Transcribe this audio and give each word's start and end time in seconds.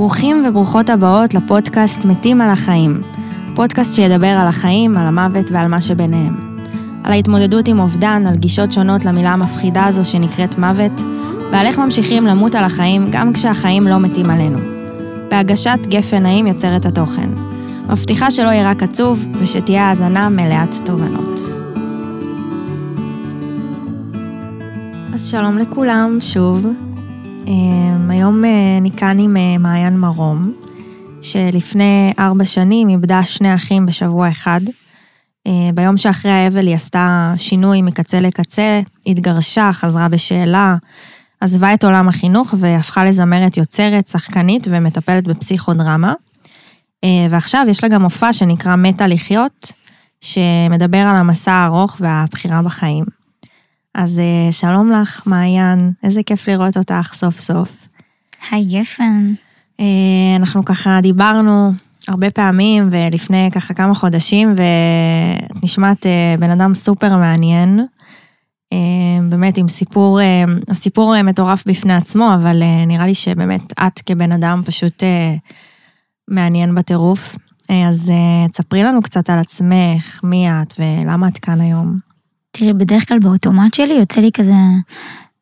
ברוכים 0.00 0.44
וברוכות 0.48 0.90
הבאות 0.90 1.34
לפודקאסט 1.34 2.04
מתים 2.04 2.40
על 2.40 2.50
החיים. 2.50 3.00
פודקאסט 3.54 3.94
שידבר 3.94 4.26
על 4.26 4.46
החיים, 4.48 4.96
על 4.96 5.06
המוות 5.06 5.46
ועל 5.50 5.68
מה 5.68 5.80
שביניהם. 5.80 6.56
על 7.04 7.12
ההתמודדות 7.12 7.68
עם 7.68 7.78
אובדן, 7.78 8.26
על 8.26 8.36
גישות 8.36 8.72
שונות 8.72 9.04
למילה 9.04 9.32
המפחידה 9.32 9.86
הזו 9.86 10.04
שנקראת 10.04 10.58
מוות, 10.58 10.92
ועל 11.52 11.66
איך 11.66 11.78
ממשיכים 11.78 12.26
למות 12.26 12.54
על 12.54 12.64
החיים 12.64 13.06
גם 13.10 13.32
כשהחיים 13.32 13.86
לא 13.86 13.98
מתים 13.98 14.30
עלינו. 14.30 14.58
בהגשת 15.30 15.78
גפן 15.88 16.22
נעים 16.22 16.46
יוצרת 16.46 16.86
התוכן. 16.86 17.28
מבטיחה 17.88 18.30
שלא 18.30 18.48
יהיה 18.48 18.70
רק 18.70 18.82
עצוב, 18.82 19.26
ושתהיה 19.40 19.88
האזנה 19.88 20.28
מלאת 20.28 20.74
תובנות. 20.84 21.40
אז 25.14 25.30
שלום 25.30 25.58
לכולם, 25.58 26.18
שוב. 26.20 26.89
אמ, 27.50 28.10
היום 28.10 28.44
אה, 28.44 28.78
אני 28.78 28.90
כאן 28.90 29.18
עם 29.18 29.36
אה, 29.36 29.58
מעיין 29.58 29.98
מרום, 29.98 30.52
שלפני 31.22 32.12
ארבע 32.18 32.44
שנים 32.44 32.88
איבדה 32.88 33.22
שני 33.24 33.54
אחים 33.54 33.86
בשבוע 33.86 34.28
אחד. 34.28 34.60
אה, 35.46 35.70
ביום 35.74 35.96
שאחרי 35.96 36.32
האבל 36.32 36.66
היא 36.66 36.74
עשתה 36.74 37.34
שינוי 37.36 37.82
מקצה 37.82 38.20
לקצה, 38.20 38.80
התגרשה, 39.06 39.70
חזרה 39.72 40.08
בשאלה, 40.08 40.76
עזבה 41.40 41.74
את 41.74 41.84
עולם 41.84 42.08
החינוך 42.08 42.54
והפכה 42.58 43.04
לזמרת 43.04 43.56
יוצרת, 43.56 44.06
שחקנית 44.06 44.66
ומטפלת 44.70 45.28
בפסיכודרמה. 45.28 46.14
ועכשיו 47.30 47.66
יש 47.68 47.82
לה 47.82 47.88
גם 47.88 48.02
מופע 48.02 48.32
שנקרא 48.32 48.76
מתה 48.76 49.06
לחיות, 49.06 49.72
שמדבר 50.20 50.98
על 50.98 51.16
המסע 51.16 51.52
הארוך 51.52 51.96
והבחירה 52.00 52.62
בחיים. 52.62 53.19
אז 53.94 54.18
אה, 54.18 54.52
שלום 54.52 54.90
לך, 54.90 55.22
מעיין, 55.26 55.92
איזה 56.02 56.22
כיף 56.22 56.48
לראות 56.48 56.76
אותך 56.76 57.12
סוף 57.14 57.40
סוף. 57.40 57.72
היי 58.50 58.64
גפן. 58.64 59.26
אה, 59.80 60.36
אנחנו 60.36 60.64
ככה 60.64 60.98
דיברנו 61.02 61.72
הרבה 62.08 62.30
פעמים 62.30 62.88
ולפני 62.92 63.50
ככה 63.52 63.74
כמה 63.74 63.94
חודשים, 63.94 64.54
ואת 64.56 65.64
נשמעת 65.64 66.06
אה, 66.06 66.34
בן 66.38 66.50
אדם 66.50 66.74
סופר 66.74 67.16
מעניין. 67.16 67.86
באמת 69.30 69.58
עם 69.58 69.68
סיפור, 69.68 70.20
הסיפור 70.68 71.22
מטורף 71.22 71.62
בפני 71.66 71.94
עצמו, 71.94 72.34
אבל 72.34 72.62
נראה 72.86 73.06
לי 73.06 73.14
שבאמת 73.14 73.72
את 73.86 74.00
כבן 74.06 74.32
אדם 74.32 74.62
פשוט 74.64 75.02
מעניין 76.28 76.74
בטירוף. 76.74 77.36
אז 77.88 78.12
תספרי 78.52 78.82
לנו 78.82 79.02
קצת 79.02 79.30
על 79.30 79.38
עצמך, 79.38 80.20
מי 80.24 80.50
את 80.50 80.74
ולמה 80.78 81.28
את 81.28 81.38
כאן 81.38 81.60
היום. 81.60 82.09
תראי, 82.50 82.72
בדרך 82.72 83.08
כלל 83.08 83.18
באוטומט 83.18 83.74
שלי 83.74 83.94
יוצא 83.94 84.20
לי 84.20 84.30
כזה 84.32 84.54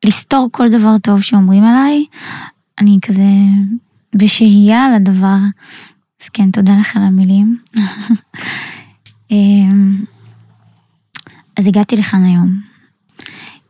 לסתור 0.05 0.48
כל 0.53 0.69
דבר 0.69 0.98
טוב 0.98 1.20
שאומרים 1.20 1.64
עליי. 1.64 2.05
אני 2.78 2.98
כזה 3.03 3.23
בשהייה 4.14 4.84
על 4.84 4.95
הדבר. 4.95 5.36
אז 6.23 6.29
כן, 6.29 6.51
תודה 6.51 6.73
לך 6.81 6.97
על 6.97 7.03
המילים. 7.03 7.59
אמ, 9.31 10.05
אז 11.56 11.67
הגעתי 11.67 11.97
לכאן 11.97 12.25
היום. 12.25 12.61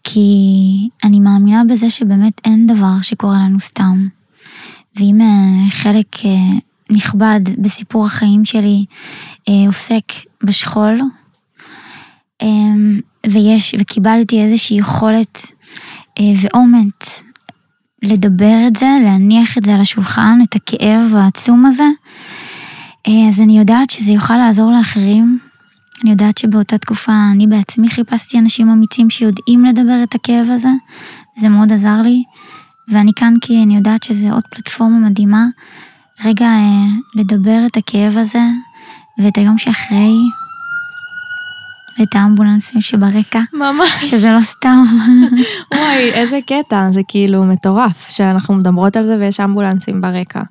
כי 0.04 0.20
אני 1.04 1.20
מאמינה 1.20 1.64
בזה 1.64 1.90
שבאמת 1.90 2.40
אין 2.44 2.66
דבר 2.66 3.02
שקורה 3.02 3.38
לנו 3.38 3.60
סתם. 3.60 4.08
ואם 4.96 5.20
אה, 5.20 5.70
חלק 5.70 6.16
אה, 6.24 6.58
נכבד 6.90 7.40
בסיפור 7.58 8.06
החיים 8.06 8.44
שלי 8.44 8.84
אה, 9.48 9.66
עוסק 9.66 10.12
בשכול, 10.44 11.00
ויש, 13.26 13.74
וקיבלתי 13.78 14.42
איזושהי 14.42 14.78
יכולת 14.78 15.52
אה, 16.18 16.24
ואומץ 16.40 17.24
לדבר 18.02 18.64
את 18.66 18.76
זה, 18.76 18.86
להניח 19.02 19.58
את 19.58 19.64
זה 19.64 19.74
על 19.74 19.80
השולחן, 19.80 20.38
את 20.42 20.54
הכאב 20.54 21.14
העצום 21.16 21.66
הזה, 21.66 21.88
אה, 23.08 23.28
אז 23.28 23.40
אני 23.40 23.58
יודעת 23.58 23.90
שזה 23.90 24.12
יוכל 24.12 24.36
לעזור 24.36 24.72
לאחרים. 24.72 25.38
אני 26.02 26.10
יודעת 26.10 26.38
שבאותה 26.38 26.78
תקופה 26.78 27.12
אני 27.32 27.46
בעצמי 27.46 27.88
חיפשתי 27.88 28.38
אנשים 28.38 28.70
אמיצים 28.70 29.10
שיודעים 29.10 29.64
לדבר 29.64 30.02
את 30.02 30.14
הכאב 30.14 30.46
הזה, 30.50 30.68
זה 31.36 31.48
מאוד 31.48 31.72
עזר 31.72 32.02
לי, 32.02 32.22
ואני 32.88 33.12
כאן 33.16 33.34
כי 33.40 33.62
אני 33.62 33.76
יודעת 33.76 34.02
שזה 34.02 34.32
עוד 34.32 34.42
פלטפורמה 34.50 34.98
מדהימה, 34.98 35.46
רגע 36.24 36.46
אה, 36.46 36.86
לדבר 37.14 37.66
את 37.66 37.76
הכאב 37.76 38.18
הזה, 38.18 38.42
ואת 39.18 39.38
היום 39.38 39.58
שאחרי, 39.58 40.14
ואת 41.98 42.14
האמבולנסים 42.14 42.80
שברקע. 42.80 43.40
ממש. 43.52 44.04
שזה 44.04 44.32
לא 44.32 44.40
סתם. 44.40 44.84
וואי, 45.74 46.10
איזה 46.12 46.38
קטע, 46.46 46.88
זה 46.92 47.00
כאילו 47.08 47.44
מטורף 47.44 48.08
שאנחנו 48.08 48.54
מדברות 48.54 48.96
על 48.96 49.04
זה 49.04 49.16
ויש 49.20 49.40
אמבולנסים 49.40 50.00
ברקע. 50.00 50.42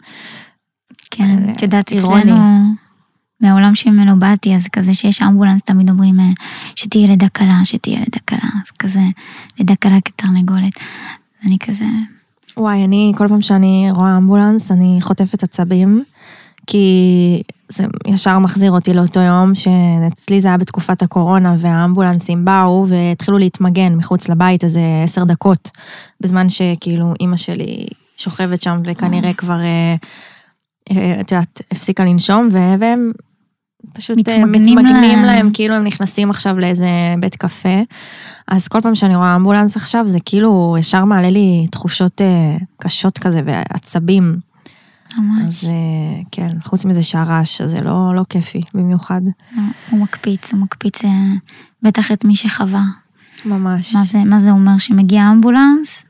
כן, 1.11 1.51
את 1.51 1.61
יודעת, 1.61 1.93
אצלנו, 1.93 2.35
מהעולם 3.41 3.75
שממנו 3.75 4.19
באתי, 4.19 4.55
אז 4.55 4.67
כזה 4.67 4.93
שיש 4.93 5.21
אמבולנס, 5.21 5.63
תמיד 5.63 5.89
אומרים 5.89 6.19
אה, 6.19 6.25
שתהיה 6.75 7.07
לידה 7.07 7.29
קלה, 7.29 7.59
שתהיה 7.63 7.99
לידה 7.99 8.19
קלה, 8.25 8.49
אז 8.63 8.71
כזה, 8.71 9.01
לידה 9.59 9.75
קלה 9.75 10.01
כתרנגולת. 10.05 10.79
אני 11.45 11.57
כזה... 11.59 11.85
וואי, 12.57 12.85
אני, 12.85 13.13
כל 13.17 13.27
פעם 13.27 13.41
שאני 13.41 13.87
רואה 13.91 14.17
אמבולנס, 14.17 14.71
אני 14.71 14.97
חוטפת 15.01 15.43
עצבים. 15.43 16.03
כי 16.67 17.41
זה 17.69 17.83
ישר 18.07 18.39
מחזיר 18.39 18.71
אותי 18.71 18.93
לאותו 18.93 19.19
יום 19.19 19.51
שאצלי 19.55 20.41
זה 20.41 20.47
היה 20.47 20.57
בתקופת 20.57 21.01
הקורונה 21.01 21.55
והאמבולנסים 21.59 22.45
באו 22.45 22.85
והתחילו 22.87 23.37
להתמגן 23.37 23.95
מחוץ 23.95 24.29
לבית 24.29 24.63
איזה 24.63 24.79
עשר 25.03 25.23
דקות, 25.23 25.71
בזמן 26.21 26.49
שכאילו 26.49 27.13
אימא 27.19 27.37
שלי 27.37 27.87
שוכבת 28.17 28.61
שם 28.61 28.81
וכנראה 28.85 29.33
כבר, 29.33 29.59
אה, 29.59 29.95
אה, 30.91 31.21
את 31.21 31.31
יודעת, 31.31 31.61
הפסיקה 31.71 32.03
לנשום 32.03 32.47
והם 32.51 33.11
פשוט 33.93 34.29
אה, 34.29 34.37
מתמגנים, 34.37 34.77
מתמגנים 34.77 35.19
להם. 35.19 35.25
להם, 35.25 35.49
כאילו 35.53 35.75
הם 35.75 35.83
נכנסים 35.83 36.29
עכשיו 36.29 36.59
לאיזה 36.59 36.87
בית 37.19 37.35
קפה. 37.35 37.81
אז 38.47 38.67
כל 38.67 38.81
פעם 38.81 38.95
שאני 38.95 39.15
רואה 39.15 39.35
אמבולנס 39.35 39.75
עכשיו 39.75 40.07
זה 40.07 40.17
כאילו 40.25 40.75
ישר 40.79 41.05
מעלה 41.05 41.29
לי 41.29 41.67
תחושות 41.71 42.21
קשות 42.77 43.17
כזה 43.17 43.41
ועצבים. 43.45 44.47
ממש. 45.17 45.63
אז 45.63 45.69
אה, 45.69 46.21
כן, 46.31 46.57
חוץ 46.63 46.85
מזה 46.85 47.03
שהרעש 47.03 47.61
הזה 47.61 47.81
לא, 47.81 48.15
לא 48.15 48.23
כיפי 48.29 48.61
במיוחד. 48.73 49.21
הוא 49.89 49.99
מקפיץ, 49.99 50.53
הוא 50.53 50.59
מקפיץ 50.59 51.05
אה, 51.05 51.09
בטח 51.81 52.11
את 52.11 52.25
מי 52.25 52.35
שחווה. 52.35 52.83
ממש. 53.45 53.95
מה 53.95 54.03
זה, 54.03 54.23
מה 54.23 54.39
זה 54.39 54.51
אומר 54.51 54.77
שמגיע 54.77 55.31
אמבולנס 55.31 56.03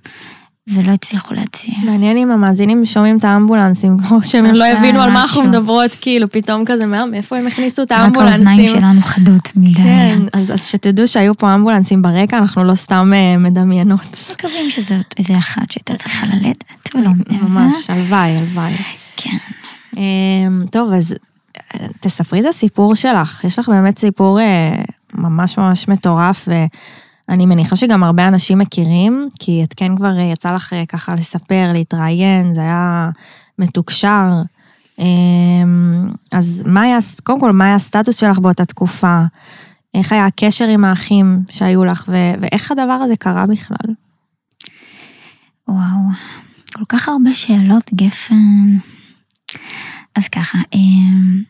ולא 0.74 0.92
הצליחו 0.92 1.34
להציע. 1.34 1.74
מעניין 1.86 2.18
אם 2.18 2.32
המאזינים 2.32 2.86
שומעים 2.86 3.18
את 3.18 3.24
האמבולנסים, 3.24 3.98
כמו 4.08 4.20
שהם 4.24 4.46
לא 4.46 4.66
הבינו 4.66 5.02
על 5.02 5.12
מה 5.12 5.22
אנחנו 5.22 5.44
מדברות, 5.44 5.92
כאילו 6.02 6.32
פתאום 6.32 6.66
כזה, 6.66 6.86
מאיפה 6.86 7.38
הם 7.38 7.48
הכניסו 7.48 7.84
את 7.84 7.92
האמבולנסים? 7.92 8.42
רק 8.42 8.48
האוזניים 8.48 8.68
שלנו 8.68 9.02
חדות 9.02 9.52
מדי. 9.56 9.74
כן, 9.74 10.20
אז, 10.34 10.54
אז 10.54 10.68
שתדעו 10.68 11.08
שהיו 11.08 11.36
פה 11.36 11.56
אמבולנסים 11.56 12.02
ברקע, 12.02 12.38
אנחנו 12.38 12.64
לא 12.64 12.76
סתם 12.76 13.12
uh, 13.14 13.40
מדמיינות. 13.40 14.34
מקווים 14.34 14.70
שזאת 14.70 15.14
איזה 15.18 15.38
אחת 15.38 15.72
שהייתה 15.72 15.96
צריכה 15.96 16.28
ללדת, 16.28 16.64
ולא 16.96 17.10
ממש, 17.32 17.90
הלוואי, 17.90 18.38
הלוואי. 18.38 18.74
כן. 19.18 19.38
אמ, 19.98 20.66
טוב, 20.72 20.94
אז 20.94 21.16
אה, 21.76 21.88
תספרי 22.00 22.40
את 22.40 22.46
הסיפור 22.46 22.96
שלך. 22.96 23.44
יש 23.44 23.60
לך 23.60 23.70
באמת 23.70 24.00
סיפור 24.00 24.40
ממש 25.14 25.58
ממש 25.58 25.88
מטורף, 25.88 26.48
ו... 26.48 26.54
אני 27.30 27.46
מניחה 27.46 27.76
שגם 27.76 28.04
הרבה 28.04 28.28
אנשים 28.28 28.58
מכירים, 28.58 29.30
כי 29.40 29.64
את 29.64 29.74
כן 29.74 29.96
כבר 29.96 30.20
יצא 30.34 30.52
לך 30.52 30.74
אה, 30.74 30.86
ככה 30.86 31.14
לספר, 31.14 31.70
להתראיין, 31.74 32.56
זה 32.56 32.62
היה 32.62 33.10
מתוקשר. 33.60 34.30
אמ, 35.00 36.10
אז 36.32 36.64
מה 36.66 36.82
היה, 36.82 36.98
קודם 37.24 37.40
כל, 37.40 37.52
מה 37.52 37.66
היה 37.66 37.76
הסטטוס 37.76 38.20
שלך 38.20 38.40
באותה 38.40 38.66
תקופה? 38.66 39.22
איך 39.94 40.12
היה 40.12 40.26
הקשר 40.26 40.68
עם 40.68 40.86
האחים 40.86 41.40
שהיו 41.50 41.86
לך, 41.86 42.06
ו- 42.08 42.34
ואיך 42.42 42.72
הדבר 42.72 43.00
הזה 43.04 43.16
קרה 43.16 43.46
בכלל? 43.46 43.94
וואו, 45.68 46.00
כל 46.74 46.84
כך 46.90 47.10
הרבה 47.10 47.36
שאלות, 47.36 47.92
גפן. 47.94 48.78
אז 50.16 50.28
ככה, 50.28 50.58
אמ, 50.74 51.44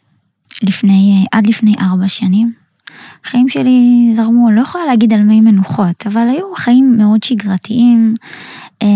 לפני, 0.64 1.26
עד 1.32 1.48
לפני 1.48 1.74
ארבע 1.82 2.08
שנים, 2.08 2.54
החיים 3.26 3.50
שלי 3.50 4.10
זרמו, 4.12 4.52
לא 4.52 4.62
יכולה 4.62 4.86
להגיד 4.86 5.14
על 5.14 5.22
מי 5.22 5.42
מנוחות, 5.42 6.08
אבל 6.08 6.28
היו 6.30 6.56
חיים 6.56 6.98
מאוד 6.98 7.24
שגרתיים. 7.24 8.14
אה, 8.82 8.88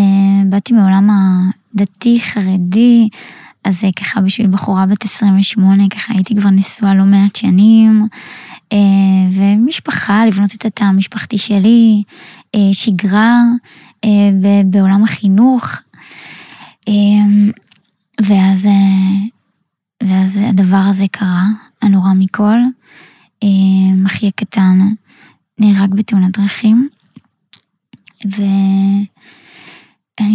באתי 0.45 0.73
מעולם 0.73 1.09
הדתי, 1.09 2.19
חרדי, 2.19 3.09
אז 3.63 3.85
ככה 3.95 4.21
בשביל 4.21 4.47
בחורה 4.47 4.85
בת 4.85 5.03
28, 5.03 5.83
ככה 5.89 6.13
הייתי 6.13 6.35
כבר 6.35 6.49
נשואה 6.49 6.93
לא 6.93 7.03
מעט 7.03 7.35
שנים, 7.35 8.07
אה, 8.73 8.77
ומשפחה, 9.31 10.25
לבנות 10.25 10.55
את 10.55 10.65
התא 10.65 10.83
המשפחתי 10.83 11.37
שלי, 11.37 12.03
אה, 12.55 12.59
שגרה 12.73 13.39
בעולם 14.65 15.03
החינוך. 15.03 15.65
ואז, 18.21 18.67
ואז 20.03 20.39
הדבר 20.49 20.83
הזה 20.89 21.05
קרה, 21.11 21.43
הנורא 21.81 22.11
מכל. 22.15 22.57
אה, 23.43 24.05
אחי 24.05 24.27
הקטן 24.27 24.79
נהרג 25.59 25.95
בתאונת 25.95 26.37
דרכים, 26.37 26.89
ואני 28.25 29.07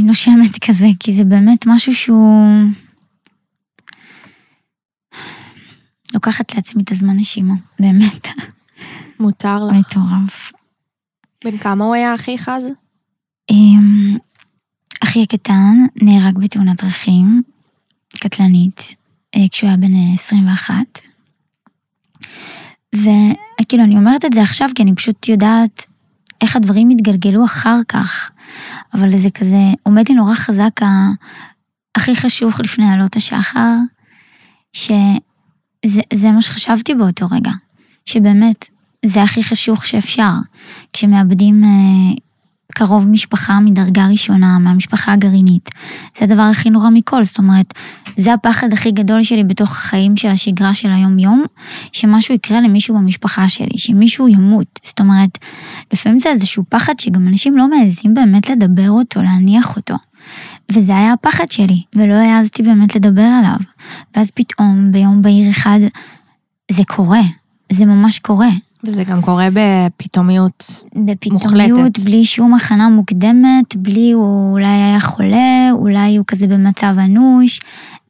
נושמת 0.03 0.59
כזה, 0.67 0.87
כי 1.01 1.13
זה 1.13 1.25
באמת 1.25 1.65
משהו 1.67 1.95
שהוא 1.95 2.65
לוקחת 6.15 6.55
לעצמי 6.55 6.83
את 6.83 6.93
הזמן 6.93 7.17
נשימה, 7.17 7.55
באמת. 7.81 8.29
מותר 9.21 9.65
לך. 9.65 9.75
מטורף. 9.77 10.53
בן 11.45 11.59
כמה 11.59 11.85
הוא 11.85 11.95
היה 11.95 12.15
אחיך 12.15 12.49
אז? 12.49 12.65
אמ, 13.51 14.17
אחי 15.05 15.23
הקטן 15.23 15.77
נהרג 16.03 16.39
בתאונת 16.39 16.83
דרכים 16.83 17.43
קטלנית 18.19 18.95
אה, 19.35 19.49
כשהוא 19.51 19.69
היה 19.69 19.77
בן 19.77 19.95
אה, 19.95 20.15
21. 20.15 20.75
וכאילו 22.97 23.85
אני 23.85 23.97
אומרת 23.97 24.25
את 24.25 24.33
זה 24.33 24.43
עכשיו 24.43 24.69
כי 24.75 24.83
אני 24.83 24.95
פשוט 24.95 25.29
יודעת 25.29 25.87
איך 26.41 26.57
הדברים 26.57 26.91
התגלגלו 26.91 27.45
אחר 27.45 27.79
כך. 27.89 28.31
אבל 28.95 29.17
זה 29.17 29.31
כזה 29.31 29.59
עומד 29.83 30.09
לי 30.09 30.15
נורא 30.15 30.35
חזק 30.35 30.83
ה... 30.83 30.87
הכי 31.95 32.17
חשוך 32.17 32.61
לפני 32.61 32.93
עלות 32.93 33.17
השחר, 33.17 33.75
שזה 34.73 36.31
מה 36.33 36.43
שחשבתי 36.43 36.95
באותו 36.95 37.27
רגע, 37.31 37.51
שבאמת 38.05 38.69
זה 39.05 39.23
הכי 39.23 39.43
חשוך 39.43 39.87
שאפשר. 39.87 40.33
כשמאבדים 40.93 41.65
אה, 41.65 42.15
קרוב 42.79 43.09
משפחה 43.09 43.61
מדרגה 43.61 44.07
ראשונה, 44.07 44.59
מהמשפחה 44.59 45.13
הגרעינית. 45.13 45.71
זה 46.19 46.25
הדבר 46.25 46.43
הכי 46.43 46.71
נורא 46.71 46.91
מכל, 46.91 47.25
זאת 47.25 47.39
אומרת, 47.39 47.75
זה 48.17 48.35
הפחד 48.35 48.73
הכי 48.73 48.91
גדול 48.91 49.23
שלי 49.23 49.45
בתוך 49.45 49.71
החיים 49.71 50.17
של 50.17 50.29
השגרה 50.29 50.75
של 50.75 50.93
היום-יום, 50.93 51.45
שמשהו 51.93 52.35
יקרה 52.35 52.61
למישהו 52.61 52.95
במשפחה 52.97 53.49
שלי, 53.49 53.79
שמישהו 53.79 54.29
ימות. 54.29 54.81
זאת 54.85 55.01
אומרת, 55.01 55.39
לפעמים 55.93 56.21
זה 56.21 56.29
איזשהו 56.29 56.65
פחד 56.69 56.99
שגם 56.99 57.29
אנשים 57.29 57.57
לא 57.57 57.71
מעזים 57.71 58.15
באמת 58.15 58.51
לדבר 58.51 58.91
אותו, 58.91 59.23
להניח 59.23 59.77
אותו. 59.77 59.95
וזה 60.73 60.97
היה 60.97 61.13
הפחד 61.13 61.51
שלי, 61.51 61.83
ולא 61.95 62.15
העזתי 62.15 62.63
באמת 62.63 62.97
לדבר 62.97 63.37
עליו. 63.39 63.59
ואז 64.17 64.31
פתאום, 64.31 64.93
ביום 64.93 65.23
בהיר 65.23 65.51
אחד, 65.51 65.79
זה 66.71 66.83
קורה, 66.87 67.23
זה 67.73 67.87
ממש 67.87 68.19
קורה. 68.19 68.51
וזה 68.87 69.05
גם 69.05 69.23
קורה 69.23 69.49
בפתאומיות. 69.53 70.83
בפתאומיות, 70.95 71.43
מוחלטת. 71.43 71.99
בלי 71.99 72.25
שום 72.25 72.55
הכנה 72.55 72.89
מוקדמת, 72.89 73.77
בלי 73.77 74.13
הוא 74.13 74.53
אולי 74.53 74.67
היה 74.67 75.01
חולה, 75.01 75.69
אולי 75.73 76.17
הוא 76.17 76.25
כזה 76.27 76.47
במצב 76.47 76.95
אנוש. 77.05 77.61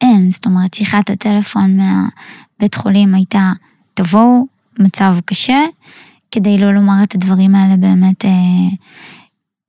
אין, 0.01 0.31
זאת 0.31 0.47
אומרת, 0.47 0.75
שיחת 0.75 1.11
הטלפון 1.11 1.77
מהבית 1.77 2.75
חולים 2.75 3.15
הייתה, 3.15 3.53
תבואו, 3.95 4.47
מצב 4.79 5.17
קשה, 5.25 5.65
כדי 6.31 6.59
לא 6.59 6.75
לומר 6.75 7.03
את 7.03 7.15
הדברים 7.15 7.55
האלה 7.55 7.77
באמת 7.77 8.25
אה, 8.25 8.31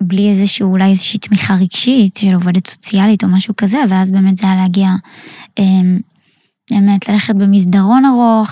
בלי 0.04 0.30
איזשהו, 0.30 0.72
אולי 0.72 0.92
איזושהי 0.92 1.20
תמיכה 1.20 1.54
רגשית 1.54 2.18
של 2.18 2.34
עובדת 2.34 2.68
סוציאלית 2.68 3.24
או 3.24 3.30
משהו 3.30 3.54
כזה, 3.58 3.78
ואז 3.90 4.12
באמת 4.12 4.38
זה 4.38 4.48
היה 4.48 4.56
להגיע, 4.56 4.90
אה, 5.60 5.64
באמת, 6.72 7.10
ללכת 7.10 7.36
במסדרון 7.36 8.06
ארוך, 8.06 8.52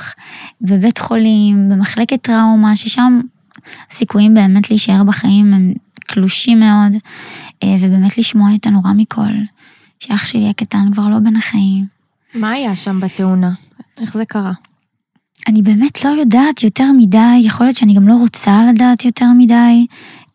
בבית 0.61 0.97
חולים, 0.97 1.69
במחלקת 1.69 2.21
טראומה, 2.21 2.75
ששם 2.75 3.21
הסיכויים 3.91 4.33
באמת 4.33 4.69
להישאר 4.69 5.03
בחיים 5.03 5.53
הם 5.53 5.73
קלושים 5.97 6.59
מאוד, 6.59 6.91
אה, 7.63 7.75
ובאמת 7.81 8.17
לשמוע 8.17 8.49
את 8.55 8.65
הנורא 8.65 8.91
מכל, 8.93 9.33
שאח 9.99 10.25
שלי 10.25 10.49
הקטן 10.49 10.91
כבר 10.93 11.07
לא 11.07 11.19
בין 11.19 11.35
החיים. 11.35 11.85
מה 12.35 12.51
היה 12.51 12.75
שם 12.75 12.99
בתאונה? 12.99 13.51
איך 14.01 14.13
זה 14.13 14.25
קרה? 14.25 14.51
אני 15.47 15.61
באמת 15.61 16.05
לא 16.05 16.09
יודעת 16.09 16.63
יותר 16.63 16.91
מדי, 16.97 17.41
יכול 17.41 17.65
להיות 17.65 17.77
שאני 17.77 17.93
גם 17.93 18.07
לא 18.07 18.13
רוצה 18.13 18.59
לדעת 18.69 19.05
יותר 19.05 19.27
מדי, 19.37 19.85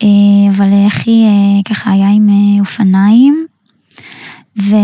אה, 0.03 0.09
אבל 0.51 0.87
אחי 0.87 1.25
אה, 1.25 1.63
ככה 1.75 1.93
היה 1.93 2.09
עם 2.11 2.29
אופניים, 2.61 3.47
ו... 4.59 4.77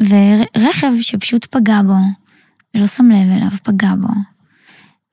ורכב 0.00 0.92
שפשוט 1.00 1.44
פגע 1.44 1.82
בו, 1.82 1.96
ולא 2.74 2.86
שם 2.86 3.10
לב 3.10 3.36
אליו, 3.36 3.50
פגע 3.62 3.94
בו. 4.00 4.08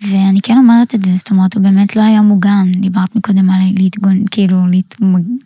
ואני 0.01 0.39
כן 0.43 0.57
אומרת 0.57 0.95
את 0.95 1.05
זה, 1.05 1.15
זאת 1.15 1.31
אומרת, 1.31 1.53
הוא 1.53 1.63
באמת 1.63 1.95
לא 1.95 2.01
היה 2.01 2.21
מוגן, 2.21 2.71
דיברת 2.71 3.15
מקודם 3.15 3.49
על 3.49 3.59
להתגון, 3.75 4.23
כאילו, 4.31 4.67
להת... 4.67 4.95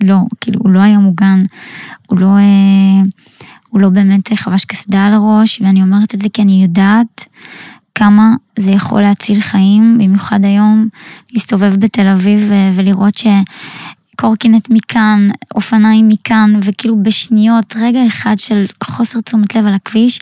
לא, 0.03 0.17
כאילו, 0.41 0.59
הוא 0.59 0.69
לא 0.69 0.79
היה 0.79 0.99
מוגן, 0.99 1.43
הוא 2.07 2.19
לא, 2.19 2.37
אה, 2.37 3.01
הוא 3.69 3.81
לא 3.81 3.89
באמת 3.89 4.33
חבש 4.33 4.65
קסדה 4.65 5.05
על 5.05 5.13
הראש, 5.13 5.61
ואני 5.61 5.81
אומרת 5.81 6.15
את 6.15 6.21
זה 6.21 6.29
כי 6.33 6.41
אני 6.41 6.63
יודעת 6.63 7.25
כמה 7.95 8.35
זה 8.59 8.71
יכול 8.71 9.01
להציל 9.01 9.41
חיים, 9.41 9.97
במיוחד 9.97 10.45
היום, 10.45 10.87
להסתובב 11.33 11.75
בתל 11.75 12.07
אביב 12.07 12.39
ו- 12.49 12.69
ולראות 12.73 13.17
שקורקינט 14.17 14.69
מכאן, 14.69 15.27
אופניים 15.55 16.07
מכאן, 16.07 16.59
וכאילו 16.63 17.03
בשניות, 17.03 17.75
רגע 17.79 18.07
אחד 18.07 18.39
של 18.39 18.65
חוסר 18.83 19.21
תשומת 19.21 19.55
לב 19.55 19.65
על 19.65 19.73
הכביש, 19.73 20.19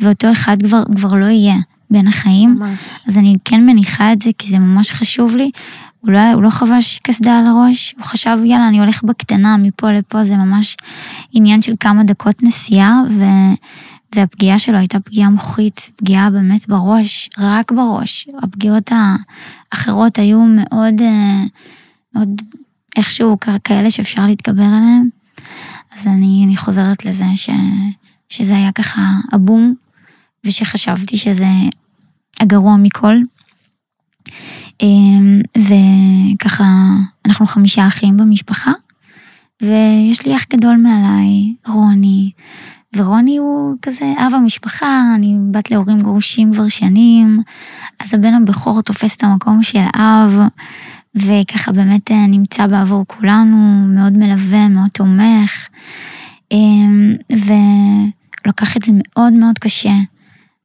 ואותו 0.00 0.32
אחד 0.32 0.62
כבר, 0.62 0.82
כבר 0.96 1.16
לא 1.16 1.26
יהיה 1.26 1.54
בין 1.90 2.08
החיים. 2.08 2.54
ממש. 2.58 2.78
אז 3.08 3.18
אני 3.18 3.34
כן 3.44 3.66
מניחה 3.66 4.12
את 4.12 4.22
זה, 4.22 4.30
כי 4.38 4.50
זה 4.50 4.58
ממש 4.58 4.92
חשוב 4.92 5.36
לי. 5.36 5.50
הוא 6.00 6.10
לא, 6.10 6.32
הוא 6.32 6.42
לא 6.42 6.50
חבש 6.50 7.00
קסדה 7.02 7.38
על 7.38 7.46
הראש, 7.46 7.94
הוא 7.96 8.04
חשב, 8.04 8.38
יאללה, 8.44 8.68
אני 8.68 8.78
הולך 8.80 9.04
בקטנה, 9.04 9.56
מפה 9.56 9.92
לפה, 9.92 10.24
זה 10.24 10.36
ממש 10.36 10.76
עניין 11.32 11.62
של 11.62 11.72
כמה 11.80 12.04
דקות 12.04 12.42
נסיעה, 12.42 13.02
ו... 13.10 13.22
והפגיעה 14.14 14.58
שלו 14.58 14.78
הייתה 14.78 15.00
פגיעה 15.00 15.30
מוחית, 15.30 15.90
פגיעה 15.96 16.30
באמת 16.30 16.68
בראש, 16.68 17.30
רק 17.38 17.72
בראש. 17.72 18.28
הפגיעות 18.42 18.92
האחרות 18.92 20.18
היו 20.18 20.38
מאוד, 20.40 21.00
אה, 21.00 21.42
מאוד 22.14 22.42
איכשהו 22.96 23.36
כאלה 23.64 23.90
שאפשר 23.90 24.26
להתגבר 24.26 24.62
עליהן. 24.62 25.08
אז 25.96 26.06
אני, 26.06 26.42
אני 26.46 26.56
חוזרת 26.56 27.04
לזה 27.04 27.24
ש, 27.36 27.50
שזה 28.28 28.56
היה 28.56 28.72
ככה 28.72 29.02
הבום, 29.32 29.74
ושחשבתי 30.46 31.16
שזה 31.16 31.48
הגרוע 32.40 32.76
מכל. 32.76 33.16
אמ, 34.82 35.40
וככה, 35.58 36.64
אנחנו 37.26 37.46
חמישה 37.46 37.86
אחים 37.86 38.16
במשפחה, 38.16 38.72
ויש 39.62 40.26
לי 40.26 40.36
אח 40.36 40.44
גדול 40.52 40.76
מעליי, 40.76 41.54
רוני, 41.66 42.30
ורוני 42.96 43.36
הוא 43.36 43.76
כזה 43.82 44.14
אב 44.18 44.34
המשפחה, 44.34 45.02
אני 45.14 45.36
בת 45.50 45.70
להורים 45.70 46.00
גרושים 46.00 46.52
כבר 46.54 46.68
שנים, 46.68 47.40
אז 48.00 48.14
הבן 48.14 48.34
הבכור 48.34 48.82
תופס 48.82 49.16
את 49.16 49.24
המקום 49.24 49.62
של 49.62 49.84
אב, 49.94 50.40
וככה 51.14 51.72
באמת 51.72 52.10
אה, 52.10 52.26
נמצא 52.26 52.66
בעבור 52.66 53.04
כולנו, 53.06 53.86
מאוד 53.88 54.12
מלווה, 54.12 54.68
מאוד 54.68 54.88
תומך, 54.92 55.68
אמ, 56.52 57.14
ולקח 57.30 58.76
את 58.76 58.82
זה 58.82 58.92
מאוד 58.94 59.32
מאוד 59.32 59.58
קשה, 59.58 59.94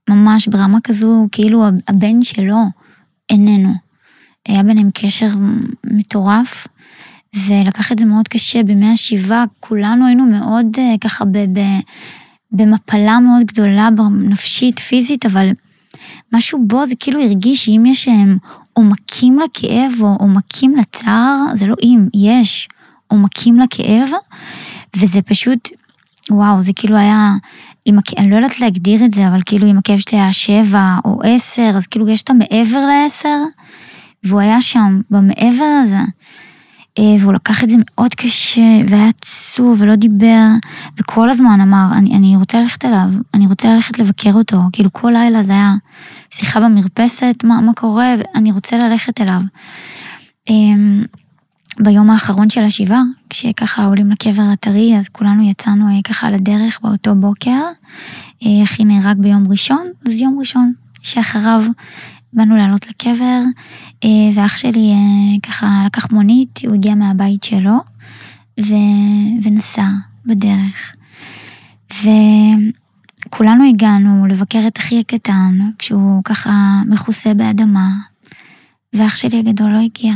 ממש 0.10 0.48
ברמה 0.48 0.78
כזו, 0.84 1.28
כאילו 1.32 1.66
הבן 1.88 2.22
שלו 2.22 2.58
איננו. 3.30 3.74
היה 4.48 4.64
ביניהם 4.64 4.90
קשר 4.94 5.28
מטורף, 5.86 6.68
ולקח 7.36 7.92
את 7.92 8.00
זה 8.00 8.06
מאוד 8.06 8.28
קשה 8.28 8.64
בימי 8.64 8.90
השבעה, 8.90 9.46
כולנו 9.60 10.06
היינו 10.06 10.26
מאוד 10.26 10.68
אה, 10.80 10.96
ככה 11.02 11.26
ב, 11.26 11.38
ב, 11.38 11.60
במפלה 12.52 13.20
מאוד 13.20 13.46
גדולה, 13.46 13.90
נפשית, 14.20 14.80
פיזית, 14.80 15.26
אבל 15.26 15.50
משהו 16.34 16.64
בו 16.68 16.86
זה 16.86 16.96
כאילו 17.00 17.22
הרגיש 17.22 17.66
שאם 17.66 17.84
יש 17.86 18.08
הם 18.08 18.38
עומקים 18.78 19.40
לכאב 19.40 19.92
או 20.02 20.16
עומקים 20.20 20.76
לצער, 20.76 21.38
זה 21.54 21.68
לא 21.68 21.76
אם, 21.84 22.08
יש 22.14 22.70
עומקים 23.08 23.60
לכאב, 23.60 24.10
וזה 24.98 25.22
פשוט, 25.22 25.70
וואו, 26.32 26.64
זה 26.64 26.74
כאילו 26.76 26.98
היה, 26.98 27.34
עם, 27.86 27.98
אני 28.18 28.30
לא 28.30 28.36
יודעת 28.36 28.60
להגדיר 28.60 29.06
את 29.06 29.12
זה, 29.12 29.28
אבל 29.28 29.40
כאילו 29.46 29.68
אם 29.68 29.78
הכאב 29.78 30.00
שלי 30.00 30.20
היה 30.20 30.34
שבע 30.34 30.98
או 31.06 31.20
עשר, 31.24 31.72
אז 31.76 31.88
כאילו 31.88 32.10
יש 32.10 32.22
את 32.22 32.30
המעבר 32.30 32.86
לעשר, 32.86 33.38
והוא 34.24 34.40
היה 34.40 34.62
שם, 34.62 35.02
במעבר 35.10 35.80
הזה. 35.84 36.02
אה, 37.00 37.16
והוא 37.20 37.34
לקח 37.34 37.64
את 37.64 37.70
זה 37.70 37.76
מאוד 37.80 38.16
קשה, 38.16 38.80
והיה 38.90 39.08
עצוב 39.08 39.78
ולא 39.82 39.96
דיבר, 39.96 40.48
וכל 41.00 41.30
הזמן 41.30 41.62
אמר, 41.62 41.88
אני, 41.94 42.16
אני 42.16 42.36
רוצה 42.36 42.62
ללכת 42.62 42.86
אליו, 42.86 43.10
אני 43.34 43.48
רוצה 43.48 43.74
ללכת 43.74 44.00
לבקר 44.00 44.34
אותו, 44.34 44.58
כאילו 44.72 44.94
כל 44.94 45.12
לילה 45.12 45.44
זה 45.44 45.54
היה 45.54 45.74
שיחה 46.32 46.60
במרפסת, 46.60 47.36
מה, 47.44 47.62
מה 47.62 47.74
קורה, 47.74 48.16
אני 48.36 48.52
רוצה 48.52 48.78
ללכת 48.78 49.22
אליו. 49.22 49.42
אמ, 50.50 51.04
ביום 51.80 52.10
האחרון 52.10 52.50
של 52.50 52.64
השבעה, 52.64 53.02
כשככה 53.30 53.86
עולים 53.86 54.12
לקבר 54.12 54.42
הטרי, 54.54 54.98
אז 54.98 55.10
כולנו 55.10 55.50
יצאנו 55.50 55.88
אה, 55.88 56.02
ככה 56.04 56.32
לדרך 56.32 56.80
באותו 56.84 57.16
בוקר. 57.16 57.60
אה, 58.46 58.64
אחי 58.64 58.86
נהרג 58.86 59.18
ביום 59.18 59.44
ראשון, 59.50 59.84
אז 60.06 60.22
יום 60.22 60.40
ראשון 60.40 60.74
שאחריו 61.02 61.64
באנו 62.34 62.58
לעלות 62.58 62.88
לקבר, 62.88 63.42
אה, 64.04 64.10
ואח 64.34 64.58
שלי 64.58 64.94
ככה 65.44 65.84
לקח 65.86 66.12
מונית, 66.12 66.60
הוא 66.68 66.76
הגיע 66.76 66.96
מהבית 66.96 67.44
שלו, 67.44 67.76
ו... 68.60 68.74
ונסע 69.44 69.88
בדרך. 70.26 70.96
וכולנו 73.28 73.70
הגענו 73.70 74.26
לבקר 74.28 74.60
את 74.68 74.78
אחי 74.78 75.00
הקטן, 75.00 75.60
כשהוא 75.80 76.24
ככה 76.24 76.82
מכוסה 76.86 77.34
באדמה, 77.34 77.90
ואח 78.94 79.16
שלי 79.16 79.40
הגדול 79.40 79.70
לא 79.72 79.80
הגיע. 79.80 80.14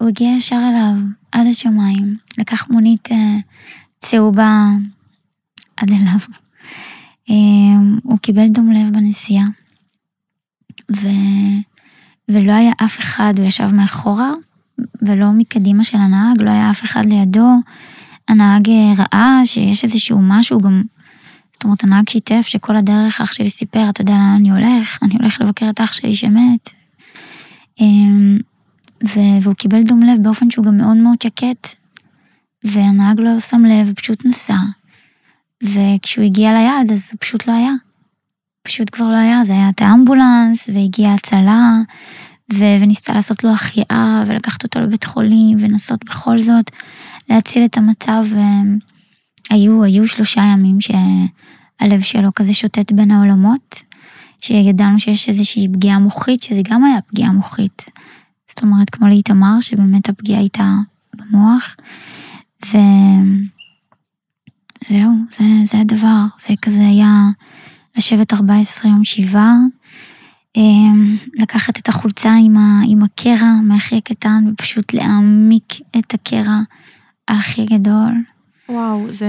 הוא 0.00 0.08
הגיע 0.08 0.28
ישר 0.28 0.60
אליו, 0.68 1.06
עד 1.32 1.46
השמיים, 1.46 2.16
לקח 2.38 2.68
מונית 2.70 3.12
אה, 3.12 3.36
צהובה 3.98 4.68
עד 5.76 5.90
אליו. 5.90 6.18
אה, 7.30 7.34
הוא 8.02 8.18
קיבל 8.18 8.48
דום 8.48 8.72
לב 8.72 8.92
בנסיעה, 8.92 9.46
ו... 10.96 11.08
ולא 12.28 12.52
היה 12.52 12.72
אף 12.84 12.98
אחד, 12.98 13.34
הוא 13.36 13.46
ישב 13.46 13.70
מאחורה, 13.74 14.32
ולא 15.02 15.32
מקדימה 15.32 15.84
של 15.84 15.98
הנהג, 15.98 16.42
לא 16.42 16.50
היה 16.50 16.70
אף 16.70 16.84
אחד 16.84 17.04
לידו. 17.04 17.48
הנהג 18.28 18.68
אה, 18.70 18.92
ראה 18.98 19.40
שיש 19.44 19.84
איזשהו 19.84 20.18
משהו, 20.22 20.60
גם, 20.60 20.82
זאת 21.58 21.64
אומרת, 21.64 21.84
הנהג 21.84 22.08
שיתף 22.08 22.46
שכל 22.46 22.76
הדרך 22.76 23.20
אח 23.20 23.32
שלי 23.32 23.50
סיפר, 23.50 23.90
אתה 23.90 24.00
יודע 24.00 24.12
לאן 24.12 24.34
אני 24.36 24.50
הולך? 24.50 24.98
אני 25.02 25.14
הולך 25.20 25.40
לבקר 25.40 25.70
את 25.70 25.80
אח 25.80 25.92
שלי 25.92 26.14
שמת. 26.14 26.70
אמ, 27.80 28.38
והוא 29.42 29.54
קיבל 29.54 29.82
דום 29.82 30.02
לב 30.02 30.22
באופן 30.22 30.50
שהוא 30.50 30.64
גם 30.64 30.76
מאוד 30.76 30.96
מאוד 30.96 31.22
שקט, 31.22 31.74
והנהג 32.64 33.20
לא 33.20 33.40
שם 33.40 33.64
לב, 33.64 33.92
פשוט 33.92 34.24
נסע. 34.24 34.56
וכשהוא 35.62 36.24
הגיע 36.24 36.52
ליעד, 36.52 36.92
אז 36.92 37.08
הוא 37.12 37.18
פשוט 37.20 37.46
לא 37.46 37.52
היה. 37.52 37.72
פשוט 38.62 38.90
כבר 38.92 39.08
לא 39.08 39.16
היה, 39.16 39.44
זה 39.44 39.52
היה 39.52 39.68
את 39.68 39.82
האמבולנס, 39.82 40.68
והגיעה 40.74 41.14
הצלה, 41.14 41.78
ו- 42.52 42.76
וניסתה 42.80 43.12
לעשות 43.12 43.44
לו 43.44 43.50
החייאה, 43.50 44.22
ולקחת 44.26 44.62
אותו 44.62 44.80
לבית 44.80 45.04
חולים, 45.04 45.58
ולנסות 45.60 46.04
בכל 46.04 46.38
זאת 46.38 46.70
להציל 47.30 47.64
את 47.64 47.76
המצב. 47.76 48.24
היו, 49.50 49.84
היו 49.84 50.08
שלושה 50.08 50.40
ימים 50.40 50.78
שהלב 50.80 52.00
שלו 52.00 52.34
כזה 52.34 52.52
שוטט 52.52 52.92
בין 52.92 53.10
העולמות, 53.10 53.82
שידענו 54.40 55.00
שיש 55.00 55.28
איזושהי 55.28 55.68
פגיעה 55.72 55.98
מוחית, 55.98 56.42
שזה 56.42 56.60
גם 56.64 56.84
היה 56.84 57.00
פגיעה 57.00 57.32
מוחית. 57.32 57.84
זאת 58.48 58.62
אומרת, 58.62 58.90
כמו 58.90 59.08
לאיתמר, 59.08 59.60
שבאמת 59.60 60.08
הפגיעה 60.08 60.40
הייתה 60.40 60.74
במוח. 61.14 61.76
וזהו, 62.66 62.80
זה, 65.30 65.44
זה 65.64 65.80
הדבר, 65.80 66.24
זה 66.38 66.54
כזה 66.62 66.86
היה 66.86 67.28
לשבת 67.96 68.32
14 68.32 68.90
יום 68.90 69.04
שבעה, 69.04 69.56
אמ, 70.56 71.16
לקחת 71.34 71.78
את 71.78 71.88
החולצה 71.88 72.34
עם, 72.44 72.56
ה, 72.56 72.80
עם 72.86 73.02
הקרע 73.02 73.52
מאחי 73.62 73.96
הקטן 73.96 74.44
ופשוט 74.52 74.92
להעמיק 74.92 75.72
את 75.98 76.14
הקרע 76.14 76.60
על 77.26 77.36
אחי 77.36 77.62
הגדול. 77.62 78.12
וואו, 78.68 79.12
זה, 79.12 79.26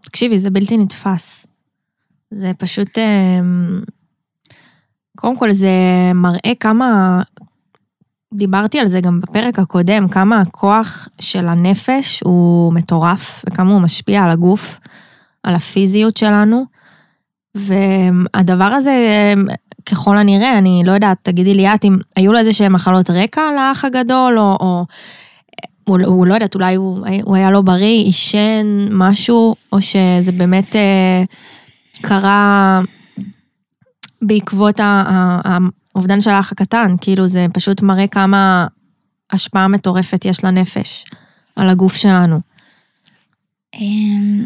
תקשיבי, 0.00 0.38
זה 0.38 0.50
בלתי 0.50 0.76
נתפס. 0.76 1.46
זה 2.30 2.52
פשוט, 2.58 2.98
אמ, 2.98 3.80
קודם 5.16 5.36
כל 5.36 5.50
זה 5.50 5.70
מראה 6.14 6.52
כמה, 6.60 7.22
דיברתי 8.34 8.80
על 8.80 8.86
זה 8.86 9.00
גם 9.00 9.20
בפרק 9.20 9.58
הקודם, 9.58 10.08
כמה 10.08 10.40
הכוח 10.40 11.08
של 11.20 11.48
הנפש 11.48 12.20
הוא 12.24 12.72
מטורף, 12.72 13.44
וכמה 13.46 13.72
הוא 13.72 13.80
משפיע 13.80 14.22
על 14.22 14.30
הגוף, 14.30 14.80
על 15.42 15.54
הפיזיות 15.54 16.16
שלנו. 16.16 16.64
והדבר 17.54 18.64
הזה, 18.64 19.34
ככל 19.86 20.18
הנראה, 20.18 20.58
אני 20.58 20.82
לא 20.84 20.92
יודעת, 20.92 21.18
תגידי 21.22 21.54
לי 21.54 21.74
את, 21.74 21.84
אם 21.84 21.98
היו 22.16 22.32
לו 22.32 22.38
איזה 22.38 22.52
שהם 22.52 22.72
מחלות 22.72 23.10
רקע 23.10 23.42
לאח 23.56 23.84
הגדול, 23.84 24.38
או, 24.38 24.56
או 24.60 24.86
הוא, 25.90 26.06
הוא 26.06 26.26
לא 26.26 26.34
יודעת, 26.34 26.54
אולי 26.54 26.74
הוא, 26.74 27.06
הוא 27.22 27.36
היה 27.36 27.50
לא 27.50 27.60
בריא, 27.60 28.04
עישן 28.04 28.88
משהו, 28.90 29.54
או 29.72 29.82
שזה 29.82 30.32
באמת 30.32 30.76
אה, 30.76 31.22
קרה 32.02 32.80
בעקבות 34.22 34.80
האובדן 34.80 36.20
של 36.20 36.30
האח 36.30 36.52
הקטן, 36.52 36.94
כאילו 37.00 37.26
זה 37.26 37.46
פשוט 37.52 37.82
מראה 37.82 38.06
כמה 38.06 38.66
השפעה 39.32 39.68
מטורפת 39.68 40.24
יש 40.24 40.44
לנפש 40.44 41.04
על 41.56 41.68
הגוף 41.68 41.96
שלנו. 41.96 42.40
אמ, 43.74 44.44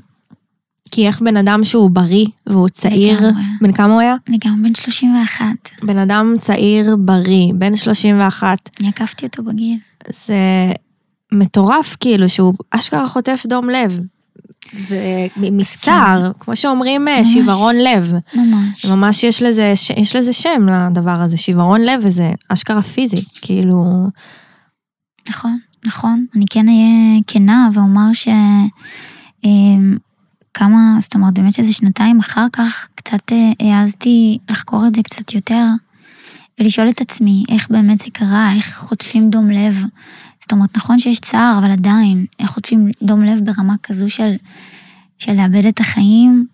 כי 0.90 1.06
איך 1.06 1.20
בן 1.20 1.36
אדם 1.36 1.64
שהוא 1.64 1.90
בריא 1.90 2.26
והוא 2.46 2.68
צעיר, 2.68 3.18
לגמרי. 3.18 3.42
בן 3.60 3.72
כמה 3.72 3.92
הוא 3.92 4.00
היה? 4.00 4.14
גם 4.46 4.62
בן 4.62 4.74
31, 4.74 5.44
בן 5.82 5.98
אדם 5.98 6.34
צעיר, 6.40 6.96
בריא, 6.96 7.52
בן 7.54 7.76
31, 7.76 8.70
אני 8.80 8.88
עקפתי 8.88 9.26
אותו 9.26 9.42
בגיל. 9.42 9.78
זה 10.26 10.34
מטורף 11.34 11.96
כאילו 12.00 12.28
שהוא 12.28 12.54
אשכרה 12.70 13.08
חוטף 13.08 13.42
דום 13.46 13.70
לב. 13.70 14.00
ומסצער, 15.36 16.32
כמו 16.40 16.56
שאומרים, 16.56 17.08
אה, 17.08 17.18
ממש. 17.18 17.28
שיוורון 17.32 17.76
לב. 17.76 18.12
ממש. 18.34 18.86
ממש 18.86 19.24
יש 19.24 19.42
לזה, 19.42 19.72
יש 19.96 20.16
לזה 20.16 20.32
שם 20.32 20.66
לדבר 20.68 21.20
הזה, 21.22 21.36
שיוורון 21.36 21.80
לב 21.80 22.00
וזה 22.02 22.30
אשכרה 22.48 22.82
פיזי, 22.82 23.24
כאילו, 23.42 24.06
נכון, 25.28 25.58
נכון. 25.84 26.26
אני 26.36 26.44
כן 26.50 26.68
אהיה 26.68 27.20
כנה 27.26 27.68
ואומר 27.72 28.12
ש... 28.12 28.28
אמ, 29.44 29.96
כמה, 30.54 30.96
זאת 31.00 31.14
אומרת, 31.14 31.34
באמת 31.34 31.58
איזה 31.58 31.72
שנתיים 31.72 32.18
אחר 32.18 32.46
כך, 32.52 32.88
קצת 32.94 33.32
אה, 33.32 33.72
העזתי 33.72 34.38
לחקור 34.50 34.86
את 34.86 34.94
זה 34.94 35.02
קצת 35.02 35.34
יותר, 35.34 35.64
ולשאול 36.60 36.88
את 36.88 37.00
עצמי 37.00 37.44
איך 37.48 37.70
באמת 37.70 37.98
זה 37.98 38.06
קרה, 38.12 38.52
איך 38.56 38.76
חוטפים 38.78 39.30
דום 39.30 39.50
לב. 39.50 39.82
זאת 40.44 40.52
אומרת, 40.52 40.76
נכון 40.76 40.98
שיש 40.98 41.20
צער, 41.20 41.58
אבל 41.58 41.70
עדיין, 41.70 42.26
איך 42.38 42.50
חוטפים 42.50 42.90
דום 43.02 43.22
לב 43.22 43.40
ברמה 43.44 43.74
כזו 43.82 44.10
של, 44.10 44.34
של 45.18 45.32
לאבד 45.32 45.66
את 45.66 45.80
החיים. 45.80 46.46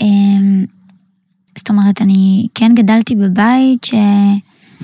אמ, 0.00 0.64
זאת 1.58 1.70
אומרת, 1.70 2.02
אני 2.02 2.46
כן 2.54 2.74
גדלתי 2.74 3.14
בבית 3.14 3.84
ש... 3.84 3.94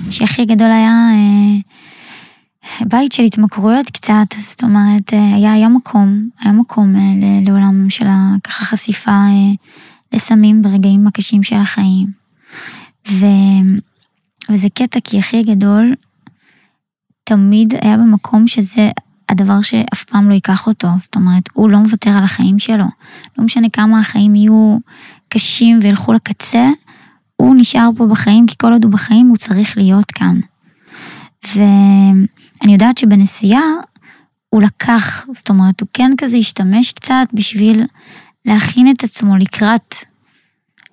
שהכי 0.09 0.45
גדול 0.45 0.71
היה 0.71 1.09
אה, 1.13 2.85
בית 2.85 3.11
של 3.11 3.23
התמכרויות 3.23 3.89
קצת, 3.89 4.27
זאת 4.39 4.63
אומרת, 4.63 5.13
אה, 5.13 5.35
היה, 5.35 5.53
היה 5.53 5.69
מקום, 5.69 6.29
היה 6.39 6.51
מקום 6.53 6.95
אה, 6.95 7.01
לעולם 7.45 7.89
של 7.89 8.07
ככה 8.43 8.65
חשיפה 8.65 9.25
לסמים 10.13 10.61
ברגעים 10.61 11.07
הקשים 11.07 11.43
של 11.43 11.55
החיים. 11.55 12.07
ו... 13.09 13.25
וזה 14.49 14.67
קטע, 14.69 14.99
כי 15.03 15.19
אחי 15.19 15.39
הגדול 15.39 15.93
תמיד 17.23 17.73
היה 17.81 17.97
במקום 17.97 18.47
שזה 18.47 18.89
הדבר 19.29 19.61
שאף 19.61 20.03
פעם 20.03 20.29
לא 20.29 20.33
ייקח 20.33 20.67
אותו, 20.67 20.87
זאת 20.97 21.15
אומרת, 21.15 21.43
הוא 21.53 21.69
לא 21.69 21.79
מוותר 21.79 22.09
על 22.09 22.23
החיים 22.23 22.59
שלו. 22.59 22.85
לא 23.37 23.45
משנה 23.45 23.69
כמה 23.69 23.99
החיים 23.99 24.35
יהיו 24.35 24.77
קשים 25.29 25.79
וילכו 25.81 26.13
לקצה, 26.13 26.69
הוא 27.35 27.55
נשאר 27.55 27.89
פה 27.97 28.07
בחיים, 28.07 28.45
כי 28.45 28.55
כל 28.57 28.73
עוד 28.73 28.83
הוא 28.83 28.91
בחיים 28.91 29.27
הוא 29.27 29.37
צריך 29.37 29.77
להיות 29.77 30.11
כאן. 30.11 30.39
ואני 31.55 32.73
יודעת 32.73 32.97
שבנסיעה 32.97 33.61
הוא 34.49 34.61
לקח, 34.61 35.25
זאת 35.35 35.49
אומרת, 35.49 35.81
הוא 35.81 35.87
כן 35.93 36.11
כזה 36.17 36.37
השתמש 36.37 36.91
קצת 36.91 37.27
בשביל 37.33 37.85
להכין 38.45 38.91
את 38.91 39.03
עצמו 39.03 39.37
לקראת, 39.37 39.95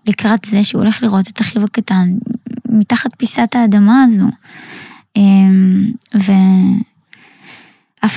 לקראת 0.08 0.44
זה 0.44 0.64
שהוא 0.64 0.82
הולך 0.82 1.02
לראות 1.02 1.28
את 1.28 1.40
אחיו 1.40 1.64
הקטן 1.64 2.08
מתחת 2.68 3.10
פיסת 3.18 3.54
האדמה 3.54 4.02
הזו. 4.02 4.26
אמ, 5.16 5.92
ואף 6.14 6.28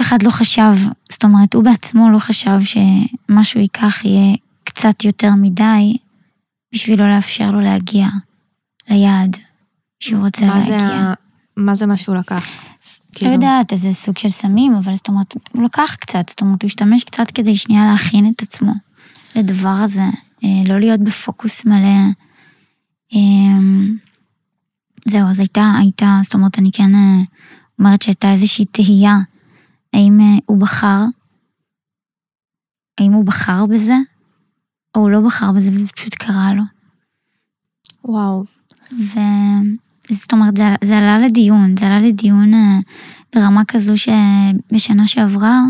אחד 0.01 0.23
לא 0.23 0.29
חשב, 0.29 0.73
זאת 1.11 1.23
אומרת, 1.23 1.53
הוא 1.53 1.63
בעצמו 1.63 2.09
לא 2.09 2.19
חשב 2.19 2.59
שמשהו 2.63 3.59
ייקח 3.59 4.05
יהיה 4.05 4.35
קצת 4.63 5.03
יותר 5.03 5.29
מדי 5.37 5.97
בשביל 6.73 6.99
לא 7.01 7.15
לאפשר 7.15 7.51
לו 7.51 7.59
להגיע 7.59 8.07
ליעד 8.89 9.37
שהוא 9.99 10.25
רוצה 10.25 10.45
מה 10.45 10.61
זה, 10.61 10.71
להגיע. 10.71 10.87
ה- 10.87 11.13
מה 11.57 11.75
זה 11.75 11.85
מה 11.85 11.97
שהוא 11.97 12.15
לקח? 12.15 12.45
לא 12.45 13.19
כאילו, 13.19 13.31
יודעת, 13.31 13.71
איזה 13.71 13.93
סוג 13.93 14.17
של 14.17 14.29
סמים, 14.29 14.75
אבל 14.75 14.95
זאת 14.95 15.07
אומרת, 15.07 15.33
הוא 15.51 15.63
לקח 15.63 15.95
קצת, 15.99 16.29
זאת 16.29 16.41
אומרת, 16.41 16.61
הוא 16.61 16.67
השתמש 16.67 17.03
קצת 17.03 17.31
כדי 17.31 17.55
שנייה 17.55 17.85
להכין 17.85 18.31
את 18.35 18.41
עצמו 18.41 18.73
לדבר 19.35 19.69
הזה, 19.69 20.03
אה, 20.43 20.49
לא 20.67 20.79
להיות 20.79 20.99
בפוקוס 20.99 21.65
מלא. 21.65 21.99
זהו, 25.05 25.29
אז 25.29 25.39
הייתה, 25.39 25.71
הייתה, 25.79 26.19
זאת 26.23 26.33
אומרת, 26.33 26.59
אני 26.59 26.69
כן 26.73 26.95
אה, 26.95 27.21
אומרת 27.79 28.01
שהייתה 28.01 28.31
איזושהי 28.31 28.65
תהייה, 28.65 29.17
האם 29.93 30.19
אה, 30.19 30.37
הוא 30.45 30.57
בחר, 30.57 31.03
האם 32.99 33.13
הוא 33.13 33.25
בחר 33.25 33.65
בזה, 33.65 33.95
או 34.95 35.01
הוא 35.01 35.09
לא 35.09 35.21
בחר 35.21 35.51
בזה 35.51 35.71
וזה 35.73 35.91
פשוט 35.91 36.15
קרה 36.15 36.53
לו. 36.53 36.63
וואו, 38.05 38.43
וזאת 38.91 40.33
אומרת, 40.33 40.57
זה, 40.57 40.63
זה 40.83 40.97
עלה 40.97 41.19
לדיון, 41.19 41.77
זה 41.77 41.85
עלה 41.85 41.99
לדיון 41.99 42.53
אה, 42.53 42.79
ברמה 43.35 43.65
כזו 43.65 43.93
שבשנה 43.97 45.07
שעברה, 45.07 45.61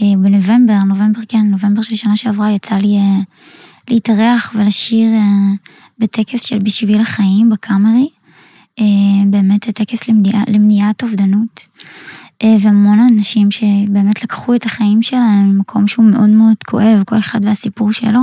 בנובמבר, 0.00 0.78
נובמבר, 0.86 1.20
כן, 1.28 1.46
נובמבר 1.46 1.82
של 1.82 1.96
שנה 1.96 2.16
שעברה, 2.16 2.50
יצא 2.50 2.74
לי 2.74 2.98
להתארח 3.88 4.52
ולשיר 4.54 5.10
בטקס 5.98 6.42
של 6.42 6.58
בשביל 6.58 7.00
החיים 7.00 7.50
בקאמרי, 7.50 8.08
באמת 9.26 9.68
טקס 9.70 10.08
למניעה, 10.08 10.42
למניעת 10.48 11.02
אובדנות. 11.02 11.66
אה, 12.42 12.56
והמון 12.60 12.98
אנשים 13.12 13.50
שבאמת 13.50 14.22
לקחו 14.24 14.54
את 14.54 14.64
החיים 14.66 15.02
שלהם 15.02 15.50
ממקום 15.54 15.88
שהוא 15.88 16.04
מאוד 16.04 16.30
מאוד 16.30 16.56
כואב, 16.66 17.02
כל 17.06 17.18
אחד 17.18 17.44
והסיפור 17.44 17.92
שלו, 17.92 18.20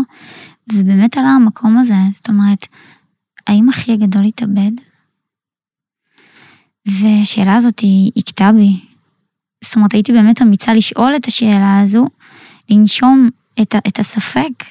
ובאמת 0.74 1.18
עלה 1.18 1.30
המקום 1.30 1.78
הזה, 1.78 1.96
זאת 2.14 2.30
אומרת, 2.30 2.66
האם 3.48 3.70
אחי 3.70 3.92
הגדול 3.94 4.26
התאבד? 4.26 4.72
והשאלה 6.88 7.56
הזאת 7.56 7.80
היא 7.80 8.12
הכתה 8.18 8.52
בי. 8.52 8.80
זאת 9.64 9.76
אומרת, 9.76 9.94
הייתי 9.94 10.12
באמת 10.12 10.42
אמיצה 10.42 10.74
לשאול 10.74 11.16
את 11.16 11.26
השאלה 11.26 11.80
הזו, 11.80 12.08
לנשום 12.70 13.30
את, 13.62 13.76
ה- 13.76 13.80
את 13.88 14.00
הספק, 14.00 14.64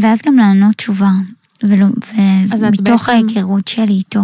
ואז 0.00 0.22
גם 0.26 0.36
לענות 0.36 0.74
תשובה. 0.74 1.10
ולא, 1.62 1.86
ומתוך 2.58 3.08
בעצם- 3.08 3.12
ההיכרות 3.12 3.68
שלי 3.68 3.92
איתו. 3.92 4.20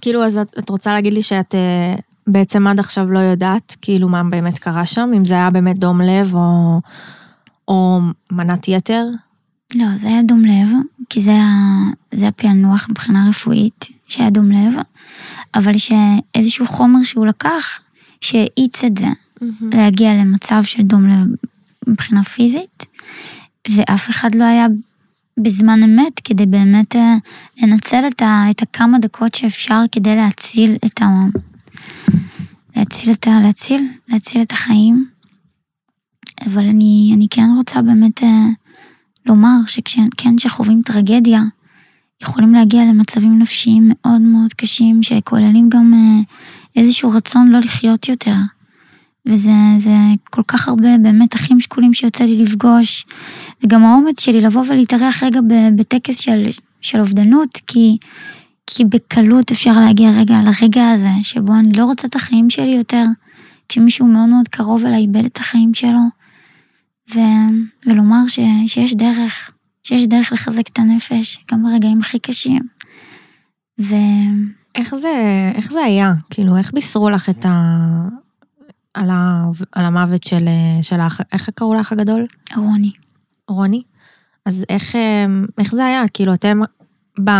כאילו, 0.00 0.24
אז 0.24 0.38
את, 0.38 0.54
את 0.58 0.68
רוצה 0.68 0.92
להגיד 0.92 1.12
לי 1.12 1.22
שאת 1.22 1.54
אה, 1.54 1.94
בעצם 2.26 2.66
עד 2.66 2.78
עכשיו 2.78 3.10
לא 3.10 3.18
יודעת, 3.18 3.76
כאילו, 3.82 4.08
מה 4.08 4.22
באמת 4.24 4.58
קרה 4.58 4.86
שם, 4.86 5.10
אם 5.16 5.24
זה 5.24 5.34
היה 5.34 5.50
באמת 5.50 5.78
דום 5.78 6.00
לב 6.00 6.34
או, 6.34 6.80
או 7.68 8.00
מנת 8.32 8.68
יתר? 8.68 9.04
לא, 9.74 9.96
זה 9.96 10.08
היה 10.08 10.22
דום 10.22 10.44
לב, 10.44 10.68
כי 11.10 11.20
זה, 11.20 11.36
זה 12.12 12.28
הפענוח 12.28 12.86
מבחינה 12.90 13.28
רפואית, 13.28 13.88
שהיה 14.08 14.30
דום 14.30 14.50
לב, 14.50 14.74
אבל 15.54 15.72
שאיזשהו 15.76 16.66
חומר 16.66 17.02
שהוא 17.04 17.26
לקח, 17.26 17.80
שהאיץ 18.20 18.84
את 18.84 18.96
זה, 18.96 19.06
להגיע 19.72 20.14
למצב 20.14 20.62
של 20.64 20.82
דום 20.82 21.08
לב 21.08 21.26
מבחינה 21.86 22.24
פיזית, 22.24 22.86
ואף 23.70 24.10
אחד 24.10 24.34
לא 24.34 24.44
היה 24.44 24.66
בזמן 25.38 25.82
אמת 25.82 26.20
כדי 26.24 26.46
באמת 26.46 26.96
אה, 26.96 27.14
לנצל 27.62 28.08
את, 28.08 28.22
ה, 28.22 28.44
את 28.50 28.62
הכמה 28.62 28.98
דקות 28.98 29.34
שאפשר 29.34 29.80
כדי 29.92 30.16
להציל 30.16 30.76
את 30.84 31.02
ה... 31.02 31.06
להציל 32.76 33.12
את 33.12 33.26
ה... 33.26 33.40
להציל, 33.40 33.88
להציל 34.08 34.42
את 34.42 34.52
החיים. 34.52 35.06
אבל 36.46 36.64
אני, 36.64 37.12
אני 37.16 37.26
כן 37.30 37.48
רוצה 37.56 37.82
באמת 37.82 38.22
אה, 38.22 38.46
לומר 39.26 39.56
שכן 39.66 40.38
שחווים 40.38 40.82
טרגדיה, 40.84 41.40
יכולים 42.22 42.54
להגיע 42.54 42.84
למצבים 42.84 43.38
נפשיים 43.38 43.88
מאוד 43.88 44.20
מאוד 44.20 44.52
קשים, 44.52 45.02
שכוללים 45.02 45.68
גם 45.68 45.94
אה, 45.94 46.20
איזשהו 46.76 47.10
רצון 47.10 47.48
לא 47.48 47.58
לחיות 47.58 48.08
יותר. 48.08 48.34
וזה 49.26 49.50
זה 49.76 49.94
כל 50.30 50.42
כך 50.48 50.68
הרבה 50.68 50.98
באמת 50.98 51.34
אחים 51.34 51.60
שכולים 51.60 51.94
שיוצא 51.94 52.24
לי 52.24 52.36
לפגוש, 52.36 53.06
וגם 53.64 53.84
האומץ 53.84 54.20
שלי 54.20 54.40
לבוא 54.40 54.64
ולהתארח 54.68 55.22
רגע 55.22 55.40
בטקס 55.76 56.18
של, 56.18 56.42
של 56.80 57.00
אובדנות, 57.00 57.58
כי, 57.66 57.98
כי 58.66 58.84
בקלות 58.84 59.50
אפשר 59.50 59.72
להגיע 59.80 60.10
רגע 60.10 60.34
לרגע 60.44 60.90
הזה, 60.90 61.10
שבו 61.22 61.54
אני 61.54 61.72
לא 61.72 61.84
רוצה 61.84 62.06
את 62.06 62.16
החיים 62.16 62.50
שלי 62.50 62.70
יותר, 62.76 63.04
כשמישהו 63.68 64.06
מאוד 64.06 64.28
מאוד 64.28 64.48
קרוב 64.48 64.84
אליי 64.84 65.00
איבד 65.00 65.24
את 65.24 65.38
החיים 65.38 65.74
שלו, 65.74 66.00
ו, 67.14 67.18
ולומר 67.86 68.28
ש, 68.28 68.40
שיש 68.66 68.94
דרך, 68.94 69.50
שיש 69.82 70.06
דרך 70.06 70.32
לחזק 70.32 70.68
את 70.68 70.78
הנפש, 70.78 71.38
גם 71.52 71.62
ברגעים 71.62 72.00
הכי 72.00 72.18
קשים. 72.18 72.62
ו... 73.80 73.94
איך 74.74 74.94
זה, 74.94 75.12
איך 75.54 75.72
זה 75.72 75.80
היה? 75.80 76.12
כאילו, 76.30 76.56
איך 76.56 76.72
בישרו 76.72 77.10
לך 77.10 77.30
את 77.30 77.44
ה... 77.44 77.50
על, 78.94 79.10
ה... 79.10 79.44
על 79.72 79.84
המוות 79.84 80.24
של, 80.24 80.48
של 80.82 81.00
האח... 81.00 81.20
איך 81.32 81.50
קראו 81.50 81.74
לאח 81.74 81.92
הגדול? 81.92 82.26
רוני. 82.56 82.92
רוני? 83.48 83.82
אז 84.46 84.64
איך, 84.68 84.96
אה, 84.96 85.26
איך 85.58 85.74
זה 85.74 85.86
היה? 85.86 86.02
כאילו, 86.14 86.34
אתם 86.34 86.60
ב... 87.24 87.30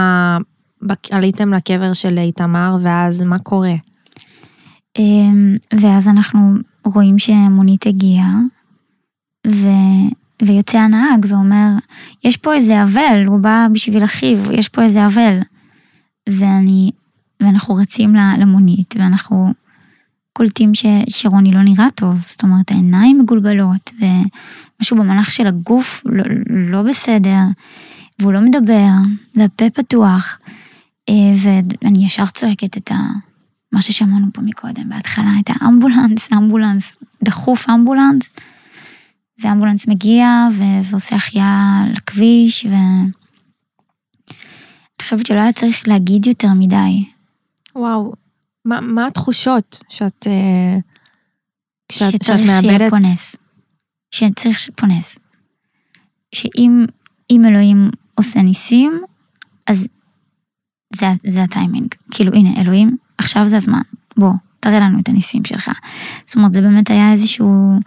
ב... 0.86 0.92
עליתם 1.10 1.54
לקבר 1.54 1.92
של 1.92 2.18
איתמר, 2.18 2.76
ואז 2.82 3.22
מה 3.22 3.38
קורה? 3.38 3.74
אמ, 4.98 5.54
ואז 5.80 6.08
אנחנו 6.08 6.54
רואים 6.84 7.18
שמונית 7.18 7.86
הגיעה, 7.86 8.38
ו... 9.46 9.68
ויוצא 10.42 10.78
הנהג 10.78 11.26
ואומר, 11.28 11.70
יש 12.24 12.36
פה 12.36 12.54
איזה 12.54 12.82
אבל, 12.82 13.24
הוא 13.26 13.40
בא 13.40 13.66
בשביל 13.72 14.04
אחיו, 14.04 14.52
יש 14.52 14.68
פה 14.68 14.82
איזה 14.82 15.06
אבל. 15.06 15.38
ואני, 16.28 16.90
ואנחנו 17.42 17.74
רצים 17.74 18.14
למונית, 18.38 18.94
ואנחנו 18.98 19.52
קולטים 20.32 20.74
ש, 20.74 20.86
שרוני 21.08 21.52
לא 21.52 21.62
נראה 21.62 21.86
טוב, 21.94 22.22
זאת 22.28 22.42
אומרת 22.42 22.70
העיניים 22.70 23.18
מגולגלות, 23.18 23.90
ומשהו 24.00 24.96
במהלך 24.96 25.32
של 25.32 25.46
הגוף 25.46 26.02
לא, 26.06 26.24
לא 26.48 26.82
בסדר, 26.82 27.40
והוא 28.18 28.32
לא 28.32 28.40
מדבר, 28.40 28.88
והפה 29.34 29.70
פתוח, 29.70 30.38
אה, 31.08 31.14
ואני 31.42 32.06
ישר 32.06 32.26
צועקת 32.26 32.76
את 32.76 32.90
ה... 32.90 32.96
מה 33.72 33.82
ששמענו 33.82 34.26
פה 34.32 34.42
מקודם, 34.42 34.88
בהתחלה, 34.88 35.30
את 35.40 35.50
האמבולנס, 35.50 36.32
אמבולנס, 36.32 36.98
דחוף 37.24 37.68
אמבולנס, 37.68 38.28
ואמבולנס 39.38 39.88
מגיע 39.88 40.48
ו- 40.52 40.90
ועושה 40.90 41.16
החייאה 41.16 41.84
לכביש, 41.92 42.66
ואני 42.66 43.10
חושבת 45.02 45.26
שלא 45.26 45.40
היה 45.40 45.52
צריך 45.52 45.88
להגיד 45.88 46.26
יותר 46.26 46.48
מדי. 46.54 47.04
וואו, 47.76 48.12
מה, 48.64 48.80
מה 48.80 49.06
התחושות 49.06 49.78
שאת, 49.88 50.26
אה, 50.26 50.78
כשאת, 51.88 52.12
שצריך 52.12 52.38
שאת 52.38 52.46
שיהיה 52.60 52.78
מאבדת? 52.78 52.90
פונס. 52.90 53.36
שצריך 54.14 54.58
פונס. 54.76 55.18
שאם 56.34 56.84
אם 57.30 57.44
אלוהים 57.44 57.90
עושה 58.14 58.42
ניסים, 58.42 59.00
אז 59.66 59.86
זה, 60.94 61.06
זה 61.26 61.42
הטיימינג. 61.42 61.94
כאילו, 62.10 62.32
הנה, 62.32 62.60
אלוהים, 62.60 62.96
עכשיו 63.18 63.48
זה 63.48 63.56
הזמן. 63.56 63.80
בוא, 64.16 64.32
תראה 64.60 64.80
לנו 64.80 65.00
את 65.00 65.08
הניסים 65.08 65.44
שלך. 65.44 65.70
זאת 66.26 66.36
אומרת, 66.36 66.52
זה 66.52 66.60
באמת 66.60 66.90
היה 66.90 67.12
איזשהו, 67.12 67.80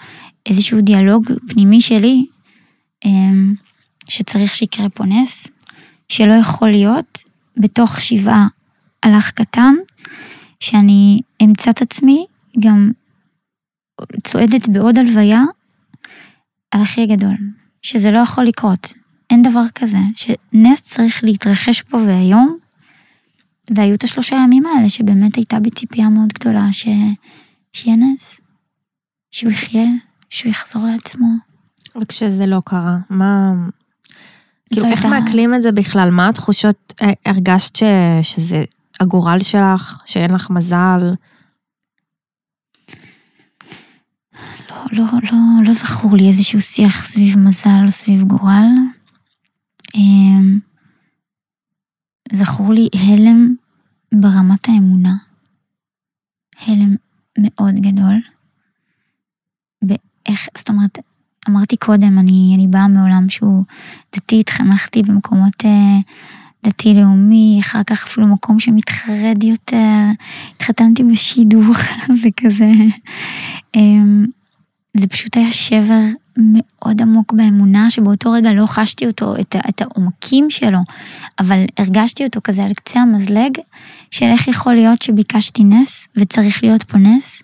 איזשהו 0.46 0.82
דיאלוג 0.82 1.32
פנימי 1.50 1.82
שלי, 1.82 2.26
אמ, 3.06 3.54
שצריך 4.08 4.56
שיקרה 4.56 4.90
פה 4.90 5.04
נס, 5.06 5.52
שלא 6.10 6.34
יכול 6.34 6.70
להיות 6.70 7.20
בתוך 7.58 8.00
שבעה 8.02 8.48
אח 9.02 9.30
קטן, 9.30 9.74
שאני 10.64 11.20
אמצא 11.44 11.72
את 11.72 11.82
עצמי 11.82 12.26
גם 12.60 12.92
צועדת 14.24 14.70
בעוד 14.70 15.00
הלוויה 15.00 15.42
על 16.72 16.82
אחי 16.82 17.02
הגדול, 17.02 17.36
שזה 17.82 18.12
לא 18.12 18.18
יכול 18.18 18.44
לקרות. 18.44 18.94
אין 19.30 19.42
דבר 19.42 19.64
כזה, 19.76 19.98
שנס 20.16 20.82
צריך 20.82 21.24
להתרחש 21.24 21.82
פה 21.82 21.98
והיום, 21.98 22.58
והיו 23.76 23.96
את 23.96 24.04
השלושה 24.04 24.36
ימים 24.36 24.66
האלה 24.66 24.90
שבאמת 24.90 25.36
הייתה 25.36 25.60
בי 25.60 25.70
ציפייה 25.70 26.10
מאוד 26.10 26.34
גדולה 26.34 26.68
ש... 26.72 26.88
שיהיה 27.74 27.98
נס, 27.98 28.42
שהוא 29.32 29.52
יחיה, 29.52 29.88
שהוא 30.30 30.50
יחזור 30.50 30.86
לעצמו. 30.86 31.28
וכשזה 32.02 32.46
לא 32.46 32.60
קרה, 32.66 32.98
מה... 33.10 33.52
כאילו, 34.66 34.86
איך 34.88 35.06
הייתה- 35.06 35.20
מעכלים 35.20 35.54
את 35.54 35.62
זה 35.62 35.72
בכלל? 35.72 36.10
מה 36.10 36.30
התחושות, 36.30 36.94
אה, 37.02 37.12
הרגשת 37.26 37.76
ש... 37.76 37.84
שזה 38.22 38.64
הגורל 39.00 39.40
שלך, 39.42 40.02
שאין 40.06 40.32
לך 40.32 40.50
מזל? 40.50 41.14
לא, 44.70 44.86
לא, 44.92 45.06
לא, 45.32 45.38
לא 45.64 45.74
זכור 45.74 46.16
לי 46.16 46.28
איזשהו 46.28 46.62
שיח 46.62 47.04
סביב 47.04 47.40
מזל 47.40 47.90
סביב 47.90 48.24
גורל. 48.24 48.68
אמ, 49.96 50.60
זכור 52.32 52.74
לי 52.74 52.90
הלם 52.94 53.56
ברמת 54.14 54.68
האמונה. 54.68 55.14
הלם 56.68 56.96
מאוד 57.38 57.76
גדול. 57.76 58.22
באיך, 59.82 60.48
זאת 60.58 60.70
אומרת, 60.70 60.98
אמרתי 61.50 61.78
קודם, 61.78 62.20
אני, 62.20 62.54
אני 62.56 62.68
באה 62.68 62.88
מעולם 62.88 63.30
שהוא 63.30 63.64
דתי, 64.16 64.40
התחנכתי 64.40 65.04
במקומות 65.04 65.66
אה, 65.66 66.00
דתי-לאומי, 66.64 67.58
אחר 67.62 67.84
כך 67.84 68.06
אפילו 68.08 68.28
מקום 68.28 68.60
שמתחרד 68.60 69.44
יותר, 69.44 69.78
התחתנתי 70.56 71.04
בשידוך, 71.04 71.78
זה 72.22 72.30
כזה. 72.44 72.72
אמ, 73.76 74.26
זה 74.98 75.08
פשוט 75.08 75.38
היה 75.38 75.52
שבר 75.52 76.00
מאוד 76.38 77.02
עמוק 77.02 77.34
באמונה, 77.34 77.90
שבאותו 77.90 78.32
רגע 78.32 78.54
לא 78.54 78.66
חשתי 78.66 79.08
אותו, 79.08 79.36
את, 79.40 79.56
את 79.70 79.82
העומקים 79.82 80.50
שלו, 80.50 80.80
אבל 81.40 81.66
הרגשתי 81.78 82.24
אותו 82.24 82.40
כזה 82.44 82.64
על 82.64 82.74
קצה 82.74 83.00
המזלג, 83.00 83.58
של 84.12 84.26
איך 84.26 84.48
יכול 84.48 84.74
להיות 84.74 85.02
שביקשתי 85.02 85.64
נס, 85.64 86.08
וצריך 86.18 86.64
להיות 86.64 86.84
פה 86.84 86.98
נס. 86.98 87.42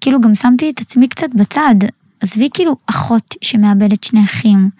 כאילו 0.00 0.20
גם 0.20 0.34
שמתי 0.34 0.70
את 0.70 0.80
עצמי 0.80 1.08
קצת 1.08 1.28
בצד, 1.34 1.74
עזבי 2.20 2.48
כאילו 2.54 2.76
אחות 2.86 3.34
שמאבדת 3.42 4.04
שני 4.04 4.24
אחים, 4.24 4.70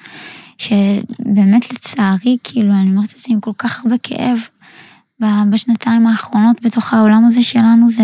שבאמת 0.59 1.73
לצערי, 1.73 2.37
כאילו, 2.45 2.73
אני 2.73 2.90
אומרת 2.90 3.12
את 3.12 3.19
זה 3.19 3.27
עם 3.29 3.40
כל 3.40 3.53
כך 3.59 3.85
הרבה 3.85 3.99
כאב, 4.03 4.38
בשנתיים 5.51 6.07
האחרונות 6.07 6.57
בתוך 6.62 6.95
העולם 6.95 7.25
הזה 7.25 7.42
שלנו 7.42 7.90
זה, 7.90 8.03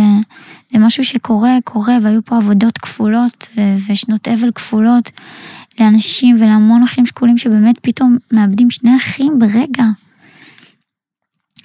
זה 0.73 0.79
משהו 0.79 1.05
שקורה, 1.05 1.59
קורה, 1.65 1.99
והיו 2.03 2.25
פה 2.25 2.37
עבודות 2.37 2.79
כפולות 2.79 3.49
ו- 3.57 3.93
ושנות 3.93 4.29
אבל 4.29 4.53
כפולות 4.53 5.11
לאנשים 5.81 6.37
ולהמון 6.38 6.83
אחים 6.83 7.07
שכולים 7.07 7.38
שבאמת 7.38 7.79
פתאום 7.83 8.17
מאבדים 8.33 8.71
שני 8.71 8.97
אחים 8.97 9.38
ברגע. 9.38 9.85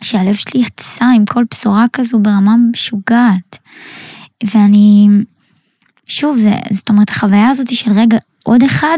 שהלב 0.01 0.35
שלי 0.35 0.61
יצא 0.61 1.05
עם 1.05 1.25
כל 1.25 1.43
בשורה 1.51 1.85
כזו 1.93 2.19
ברמה 2.19 2.55
משוגעת. 2.71 3.57
ואני, 4.43 5.07
שוב, 6.07 6.37
זה, 6.37 6.53
זאת 6.71 6.89
אומרת, 6.89 7.09
החוויה 7.09 7.49
הזאת 7.49 7.73
של 7.73 7.91
רגע, 7.91 8.17
עוד 8.43 8.63
אחד, 8.63 8.97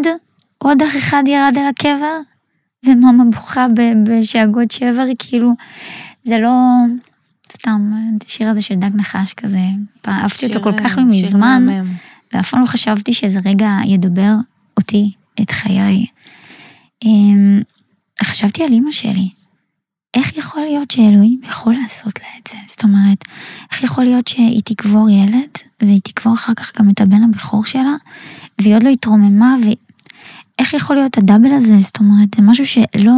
עוד 0.63 0.81
אח 0.81 0.97
אחד 0.97 1.23
ירד 1.27 1.53
אל 1.57 1.67
הקבר, 1.67 2.17
ומאמה 2.85 3.23
בוכה 3.25 3.67
בשאגות 4.03 4.71
שבר, 4.71 5.03
כאילו, 5.19 5.51
זה 6.23 6.39
לא, 6.39 6.51
סתם, 7.51 7.93
השיר 8.27 8.49
הזה 8.49 8.61
של 8.61 8.75
דג 8.75 8.95
נחש 8.95 9.33
כזה, 9.33 9.59
אהבתי 10.07 10.45
אותו 10.45 10.61
כל 10.63 10.77
כך 10.77 10.93
שיר 10.93 11.03
מזמן. 11.03 11.65
ואף 12.33 12.49
פעם 12.49 12.61
לא 12.61 12.65
חשבתי 12.65 13.13
שזה 13.13 13.39
רגע 13.45 13.69
ידבר 13.85 14.33
אותי, 14.77 15.11
את 15.41 15.51
חיי. 15.51 16.05
אמ, 17.05 17.61
חשבתי 18.23 18.63
על 18.63 18.73
אימא 18.73 18.91
שלי, 18.91 19.29
איך 20.13 20.37
יכול 20.37 20.61
להיות 20.61 20.91
שאלוהים 20.91 21.41
יכול 21.43 21.73
לעשות 21.81 22.19
לה 22.19 22.29
את 22.41 22.47
זה? 22.47 22.57
זאת 22.67 22.83
אומרת, 22.83 23.23
איך 23.71 23.83
יכול 23.83 24.03
להיות 24.03 24.27
שהיא 24.27 24.61
תקבור 24.65 25.09
ילד, 25.09 25.49
והיא 25.81 26.01
תקבור 26.03 26.33
אחר 26.33 26.53
כך 26.53 26.79
גם 26.79 26.89
את 26.89 27.01
הבן 27.01 27.23
הבכור 27.23 27.65
שלה, 27.65 27.95
והיא 28.61 28.75
עוד 28.75 28.83
לא 28.83 28.89
התרוממה, 28.89 29.55
ואיך 30.59 30.73
יכול 30.73 30.95
להיות 30.95 31.17
הדאבל 31.17 31.53
הזה? 31.53 31.75
זאת 31.79 31.99
אומרת, 31.99 32.33
זה 32.35 32.41
משהו 32.41 32.65
שלא, 32.65 33.13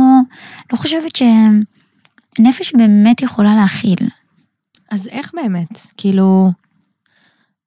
לא 0.74 0.78
חושבת 0.78 1.16
שנפש 1.16 2.76
באמת 2.76 3.22
יכולה 3.22 3.56
להכיל. 3.56 3.98
אז 4.92 5.08
איך 5.08 5.32
באמת? 5.34 5.88
כאילו, 5.98 6.52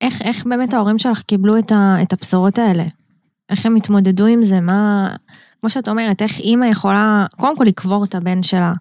איך, 0.01 0.23
איך 0.23 0.45
באמת 0.47 0.75
ההורים 0.75 0.99
שלך 0.99 1.23
קיבלו 1.23 1.59
את, 1.59 1.73
ה, 1.73 1.97
את 2.03 2.13
הבשורות 2.13 2.59
האלה? 2.59 2.85
איך 3.51 3.67
הם 3.67 3.77
התמודדו 3.77 4.27
עם 4.27 4.45
זה? 4.45 4.61
מה... 4.61 5.09
כמו 5.61 5.71
שאת 5.71 5.89
אומרת, 5.89 6.23
איך 6.23 6.41
אימא 6.41 6.65
יכולה, 6.65 7.27
קודם 7.37 7.57
כל 7.57 7.65
לקבור 7.65 8.05
את 8.05 8.15
הבן 8.15 8.43
שלה. 8.43 8.73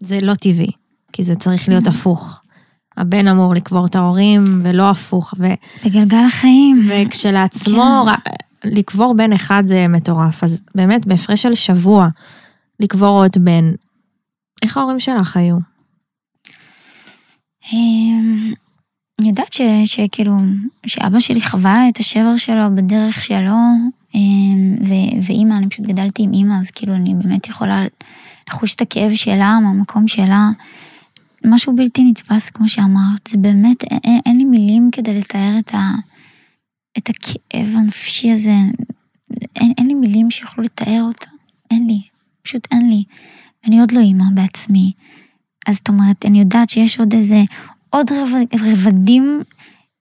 זה 0.00 0.20
לא 0.20 0.34
טבעי, 0.34 0.70
כי 1.12 1.24
זה 1.24 1.34
צריך 1.34 1.68
להיות 1.68 1.86
הפוך. 1.86 2.42
הבן 2.96 3.28
אמור 3.28 3.54
לקבור 3.54 3.86
את 3.86 3.94
ההורים, 3.94 4.44
ולא 4.62 4.90
הפוך. 4.90 5.34
ו... 5.38 5.46
בגלגל 5.84 6.24
החיים. 6.26 6.76
וכשלעצמו, 6.88 8.06
כן. 8.24 8.45
לקבור 8.72 9.14
בן 9.14 9.32
אחד 9.32 9.62
זה 9.66 9.88
מטורף. 9.88 10.44
אז 10.44 10.60
באמת, 10.74 11.06
בהפרש 11.06 11.42
של 11.42 11.54
שבוע, 11.54 12.08
לקבור 12.80 13.22
עוד 13.22 13.36
בן. 13.40 13.72
איך 14.62 14.76
ההורים 14.76 15.00
שלך 15.00 15.36
היו? 15.36 15.56
אמ, 17.72 18.52
אני 19.20 19.28
יודעת 19.28 19.56
שכאילו, 19.84 20.32
שאבא 20.86 21.20
שלי 21.20 21.40
חווה 21.40 21.88
את 21.88 21.98
השבר 21.98 22.36
שלו 22.36 22.74
בדרך 22.74 23.22
שלו, 23.22 23.56
אמ, 24.14 24.74
ואימא, 25.22 25.54
אני 25.54 25.68
פשוט 25.68 25.86
גדלתי 25.86 26.22
עם 26.22 26.32
אימא, 26.32 26.54
אז 26.58 26.70
כאילו 26.70 26.94
אני 26.94 27.14
באמת 27.14 27.48
יכולה 27.48 27.84
לחוש 28.48 28.74
את 28.74 28.80
הכאב 28.80 29.14
שלה 29.14 29.58
מהמקום 29.62 30.08
שלה. 30.08 30.48
משהו 31.44 31.76
בלתי 31.76 32.04
נתפס, 32.04 32.50
כמו 32.50 32.68
שאמרת, 32.68 33.26
זה 33.28 33.38
באמת, 33.38 33.84
אין 34.26 34.36
לי 34.36 34.44
מילים 34.44 34.88
כדי 34.92 35.18
לתאר 35.18 35.58
את, 35.58 35.74
ה, 35.74 35.90
את 36.98 37.08
הכאב 37.08 37.74
הנפשי 37.76 38.30
הזה, 38.30 38.56
אין, 39.56 39.72
אין 39.78 39.86
לי 39.86 39.94
מילים 39.94 40.30
שיכולו 40.30 40.64
לתאר 40.64 41.02
אותו, 41.02 41.26
אין 41.70 41.86
לי, 41.86 42.00
פשוט 42.42 42.68
אין 42.70 42.90
לי. 42.90 43.04
אני 43.66 43.80
עוד 43.80 43.92
לא 43.92 44.00
אימא 44.00 44.24
בעצמי. 44.34 44.92
אז 45.66 45.76
זאת 45.76 45.88
אומרת, 45.88 46.26
אני 46.26 46.38
יודעת 46.38 46.70
שיש 46.70 46.98
עוד 46.98 47.14
איזה, 47.14 47.42
עוד 47.90 48.10
רבדים 48.60 49.42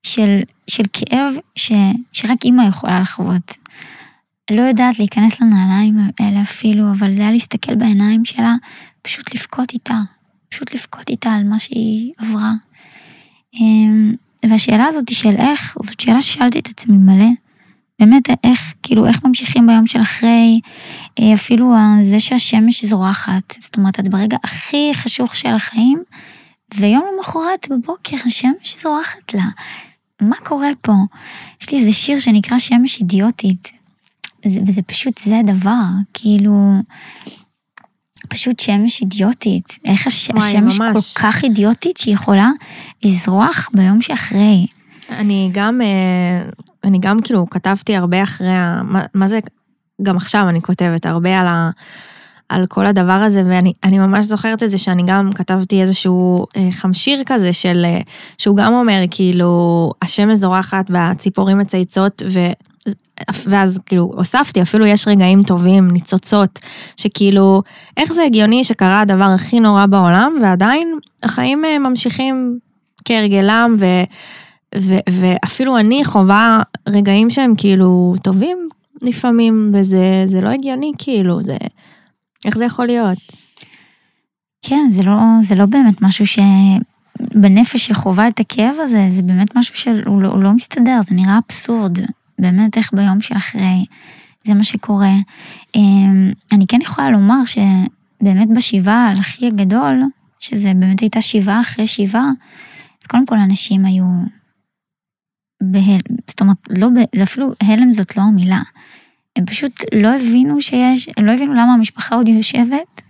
של, 0.03 0.39
של 0.67 0.83
כאב 0.93 1.33
ש, 1.55 1.71
שרק 2.13 2.45
אימא 2.45 2.63
יכולה 2.63 2.99
לחוות. 2.99 3.57
לא 4.51 4.61
יודעת 4.61 4.99
להיכנס 4.99 5.41
לנעליים 5.41 5.97
האלה 6.19 6.41
אפילו, 6.41 6.91
אבל 6.91 7.13
זה 7.13 7.21
היה 7.21 7.31
להסתכל 7.31 7.75
בעיניים 7.75 8.25
שלה, 8.25 8.55
פשוט 9.01 9.35
לבכות 9.35 9.73
איתה, 9.73 9.97
פשוט 10.49 10.75
לבכות 10.75 11.09
איתה 11.09 11.33
על 11.33 11.43
מה 11.43 11.59
שהיא 11.59 12.13
עברה. 12.17 12.51
והשאלה 14.49 14.85
הזאת 14.85 15.11
של 15.11 15.35
איך, 15.37 15.77
זאת 15.81 15.99
שאלה 15.99 16.21
ששאלתי 16.21 16.59
את 16.59 16.67
עצמי 16.67 16.97
מלא. 16.97 17.29
באמת, 17.99 18.23
איך, 18.43 18.73
כאילו, 18.83 19.05
איך 19.07 19.23
ממשיכים 19.23 19.67
ביום 19.67 19.87
של 19.87 20.01
אחרי, 20.01 20.59
אה, 21.19 21.33
אפילו 21.33 21.73
זה 22.01 22.19
שהשמש 22.19 22.85
זורחת, 22.85 23.53
זאת 23.59 23.77
אומרת, 23.77 23.99
את 23.99 24.07
ברגע 24.07 24.37
הכי 24.43 24.91
חשוך 24.93 25.35
של 25.35 25.53
החיים, 25.53 26.03
ויום 26.75 27.03
למחרת 27.13 27.67
בבוקר 27.69 28.17
השמש 28.25 28.77
זורחת 28.83 29.33
לה. 29.33 29.45
מה 30.21 30.35
קורה 30.43 30.69
פה? 30.81 30.93
יש 31.61 31.71
לי 31.71 31.79
איזה 31.79 31.91
שיר 31.91 32.19
שנקרא 32.19 32.59
שמש 32.59 32.99
אידיוטית, 32.99 33.71
וזה 34.45 34.81
פשוט, 34.81 35.17
זה 35.17 35.39
הדבר, 35.39 35.83
כאילו, 36.13 36.81
פשוט 38.29 38.59
שמש 38.59 39.01
אידיוטית. 39.01 39.79
איך 39.85 40.07
הש... 40.07 40.29
וואי, 40.29 40.43
השמש 40.43 40.79
ממש. 40.79 41.13
כל 41.13 41.19
כך 41.21 41.43
אידיוטית 41.43 41.97
שהיא 41.97 42.13
יכולה 42.13 42.49
לזרוח 43.03 43.69
ביום 43.73 44.01
שאחרי. 44.01 44.67
אני 45.09 45.49
גם, 45.53 45.81
אה, 45.81 46.49
אני 46.83 46.99
גם 46.99 47.21
כאילו 47.21 47.49
כתבתי 47.49 47.95
הרבה 47.95 48.23
אחרי, 48.23 48.51
ה... 48.51 48.81
מה, 48.83 49.05
מה 49.13 49.27
זה, 49.27 49.39
גם 50.01 50.17
עכשיו 50.17 50.49
אני 50.49 50.61
כותבת 50.61 51.05
הרבה 51.05 51.39
על 51.39 51.47
ה... 51.47 51.69
על 52.49 52.65
כל 52.65 52.85
הדבר 52.85 53.11
הזה, 53.11 53.43
ואני 53.47 53.99
ממש 53.99 54.25
זוכרת 54.25 54.63
את 54.63 54.69
זה 54.69 54.77
שאני 54.77 55.03
גם 55.07 55.33
כתבתי 55.33 55.81
איזשהו 55.81 56.45
אה, 56.55 56.67
חמשיר 56.71 57.21
כזה 57.25 57.53
של, 57.53 57.85
אה, 57.85 57.99
שהוא 58.37 58.57
גם 58.57 58.73
אומר 58.73 59.01
כאילו, 59.11 59.91
השמש 60.01 60.39
זורחת 60.39 60.85
והציפורים 60.89 61.57
מצייצות, 61.57 62.23
ו... 62.33 62.39
ואז 63.45 63.79
כאילו 63.85 64.11
הוספתי, 64.15 64.61
אפילו 64.61 64.85
יש 64.85 65.07
רגעים 65.07 65.43
טובים, 65.43 65.91
ניצוצות, 65.91 66.59
שכאילו, 66.97 67.61
איך 67.97 68.13
זה 68.13 68.23
הגיוני 68.23 68.63
שקרה 68.63 69.01
הדבר 69.01 69.25
הכי 69.25 69.59
נורא 69.59 69.85
בעולם, 69.85 70.37
ועדיין 70.41 70.99
החיים 71.23 71.65
אה, 71.65 71.79
ממשיכים 71.79 72.59
כהרגלם, 73.05 73.75
ו, 73.79 73.85
ו, 74.77 74.95
ואפילו 75.09 75.77
אני 75.77 76.05
חווה 76.05 76.61
רגעים 76.89 77.29
שהם 77.29 77.53
כאילו 77.57 78.15
טובים 78.23 78.57
לפעמים, 79.01 79.71
וזה 79.73 80.41
לא 80.41 80.49
הגיוני 80.49 80.91
כאילו, 80.97 81.43
זה... 81.43 81.57
איך 82.45 82.57
זה 82.57 82.65
יכול 82.65 82.85
להיות? 82.85 83.17
כן, 84.61 84.85
זה 84.89 85.03
לא, 85.03 85.17
זה 85.41 85.55
לא 85.55 85.65
באמת 85.65 86.01
משהו 86.01 86.25
שבנפש 86.27 87.87
שחווה 87.87 88.27
את 88.27 88.39
הכאב 88.39 88.75
הזה, 88.79 89.05
זה 89.09 89.23
באמת 89.23 89.55
משהו 89.55 89.75
שהוא 89.75 90.21
לא, 90.21 90.43
לא 90.43 90.53
מסתדר, 90.53 90.99
זה 91.03 91.15
נראה 91.15 91.39
אבסורד. 91.45 91.99
באמת, 92.39 92.77
איך 92.77 92.93
ביום 92.93 93.21
של 93.21 93.37
אחרי, 93.37 93.85
זה 94.43 94.53
מה 94.53 94.63
שקורה. 94.63 95.13
אמ, 95.75 96.31
אני 96.51 96.67
כן 96.67 96.79
יכולה 96.81 97.09
לומר 97.09 97.45
שבאמת 97.45 98.47
בשבעה 98.55 99.11
על 99.11 99.19
אחי 99.19 99.47
הגדול, 99.47 100.03
שזה 100.39 100.71
באמת 100.75 100.99
הייתה 100.99 101.21
שבעה 101.21 101.61
אחרי 101.61 101.87
שבעה, 101.87 102.29
אז 103.01 103.07
קודם 103.07 103.25
כל 103.25 103.37
אנשים 103.37 103.85
היו 103.85 104.05
בהלם, 105.63 106.17
זאת 106.27 106.41
אומרת, 106.41 106.57
לא, 106.69 106.87
זה 107.15 107.23
אפילו, 107.23 107.51
הלם 107.61 107.93
זאת 107.93 108.17
לא 108.17 108.23
המילה. 108.23 108.61
הם 109.35 109.45
פשוט 109.45 109.81
לא 109.95 110.15
הבינו 110.15 110.61
שיש, 110.61 111.09
הם 111.17 111.25
לא 111.25 111.31
הבינו 111.31 111.53
למה 111.53 111.73
המשפחה 111.73 112.15
עוד 112.15 112.27
יושבת, 112.27 113.01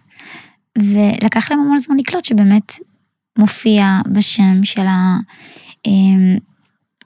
ולקח 0.78 1.52
להם 1.52 1.60
המון 1.60 1.78
זמן 1.78 1.98
לקלוט 1.98 2.26
שבאמת 2.26 2.74
מופיע 3.38 4.00
בשם 4.12 4.64
של 4.64 4.88
ה... 4.88 5.18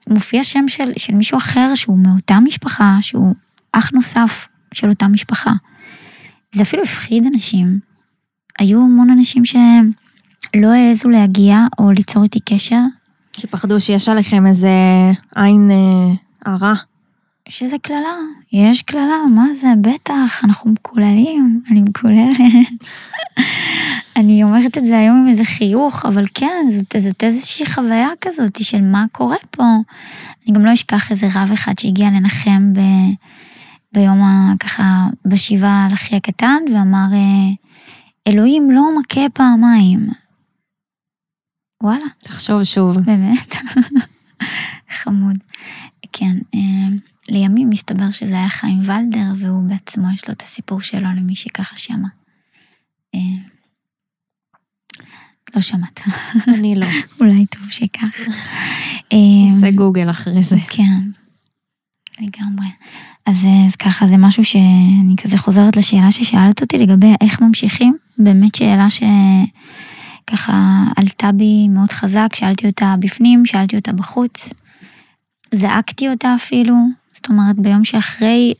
מופיע 0.09 0.43
שם 0.43 0.67
של, 0.67 0.91
של 0.97 1.13
מישהו 1.13 1.37
אחר 1.37 1.75
שהוא 1.75 1.97
מאותה 1.97 2.39
משפחה, 2.39 2.97
שהוא 3.01 3.35
אח 3.71 3.91
נוסף 3.91 4.47
של 4.73 4.89
אותה 4.89 5.07
משפחה. 5.07 5.51
זה 6.51 6.63
אפילו 6.63 6.83
הפחיד 6.83 7.25
אנשים. 7.33 7.79
היו 8.59 8.79
המון 8.81 9.09
אנשים 9.09 9.45
שלא 9.45 10.67
העזו 10.67 11.09
להגיע 11.09 11.57
או 11.79 11.91
ליצור 11.91 12.23
איתי 12.23 12.39
קשר. 12.39 12.81
כי 13.33 13.47
פחדו 13.47 13.81
שיש 13.81 14.09
עליכם 14.09 14.47
איזה 14.47 14.69
עין 15.35 15.71
אה, 15.71 16.13
הרע. 16.45 16.73
יש 17.49 17.63
איזה 17.63 17.77
קללה, 17.81 18.15
יש 18.53 18.81
קללה, 18.81 19.17
מה 19.35 19.45
זה, 19.53 19.67
בטח, 19.81 20.41
אנחנו 20.43 20.71
מקוללים, 20.71 21.61
אני 21.71 21.81
מקוללת. 21.81 22.37
אני 24.19 24.43
אומרת 24.43 24.77
את 24.77 24.85
זה 24.85 24.99
היום 24.99 25.17
עם 25.17 25.27
איזה 25.27 25.43
חיוך, 25.43 26.05
אבל 26.05 26.25
כן, 26.33 26.65
זאת, 26.69 26.95
זאת 26.97 27.23
איזושהי 27.23 27.65
חוויה 27.65 28.07
כזאת 28.21 28.63
של 28.63 28.81
מה 28.81 29.05
קורה 29.11 29.37
פה. 29.51 29.63
אני 29.63 30.55
גם 30.55 30.65
לא 30.65 30.73
אשכח 30.73 31.11
איזה 31.11 31.27
רב 31.35 31.51
אחד 31.53 31.79
שהגיע 31.79 32.09
לנחם 32.09 32.73
ב, 32.73 32.79
ביום 33.93 34.21
ה... 34.21 34.53
ככה, 34.59 35.07
בשבעה 35.25 35.85
על 35.85 35.93
אחי 35.93 36.15
הקטן, 36.15 36.57
ואמר, 36.73 37.07
אה, 37.13 37.49
אלוהים 38.27 38.71
לא 38.71 38.83
מכה 38.99 39.29
פעמיים. 39.33 40.07
וואלה. 41.83 42.05
תחשוב 42.23 42.63
שוב. 42.63 42.99
באמת. 42.99 43.55
חמוד. 44.99 45.37
כן. 46.13 46.37
אה, 46.55 46.95
לימים 47.29 47.69
מסתבר 47.69 48.11
שזה 48.11 48.33
היה 48.33 48.49
חיים 48.49 48.79
ולדר, 48.79 49.31
והוא 49.37 49.63
בעצמו, 49.63 50.07
יש 50.15 50.27
לו 50.27 50.33
את 50.33 50.41
הסיפור 50.41 50.81
שלו 50.81 51.07
למי 51.17 51.35
שככה 51.35 51.75
שמע. 51.75 52.07
לא 55.55 55.61
שמעת. 55.61 56.01
אני 56.47 56.75
לא. 56.75 56.87
אולי 57.19 57.45
טוב 57.45 57.69
שכך. 57.69 58.19
עושה 59.51 59.65
אה, 59.65 59.71
גוגל 59.71 60.09
אחרי 60.09 60.43
זה. 60.43 60.55
כן, 60.69 61.01
לגמרי. 62.19 62.67
אז, 63.25 63.45
אה, 63.45 63.65
אז 63.65 63.75
ככה, 63.75 64.07
זה 64.07 64.17
משהו 64.17 64.43
שאני 64.43 65.15
כזה 65.23 65.37
חוזרת 65.37 65.77
לשאלה 65.77 66.11
ששאלת 66.11 66.61
אותי 66.61 66.77
לגבי 66.77 67.13
איך 67.21 67.41
ממשיכים. 67.41 67.97
באמת 68.17 68.55
שאלה 68.55 68.87
שככה 68.89 70.83
עלתה 70.95 71.31
בי 71.31 71.67
מאוד 71.67 71.91
חזק, 71.91 72.35
שאלתי 72.35 72.67
אותה 72.67 72.95
בפנים, 72.99 73.45
שאלתי 73.45 73.75
אותה 73.75 73.93
בחוץ. 73.93 74.53
זעקתי 75.53 76.09
אותה 76.09 76.35
אפילו, 76.35 76.75
זאת 77.13 77.29
אומרת, 77.29 77.55
ביום 77.55 77.85
שאחרי, 77.85 78.53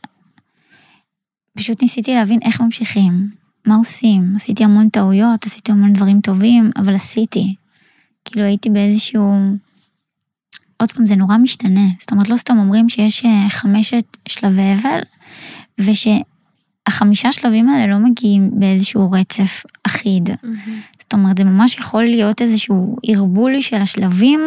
פשוט 1.56 1.82
ניסיתי 1.82 2.14
להבין 2.14 2.38
איך 2.42 2.60
ממשיכים, 2.60 3.39
מה 3.66 3.76
עושים. 3.76 4.32
עשיתי 4.36 4.64
המון 4.64 4.88
טעויות, 4.88 5.46
עשיתי 5.46 5.72
המון 5.72 5.92
דברים 5.92 6.20
טובים, 6.20 6.70
אבל 6.76 6.94
עשיתי. 6.94 7.54
כאילו 8.24 8.46
הייתי 8.46 8.70
באיזשהו... 8.70 9.34
עוד 10.76 10.92
פעם, 10.92 11.06
זה 11.06 11.16
נורא 11.16 11.36
משתנה. 11.36 11.86
זאת 12.00 12.12
אומרת, 12.12 12.28
לא 12.28 12.36
סתם 12.36 12.58
אומרים 12.58 12.88
שיש 12.88 13.24
אה, 13.24 13.48
חמשת 13.48 14.16
שלבי 14.28 14.74
אבל, 14.74 15.00
ושאפילו 15.78 16.30
החמישה 16.86 17.32
שלבים 17.32 17.68
האלה 17.68 17.86
לא 17.86 17.98
מגיעים 17.98 18.50
באיזשהו 18.52 19.10
רצף 19.10 19.62
אחיד. 19.86 20.30
זאת 21.00 21.12
אומרת, 21.12 21.38
זה 21.38 21.44
ממש 21.44 21.78
יכול 21.78 22.04
להיות 22.04 22.42
איזשהו 22.42 22.96
ערבול 23.06 23.60
של 23.60 23.76
השלבים, 23.76 24.40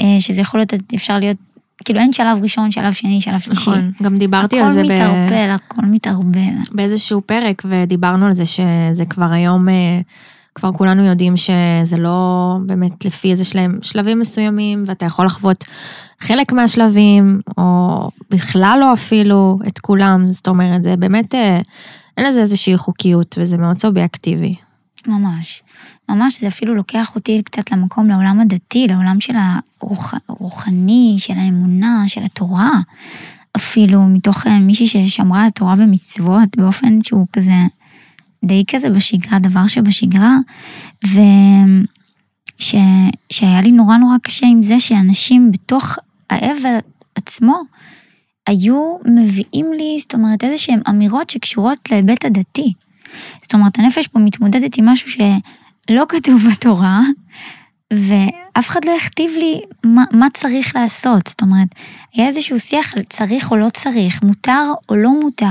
אה, 0.00 0.16
שזה 0.18 0.40
יכול 0.40 0.60
להיות, 0.60 0.72
אפשר 0.94 1.18
להיות, 1.18 1.36
כאילו 1.84 2.00
אין 2.00 2.12
שלב 2.12 2.38
ראשון, 2.42 2.70
שלב 2.70 2.92
שני, 2.92 3.20
שלב 3.20 3.38
שלישי. 3.38 3.70
נכון, 3.70 3.92
גם 4.02 4.18
דיברתי 4.18 4.60
על 4.60 4.70
זה 4.70 4.80
הכל 4.80 4.92
מתערבל, 4.92 5.50
הכל 5.50 5.82
מתערבל. 5.82 6.54
באיזשהו 6.72 7.22
פרק, 7.22 7.62
ודיברנו 7.64 8.26
על 8.26 8.32
זה 8.32 8.46
שזה 8.46 9.04
כבר 9.10 9.32
היום, 9.32 9.68
אה, 9.68 10.00
כבר 10.54 10.72
כולנו 10.72 11.04
יודעים 11.04 11.36
שזה 11.36 11.96
לא 11.98 12.56
באמת 12.66 13.04
לפי 13.04 13.30
איזה 13.30 13.44
שלם, 13.44 13.82
שלבים 13.82 14.18
מסוימים, 14.18 14.84
ואתה 14.86 15.06
יכול 15.06 15.26
לחוות 15.26 15.64
חלק 16.20 16.52
מהשלבים, 16.52 17.40
או 17.58 18.10
בכלל 18.30 18.78
לא 18.80 18.92
אפילו 18.92 19.58
את 19.66 19.78
כולם, 19.78 20.30
זאת 20.30 20.48
אומרת, 20.48 20.82
זה 20.82 20.96
באמת, 20.96 21.34
אה, 21.34 21.60
אין 22.16 22.26
לזה 22.26 22.40
איזושהי 22.40 22.76
חוקיות, 22.76 23.36
וזה 23.40 23.56
מאוד 23.56 23.78
סובייקטיבי. 23.78 24.54
ממש. 25.06 25.62
ממש, 26.08 26.40
זה 26.40 26.48
אפילו 26.48 26.74
לוקח 26.74 27.14
אותי 27.14 27.42
קצת 27.42 27.72
למקום, 27.72 28.08
לעולם 28.08 28.40
הדתי, 28.40 28.86
לעולם 28.88 29.20
של 29.20 29.34
הרוחני, 30.28 31.16
של 31.18 31.34
האמונה, 31.36 32.04
של 32.06 32.22
התורה. 32.22 32.70
אפילו 33.56 34.08
מתוך 34.08 34.46
אה, 34.46 34.58
מישהי 34.58 34.86
ששמרה 34.86 35.44
על 35.44 35.50
תורה 35.50 35.74
ומצוות 35.78 36.56
באופן 36.56 37.02
שהוא 37.02 37.26
כזה, 37.32 37.52
די 38.44 38.64
כזה 38.70 38.90
בשגרה, 38.90 39.38
דבר 39.38 39.66
שבשגרה. 39.66 40.36
ושהיה 42.60 43.60
לי 43.62 43.72
נורא 43.72 43.96
נורא 43.96 44.16
קשה 44.22 44.46
עם 44.46 44.62
זה 44.62 44.80
שאנשים 44.80 45.52
בתוך 45.52 45.96
האבל 46.30 46.78
עצמו, 47.14 47.62
היו 48.46 48.96
מביאים 49.04 49.72
לי, 49.72 49.98
זאת 50.00 50.14
אומרת, 50.14 50.44
איזה 50.44 50.56
שהן 50.58 50.80
אמירות 50.88 51.30
שקשורות 51.30 51.90
להיבט 51.90 52.24
הדתי. 52.24 52.72
זאת 53.42 53.54
אומרת, 53.54 53.78
הנפש 53.78 54.08
פה 54.08 54.18
מתמודדת 54.18 54.78
עם 54.78 54.88
משהו 54.88 55.10
שלא 55.88 56.04
כתוב 56.08 56.42
בתורה, 56.50 57.00
ואף 57.92 58.68
אחד 58.68 58.84
לא 58.84 58.96
הכתיב 58.96 59.30
לי 59.38 59.60
מה, 59.84 60.04
מה 60.12 60.26
צריך 60.34 60.76
לעשות. 60.76 61.26
זאת 61.26 61.42
אומרת, 61.42 61.68
היה 62.14 62.28
איזשהו 62.28 62.60
שיח 62.60 62.94
על 62.96 63.02
צריך 63.02 63.50
או 63.50 63.56
לא 63.56 63.68
צריך, 63.68 64.22
מותר 64.22 64.72
או 64.88 64.96
לא 64.96 65.10
מותר. 65.20 65.46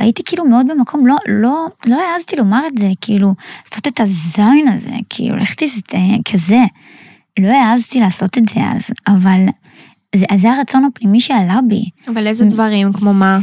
והייתי 0.00 0.22
כאילו 0.24 0.44
מאוד 0.44 0.66
במקום, 0.68 1.06
לא, 1.06 1.16
לא, 1.28 1.66
לא 1.88 2.00
העזתי 2.00 2.36
לומר 2.36 2.66
את 2.66 2.78
זה, 2.78 2.90
כאילו, 3.00 3.34
לעשות 3.64 3.86
את 3.86 4.00
הזין 4.00 4.68
הזה, 4.68 4.94
כאילו, 5.08 5.36
לכתי 5.36 5.66
כזה. 6.32 6.60
לא 7.38 7.48
העזתי 7.48 8.00
לעשות 8.00 8.38
את 8.38 8.48
זה 8.48 8.60
אז, 8.76 8.90
אבל 9.06 9.46
זה, 10.14 10.24
זה 10.36 10.52
הרצון 10.52 10.84
הפנימי 10.84 11.20
שעלה 11.20 11.60
בי. 11.68 11.84
אבל 12.08 12.26
איזה 12.26 12.44
דברים, 12.44 12.92
כמו 12.92 13.14
מה? 13.14 13.38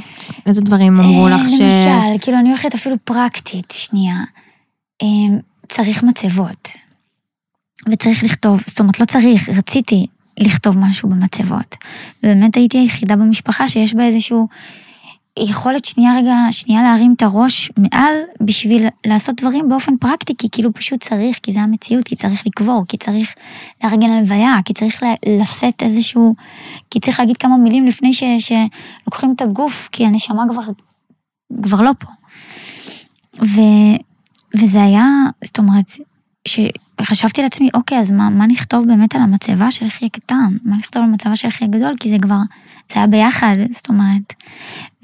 איזה 0.46 0.62
דברים 0.62 1.00
אמרו 1.00 1.28
לך 1.30 1.50
ש... 1.50 1.62
למשל, 1.62 2.22
כאילו 2.22 2.38
אני 2.40 2.50
הולכת 2.50 2.76
אפילו 2.76 2.96
פרקטית, 3.04 3.72
שנייה. 3.72 4.16
צריך 5.70 6.04
מצבות. 6.04 6.70
וצריך 7.92 8.24
לכתוב, 8.24 8.62
זאת 8.68 8.80
אומרת, 8.80 9.00
לא 9.00 9.06
צריך, 9.06 9.50
רציתי 9.50 10.08
לכתוב 10.40 10.78
משהו 10.80 11.10
במצבות. 11.10 11.76
ובאמת 12.24 12.56
הייתי 12.56 12.78
היחידה 12.78 13.16
במשפחה 13.16 13.68
שיש 13.68 13.94
בה 13.94 14.04
איזשהו 14.04 14.48
יכולת 15.40 15.86
שנייה 15.86 16.18
רגע, 16.18 16.36
שנייה 16.52 16.82
להרים 16.82 17.14
את 17.18 17.22
הראש 17.22 17.72
מעל 17.78 18.16
בשביל 18.42 18.88
לעשות 19.06 19.42
דברים 19.42 19.70
באופן 19.70 19.98
פרקטי, 19.98 20.34
כי 20.38 20.48
כאילו 20.52 20.74
פשוט 20.74 21.04
צריך, 21.04 21.40
כי 21.44 21.52
זה 21.52 21.62
המציאות, 21.62 22.04
כי 22.08 22.16
צריך 22.16 22.48
לקבור, 22.48 22.84
כי 22.88 22.98
צריך 22.98 23.36
לארגן 23.84 24.10
הלוויה, 24.10 24.56
כי 24.66 24.74
צריך 24.74 25.04
לשאת 25.40 25.84
איזשהו, 25.84 26.36
כי 26.92 27.00
צריך 27.00 27.20
להגיד 27.20 27.38
כמה 27.38 27.58
מילים 27.58 27.88
לפני 27.88 28.14
ש, 28.14 28.24
שלוקחים 28.40 29.34
את 29.36 29.42
הגוף, 29.42 29.90
כי 29.92 30.06
הנשמה 30.06 30.44
כבר, 30.50 30.62
כבר 31.64 31.82
לא 31.82 31.92
פה. 32.00 32.08
ו, 33.46 33.62
וזה 34.56 34.84
היה, 34.84 35.06
זאת 35.44 35.58
אומרת, 35.58 35.92
שחשבתי 36.48 37.42
לעצמי, 37.42 37.70
אוקיי, 37.74 38.00
אז 38.00 38.12
מה, 38.12 38.30
מה 38.30 38.48
נכתוב 38.48 38.86
באמת 38.88 39.16
על 39.16 39.22
המצבה 39.22 39.72
של 39.72 39.88
אחי 39.88 40.06
הקטן? 40.06 40.58
מה 40.64 40.78
נכתוב 40.78 41.04
על 41.04 41.10
המצבה 41.10 41.36
של 41.36 41.48
אחי 41.48 41.66
הגדול? 41.66 41.96
כי 42.00 42.10
זה 42.10 42.16
כבר, 42.22 42.40
זה 42.92 42.96
היה 42.96 43.08
ביחד, 43.08 43.56
זאת 43.72 43.90
אומרת. 43.90 44.34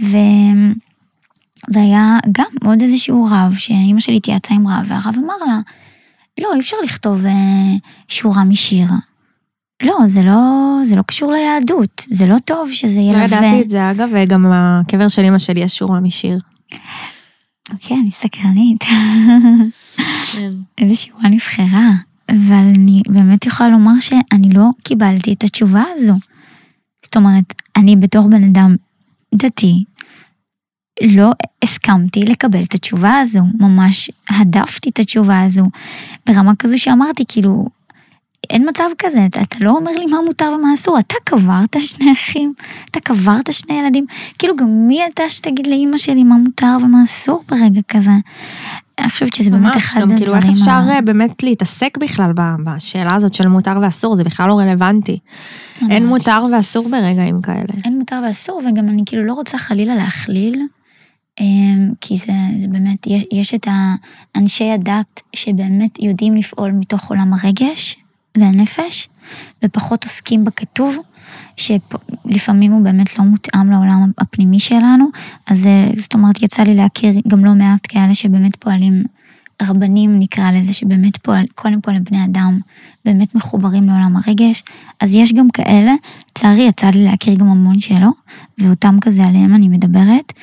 ו... 0.01 0.17
והיה 1.73 2.17
גם 2.31 2.45
עוד 2.65 2.81
איזשהו 2.81 3.27
רב, 3.31 3.53
שאימא 3.57 3.99
שלי 3.99 4.17
התייעצה 4.17 4.53
עם 4.53 4.67
רב, 4.67 4.85
והרב 4.87 5.15
אמר 5.17 5.35
לה, 5.47 5.59
לא, 6.39 6.53
אי 6.53 6.59
אפשר 6.59 6.77
לכתוב 6.83 7.25
אה, 7.25 7.31
שורה 8.07 8.43
משיר. 8.43 8.87
לא, 9.83 9.97
זה 10.05 10.21
לא, 10.23 10.79
זה 10.83 10.95
לא 10.95 11.01
קשור 11.01 11.31
ליהדות, 11.31 12.05
זה 12.11 12.25
לא 12.25 12.39
טוב 12.45 12.71
שזה 12.71 12.99
ילווה. 12.99 13.19
לא 13.19 13.25
ידעתי 13.25 13.61
את 13.61 13.69
זה, 13.69 13.91
אגב, 13.91 14.09
וגם 14.13 14.51
הקבר 14.51 15.07
של 15.07 15.21
אמא 15.21 15.39
שלי 15.39 15.61
יש 15.61 15.77
שורה 15.77 15.99
משיר. 15.99 16.39
אוקיי, 17.71 17.97
אני 17.97 18.11
סקרנית. 18.11 18.83
כן. 20.33 20.51
איזה 20.77 20.95
שורה 20.95 21.29
נבחרה, 21.29 21.91
אבל 22.29 22.63
אני 22.75 23.01
באמת 23.09 23.45
יכולה 23.45 23.69
לומר 23.69 23.99
שאני 23.99 24.49
לא 24.49 24.65
קיבלתי 24.83 25.33
את 25.33 25.43
התשובה 25.43 25.83
הזו. 25.95 26.13
זאת 27.05 27.17
אומרת, 27.17 27.53
אני 27.75 27.95
בתור 27.95 28.29
בן 28.29 28.43
אדם 28.43 28.75
דתי, 29.35 29.83
לא 31.03 31.31
הסכמתי 31.63 32.19
לקבל 32.19 32.63
את 32.63 32.73
התשובה 32.73 33.19
הזו, 33.19 33.41
ממש 33.59 34.11
הדפתי 34.29 34.89
את 34.89 34.99
התשובה 34.99 35.41
הזו, 35.41 35.69
ברמה 36.25 36.55
כזו 36.55 36.79
שאמרתי, 36.79 37.23
כאילו, 37.27 37.65
אין 38.49 38.69
מצב 38.69 38.89
כזה, 38.97 39.25
אתה, 39.25 39.41
אתה 39.41 39.57
לא 39.61 39.71
אומר 39.71 39.91
לי 39.91 40.05
מה 40.05 40.17
מותר 40.25 40.55
ומה 40.59 40.73
אסור, 40.73 40.99
אתה 40.99 41.15
קברת 41.23 41.75
שני 41.79 42.11
אחים, 42.11 42.53
אתה 42.91 42.99
קברת 42.99 43.53
שני 43.53 43.79
ילדים, 43.79 44.05
כאילו 44.39 44.55
גם 44.55 44.87
מי 44.87 44.99
אתה 45.13 45.29
שתגיד 45.29 45.67
לאימא 45.67 45.97
שלי 45.97 46.23
מה 46.23 46.35
מותר 46.35 46.77
ומה 46.83 47.03
אסור 47.03 47.43
ברגע 47.49 47.81
כזה. 47.87 48.11
אני 48.99 49.09
חושבת 49.09 49.33
שזה 49.33 49.51
באמת 49.51 49.77
אחד 49.77 50.01
הדברים. 50.01 50.17
כאילו 50.17 50.35
איך 50.35 50.45
אפשר 50.45 50.71
ה... 50.71 50.95
אה, 50.95 51.01
באמת 51.01 51.43
להתעסק 51.43 51.97
בכלל 51.97 52.31
בשאלה 52.63 53.15
הזאת 53.15 53.33
של 53.33 53.47
מותר 53.47 53.73
ואסור, 53.81 54.15
זה 54.15 54.23
בכלל 54.23 54.47
לא 54.47 54.59
רלוונטי. 54.59 55.19
ממש. 55.81 55.91
אין 55.91 56.07
מותר 56.07 56.43
ואסור 56.51 56.89
ברגעים 56.89 57.41
כאלה. 57.41 57.73
אין 57.85 57.99
מותר 57.99 58.21
ואסור, 58.27 58.61
וגם 58.65 58.89
אני 58.89 59.01
כאילו 59.05 59.25
לא 59.25 59.33
רוצה 59.33 59.57
חלילה 59.57 59.95
להכליל. 59.95 60.61
אמ, 61.39 61.91
כי 62.01 62.17
זה, 62.17 62.33
זה 62.57 62.67
באמת, 62.67 63.07
יש, 63.07 63.25
יש 63.31 63.53
את 63.53 63.67
האנשי 64.35 64.71
הדת 64.71 65.21
שבאמת 65.35 65.99
יודעים 65.99 66.35
לפעול 66.35 66.71
מתוך 66.71 67.09
עולם 67.09 67.33
הרגש, 67.33 68.02
והנפש, 68.37 69.09
ופחות 69.63 70.03
עוסקים 70.03 70.45
בכתוב, 70.45 70.97
שלפעמים 71.57 72.71
הוא 72.71 72.81
באמת 72.81 73.19
לא 73.19 73.25
מותאם 73.25 73.71
לעולם 73.71 74.11
הפנימי 74.17 74.59
שלנו. 74.59 75.05
אז 75.47 75.67
אה, 75.67 75.89
זאת 75.97 76.13
אומרת, 76.13 76.41
יצא 76.41 76.63
לי 76.63 76.75
להכיר 76.75 77.13
גם 77.27 77.45
לא 77.45 77.53
מעט 77.53 77.87
כאלה 77.87 78.13
שבאמת 78.13 78.55
פועלים, 78.55 79.03
רבנים 79.61 80.19
נקרא 80.19 80.51
לזה, 80.51 80.73
שבאמת 80.73 81.17
פועל, 81.17 81.45
קודם 81.55 81.81
כל 81.81 81.91
לבני 81.91 82.25
אדם, 82.25 82.59
באמת 83.05 83.35
מחוברים 83.35 83.83
לעולם 83.83 84.17
הרגש. 84.17 84.63
אז 84.99 85.15
יש 85.15 85.33
גם 85.33 85.49
כאלה, 85.49 85.93
לצערי 86.31 86.61
יצא 86.61 86.87
לי 86.87 87.03
להכיר 87.03 87.35
גם 87.35 87.47
המון 87.47 87.79
שלא, 87.79 88.09
ואותם 88.57 88.97
כזה 89.01 89.23
עליהם 89.23 89.55
אני 89.55 89.67
מדברת, 89.67 90.33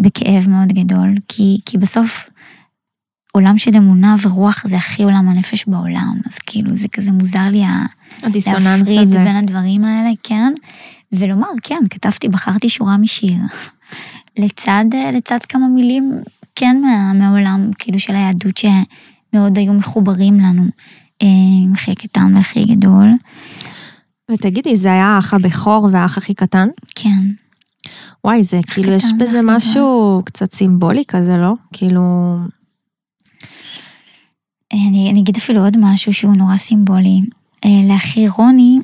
בכאב 0.00 0.48
מאוד 0.48 0.68
גדול, 0.68 1.14
כי, 1.28 1.58
כי 1.66 1.78
בסוף 1.78 2.30
עולם 3.36 3.58
של 3.58 3.76
אמונה 3.76 4.14
ורוח 4.22 4.66
זה 4.66 4.76
הכי 4.76 5.02
עולם 5.02 5.28
הנפש 5.28 5.64
בעולם, 5.66 6.20
אז 6.26 6.38
כאילו 6.38 6.76
זה 6.76 6.88
כזה 6.88 7.12
מוזר 7.12 7.48
לי 7.50 7.62
הדיסוננס 8.22 8.88
הזה. 8.88 9.18
בין 9.18 9.36
הדברים 9.36 9.84
האלה, 9.84 10.10
כן, 10.22 10.52
ולומר, 11.12 11.48
כן, 11.62 11.80
כתבתי, 11.90 12.28
בחרתי 12.28 12.68
שורה 12.68 12.96
משיר, 12.96 13.36
לצד, 14.38 14.84
לצד 15.12 15.38
כמה 15.48 15.68
מילים, 15.68 16.12
כן, 16.54 16.80
מה, 16.82 17.12
מהעולם, 17.12 17.70
כאילו 17.78 17.98
של 17.98 18.16
היהדות 18.16 18.56
שמאוד 18.56 19.58
היו 19.58 19.74
מחוברים 19.74 20.40
לנו, 20.40 20.62
אה, 21.22 21.28
עם 21.64 21.72
אחי 21.72 21.90
הקטן 21.90 22.36
והכי 22.36 22.64
גדול. 22.64 23.08
ותגידי, 24.30 24.76
זה 24.76 24.92
היה 24.92 25.06
האח 25.06 25.34
הבכור 25.34 25.88
והאח 25.92 26.18
הכי 26.18 26.34
קטן? 26.34 26.68
כן. 26.94 27.24
וואי, 28.24 28.42
זה 28.42 28.60
כאילו, 28.66 28.92
יש 28.92 29.04
בזה 29.18 29.40
משהו 29.44 30.22
קצת 30.24 30.52
סימבולי 30.52 31.02
כזה, 31.08 31.36
לא? 31.36 31.52
כאילו... 31.72 32.36
אני, 34.72 35.10
אני 35.10 35.20
אגיד 35.20 35.36
אפילו 35.36 35.64
עוד 35.64 35.76
משהו 35.80 36.14
שהוא 36.14 36.36
נורא 36.36 36.56
סימבולי. 36.56 37.20
אה, 37.64 37.70
לאחי 37.88 38.28
רוני, 38.28 38.78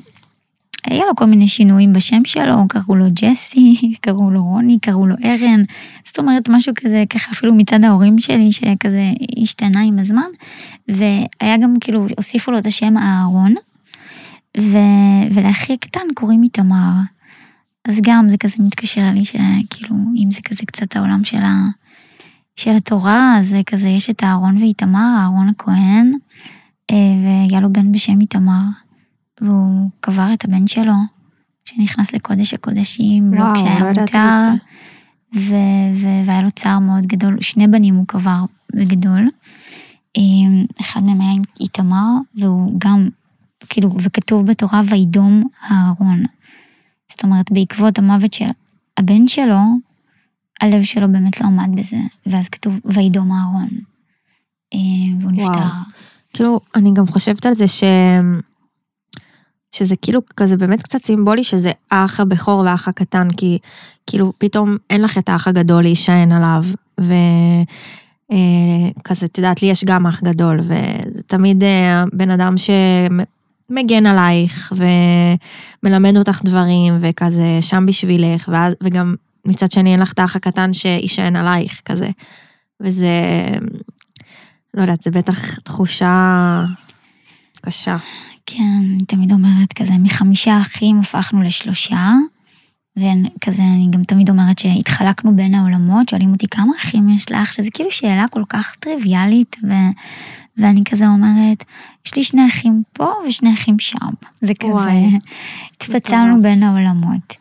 היה 0.85 1.05
לו 1.05 1.15
כל 1.15 1.25
מיני 1.25 1.47
שינויים 1.47 1.93
בשם 1.93 2.25
שלו, 2.25 2.67
קראו 2.69 2.95
לו 2.95 3.05
ג'סי, 3.13 3.75
קראו 4.01 4.31
לו 4.31 4.43
רוני, 4.43 4.79
קראו 4.81 5.07
לו 5.07 5.15
ארן, 5.23 5.63
זאת 6.05 6.19
אומרת 6.19 6.49
משהו 6.49 6.73
כזה, 6.75 7.03
ככה 7.09 7.31
אפילו 7.31 7.53
מצד 7.53 7.83
ההורים 7.83 8.19
שלי, 8.19 8.51
שכזה 8.51 9.11
השתנה 9.41 9.81
עם 9.81 9.99
הזמן, 9.99 10.29
והיה 10.87 11.57
גם 11.57 11.73
כאילו, 11.81 12.07
הוסיפו 12.17 12.51
לו 12.51 12.57
את 12.57 12.65
השם 12.65 12.97
אהרון, 12.97 13.55
ו... 14.59 14.77
ולאחי 15.31 15.73
הקטן 15.73 16.07
קוראים 16.15 16.43
איתמר. 16.43 16.91
אז 17.87 17.99
גם 18.03 18.29
זה 18.29 18.37
כזה 18.37 18.55
מתקשר 18.59 19.09
לי 19.13 19.25
שכאילו, 19.25 19.95
אם 20.23 20.31
זה 20.31 20.41
כזה 20.45 20.65
קצת 20.65 20.95
העולם 20.95 21.23
של 21.23 21.37
ה... 21.37 21.53
של 22.55 22.75
התורה, 22.75 23.35
אז 23.39 23.55
כזה 23.65 23.87
יש 23.89 24.09
את 24.09 24.23
אהרון 24.23 24.57
ואיתמר, 24.57 25.15
אהרון 25.19 25.49
הכהן, 25.49 26.11
אה, 26.91 26.95
והיה 27.23 27.61
לו 27.61 27.73
בן 27.73 27.91
בשם 27.91 28.21
איתמר, 28.21 28.63
והוא 29.41 29.89
קבר 29.99 30.33
את 30.33 30.45
הבן 30.45 30.67
שלו, 30.67 30.93
שנכנס 31.65 32.13
לקודש 32.13 32.53
הקודשים, 32.53 33.33
לא 33.33 33.43
כשהיה 33.55 33.91
מותר, 33.93 34.39
ו- 35.35 35.93
ו- 35.93 36.25
והיה 36.25 36.41
לו 36.41 36.51
צער 36.51 36.79
מאוד 36.79 37.05
גדול, 37.05 37.41
שני 37.41 37.67
בנים 37.67 37.95
הוא 37.95 38.05
קבר 38.07 38.45
בגדול. 38.75 39.27
אמ, 40.17 40.65
אחד 40.81 41.03
מהם 41.03 41.21
היה 41.21 41.31
איתמר, 41.59 42.07
והוא 42.35 42.73
גם, 42.77 43.09
כאילו, 43.69 43.89
וכתוב 43.99 44.45
בתורה, 44.45 44.81
וידום 44.89 45.43
אהרון. 45.71 46.23
זאת 47.11 47.23
אומרת, 47.23 47.51
בעקבות 47.51 47.97
המוות 47.97 48.33
של 48.33 48.47
הבן 48.97 49.27
שלו, 49.27 49.59
הלב 50.61 50.83
שלו 50.83 51.11
באמת 51.11 51.41
לא 51.41 51.45
עמד 51.45 51.79
בזה, 51.79 51.97
ואז 52.25 52.49
כתוב, 52.49 52.79
וידום 52.85 53.31
אהרון. 53.31 53.69
אמ, 54.73 55.17
והוא 55.19 55.31
וואו. 55.33 55.49
נפטר. 55.49 55.67
כאילו, 56.33 56.59
אני 56.75 56.91
גם 56.93 57.07
חושבת 57.07 57.45
על 57.45 57.55
זה 57.55 57.67
ש... 57.67 57.83
שזה 59.71 59.95
כאילו 60.01 60.21
כזה 60.37 60.57
באמת 60.57 60.81
קצת 60.81 61.05
סימבולי 61.05 61.43
שזה 61.43 61.71
האח 61.91 62.19
הבכור 62.19 62.59
והאח 62.59 62.87
הקטן, 62.87 63.27
כי 63.37 63.57
כאילו 64.07 64.33
פתאום 64.37 64.77
אין 64.89 65.01
לך 65.01 65.17
את 65.17 65.29
האח 65.29 65.47
הגדול 65.47 65.83
להישען 65.83 66.31
עליו, 66.31 66.63
וכזה, 66.99 67.15
את 69.25 69.37
יודעת, 69.37 69.61
לי 69.61 69.67
יש 69.67 69.85
גם 69.85 70.07
אח 70.07 70.23
גדול, 70.23 70.59
וזה 70.59 71.21
תמיד 71.27 71.63
אה, 71.63 72.03
בן 72.13 72.29
אדם 72.29 72.55
שמגן 72.57 74.05
עלייך, 74.05 74.73
ומלמד 75.83 76.17
אותך 76.17 76.41
דברים, 76.45 76.97
וכזה 77.01 77.57
שם 77.61 77.85
בשבילך, 77.85 78.49
ואז, 78.51 78.73
וגם 78.83 79.15
מצד 79.45 79.71
שני 79.71 79.91
אין 79.91 79.99
לך 79.99 80.11
את 80.13 80.19
האח 80.19 80.35
הקטן 80.35 80.73
שיישען 80.73 81.35
עלייך, 81.35 81.81
כזה. 81.85 82.09
וזה, 82.81 83.11
לא 84.73 84.81
יודעת, 84.81 85.01
זה 85.01 85.11
בטח 85.11 85.59
תחושה 85.59 86.63
קשה. 87.61 87.97
כן, 88.45 88.79
אני 88.79 89.05
תמיד 89.07 89.31
אומרת 89.31 89.73
כזה, 89.73 89.93
מחמישה 89.93 90.61
אחים 90.61 90.99
הפכנו 90.99 91.41
לשלושה, 91.41 92.11
וכזה, 92.97 93.63
אני 93.63 93.87
גם 93.89 94.03
תמיד 94.03 94.29
אומרת 94.29 94.59
שהתחלקנו 94.59 95.35
בין 95.35 95.55
העולמות, 95.55 96.09
שואלים 96.09 96.31
אותי 96.31 96.47
כמה 96.47 96.71
אחים 96.77 97.09
יש 97.09 97.31
לך, 97.31 97.53
שזה 97.53 97.69
כאילו 97.73 97.91
שאלה 97.91 98.25
כל 98.31 98.43
כך 98.49 98.75
טריוויאלית, 98.79 99.55
ו... 99.63 99.73
ואני 100.57 100.83
כזה 100.83 101.07
אומרת, 101.07 101.63
יש 102.05 102.15
לי 102.15 102.23
שני 102.23 102.47
אחים 102.47 102.83
פה 102.93 103.11
ושני 103.27 103.53
אחים 103.53 103.79
שם. 103.79 104.09
זה 104.41 104.53
כזה, 104.59 104.91
התפצלנו. 105.71 106.41
בין 106.41 106.63
העולמות. 106.63 107.35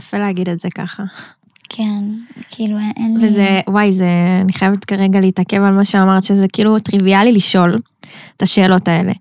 זה 0.00 0.06
יפה 0.06 0.18
להגיד 0.18 0.48
את 0.48 0.60
זה 0.60 0.68
ככה. 0.74 1.02
כן, 1.68 2.02
כאילו 2.50 2.78
אין 2.96 3.16
לי... 3.16 3.26
וזה, 3.26 3.60
וואי, 3.68 3.92
זה, 3.92 4.08
אני 4.40 4.52
חייבת 4.52 4.84
כרגע 4.84 5.20
להתעכב 5.20 5.62
על 5.62 5.72
מה 5.72 5.84
שאמרת, 5.84 6.24
שזה 6.24 6.46
כאילו 6.52 6.78
טריוויאלי 6.78 7.32
לשאול 7.32 7.78
את 8.36 8.42
השאלות 8.42 8.88
האלה. 8.88 9.12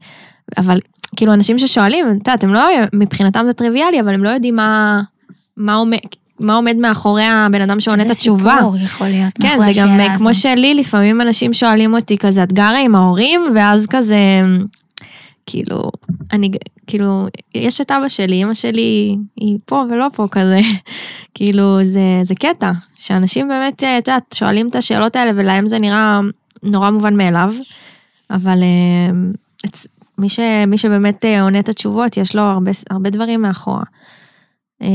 אבל 0.58 0.80
כאילו 1.16 1.34
אנשים 1.34 1.60
ששואלים, 1.60 2.06
את 2.10 2.16
יודעת, 2.28 2.44
הם 2.44 2.54
לא, 2.54 2.70
מבחינתם 2.94 3.44
זה 3.46 3.54
טריוויאלי, 3.54 4.02
אבל 4.02 4.14
הם 4.14 4.24
לא 4.24 4.30
יודעים 4.30 4.56
מה, 4.56 5.02
מה 5.58 5.74
עומד, 5.74 5.98
מה 6.40 6.56
עומד 6.56 6.76
מאחורי 6.76 7.24
הבן 7.24 7.62
אדם 7.62 7.80
שעונה 7.80 8.04
את 8.04 8.10
התשובה. 8.10 8.52
איזה 8.52 8.60
סיפור 8.60 8.78
יכול 8.78 9.08
להיות 9.08 9.34
כן, 9.42 9.48
מאחורי 9.48 9.74
זה 9.74 9.82
גם 9.82 9.88
השאלה 9.88 10.04
אה, 10.08 10.14
הזו. 10.14 10.26
כמו 10.26 10.34
שלי, 10.34 10.74
לפעמים 10.74 11.22
אנשים 11.22 11.54
שואלים 11.54 11.94
אותי 11.94 12.18
כזה, 12.18 12.44
את 12.44 12.54
גרה 12.54 12.80
עם 12.80 12.96
ההורים, 12.96 13.42
ואז 13.56 13.88
כזה, 13.88 14.18
כאילו, 15.50 15.92
אני, 16.34 16.52
כאילו, 16.88 17.28
יש 17.56 17.82
את 17.82 17.92
אבא 17.92 18.08
שלי, 18.08 18.44
אמא 18.44 18.54
שלי 18.54 19.16
היא 19.36 19.58
פה 19.66 19.84
ולא 19.92 20.08
פה 20.14 20.28
כזה, 20.32 20.60
כאילו, 21.36 21.84
זה, 21.84 22.02
זה 22.24 22.36
קטע, 22.36 22.72
שאנשים 22.96 23.48
באמת, 23.48 23.84
אה, 23.84 23.98
את 23.98 24.08
יודעת, 24.08 24.34
שואלים 24.34 24.70
את 24.70 24.76
השאלות 24.76 25.16
האלה, 25.16 25.32
ולהם 25.36 25.66
זה 25.68 25.80
נראה 25.80 26.20
נורא 26.64 26.92
מובן 26.92 27.18
מאליו, 27.18 27.54
אבל 28.30 28.64
אה, 28.64 29.10
אצ- 29.68 29.88
מי, 30.18 30.30
ש, 30.30 30.40
מי 30.68 30.78
שבאמת 30.78 31.26
אה, 31.26 31.42
עונה 31.42 31.60
את 31.60 31.70
התשובות, 31.70 32.18
יש 32.18 32.36
לו 32.36 32.42
הרבה, 32.42 32.72
הרבה 32.90 33.10
דברים 33.10 33.42
מאחורה. 33.42 33.84
אה, 34.82 34.88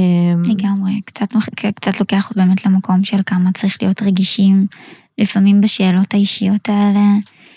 לגמרי, 0.51 1.01
קצת, 1.05 1.29
קצת 1.75 2.01
לוקח 2.01 2.31
באמת 2.37 2.67
למקום 2.67 3.05
של 3.05 3.17
כמה 3.27 3.53
צריך 3.53 3.77
להיות 3.83 4.03
רגישים, 4.03 4.67
לפעמים 5.19 5.61
בשאלות 5.61 6.15
האישיות 6.15 6.69
האלה. 6.69 7.01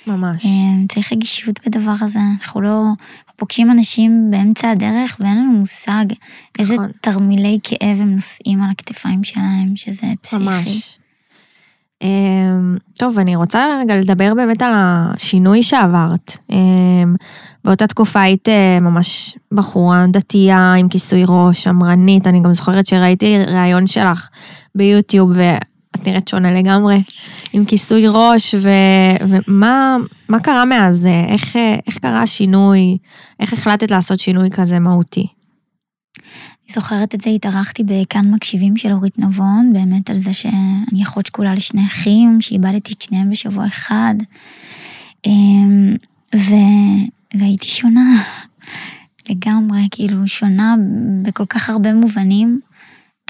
ממש. 0.08 0.46
אה, 0.46 0.86
צריך 0.90 1.14
רגישות 1.14 1.60
בדבר 1.68 1.94
הזה, 2.02 2.20
אנחנו 2.40 2.62
לא, 2.62 2.70
אנחנו 2.70 3.34
פוגשים 3.36 3.72
אנשים 3.72 4.28
באמצע 4.30 4.70
הדרך 4.70 5.18
ואין 5.20 5.38
לנו 5.38 5.52
מושג 5.52 6.06
איזה 6.60 6.74
נכון. 6.74 6.92
תרמילי 7.02 7.60
כאב 7.64 8.02
הם 8.02 8.14
נושאים 8.14 8.64
על 8.64 8.70
הכתפיים 8.70 9.24
שלהם, 9.24 9.76
שזה 9.76 10.08
פסיכי. 10.22 10.44
ממש. 10.44 11.00
אמ, 12.02 12.78
טוב, 12.98 13.20
אני 13.20 13.36
רוצה 13.36 13.80
רגע 13.82 13.98
לדבר 13.98 14.34
באמת 14.34 14.62
על 14.62 14.72
השינוי 14.76 15.64
שעברת. 15.64 16.38
אמ, 16.52 17.16
באותה 17.66 17.88
תקופה 17.88 18.22
היית 18.22 18.50
אה, 18.50 18.80
ממש 18.82 19.38
בחורה 19.52 20.06
דתייה 20.08 20.74
עם 20.74 20.90
כיסוי 20.90 21.24
ראש, 21.28 21.64
שמרנית, 21.64 22.28
אני 22.28 22.40
גם 22.40 22.54
זוכרת 22.54 22.86
שראיתי 22.86 23.38
ראיון 23.38 23.88
שלך 23.88 24.30
ביוטיוב 24.76 25.32
ואת 25.98 26.08
נראית 26.08 26.28
שונה 26.28 26.52
לגמרי, 26.52 27.02
עם 27.54 27.66
כיסוי 27.66 28.04
ראש, 28.08 28.56
ו, 28.62 28.70
ומה 29.30 29.98
מה 30.30 30.40
קרה 30.40 30.66
מאז? 30.66 31.08
איך, 31.28 31.56
איך 31.88 31.98
קרה 31.98 32.22
השינוי? 32.22 32.98
איך 33.40 33.54
החלטת 33.54 33.92
לעשות 33.92 34.20
שינוי 34.20 34.50
כזה 34.52 34.80
מהותי? 34.80 35.28
אני 36.20 36.74
זוכרת 36.74 37.16
את 37.16 37.22
זה, 37.22 37.30
התארחתי 37.30 37.84
בכאן 37.84 38.32
מקשיבים 38.32 38.78
של 38.78 38.92
אורית 38.92 39.20
נבון, 39.20 39.74
באמת 39.74 40.10
על 40.10 40.18
זה 40.18 40.34
שאני 40.34 41.04
אחות 41.04 41.26
שכולה 41.26 41.54
לשני 41.54 41.86
אחים, 41.86 42.42
שאיבדתי 42.42 42.94
את 42.94 43.02
שניהם 43.02 43.30
בשבוע 43.30 43.68
אחד. 43.68 44.16
אמ, 45.26 45.86
ו... 46.36 46.54
והייתי 47.40 47.68
שונה 47.68 48.24
לגמרי, 49.30 49.80
כאילו 49.92 50.28
שונה 50.28 50.76
בכל 51.22 51.46
כך 51.46 51.70
הרבה 51.70 51.94
מובנים, 51.94 52.60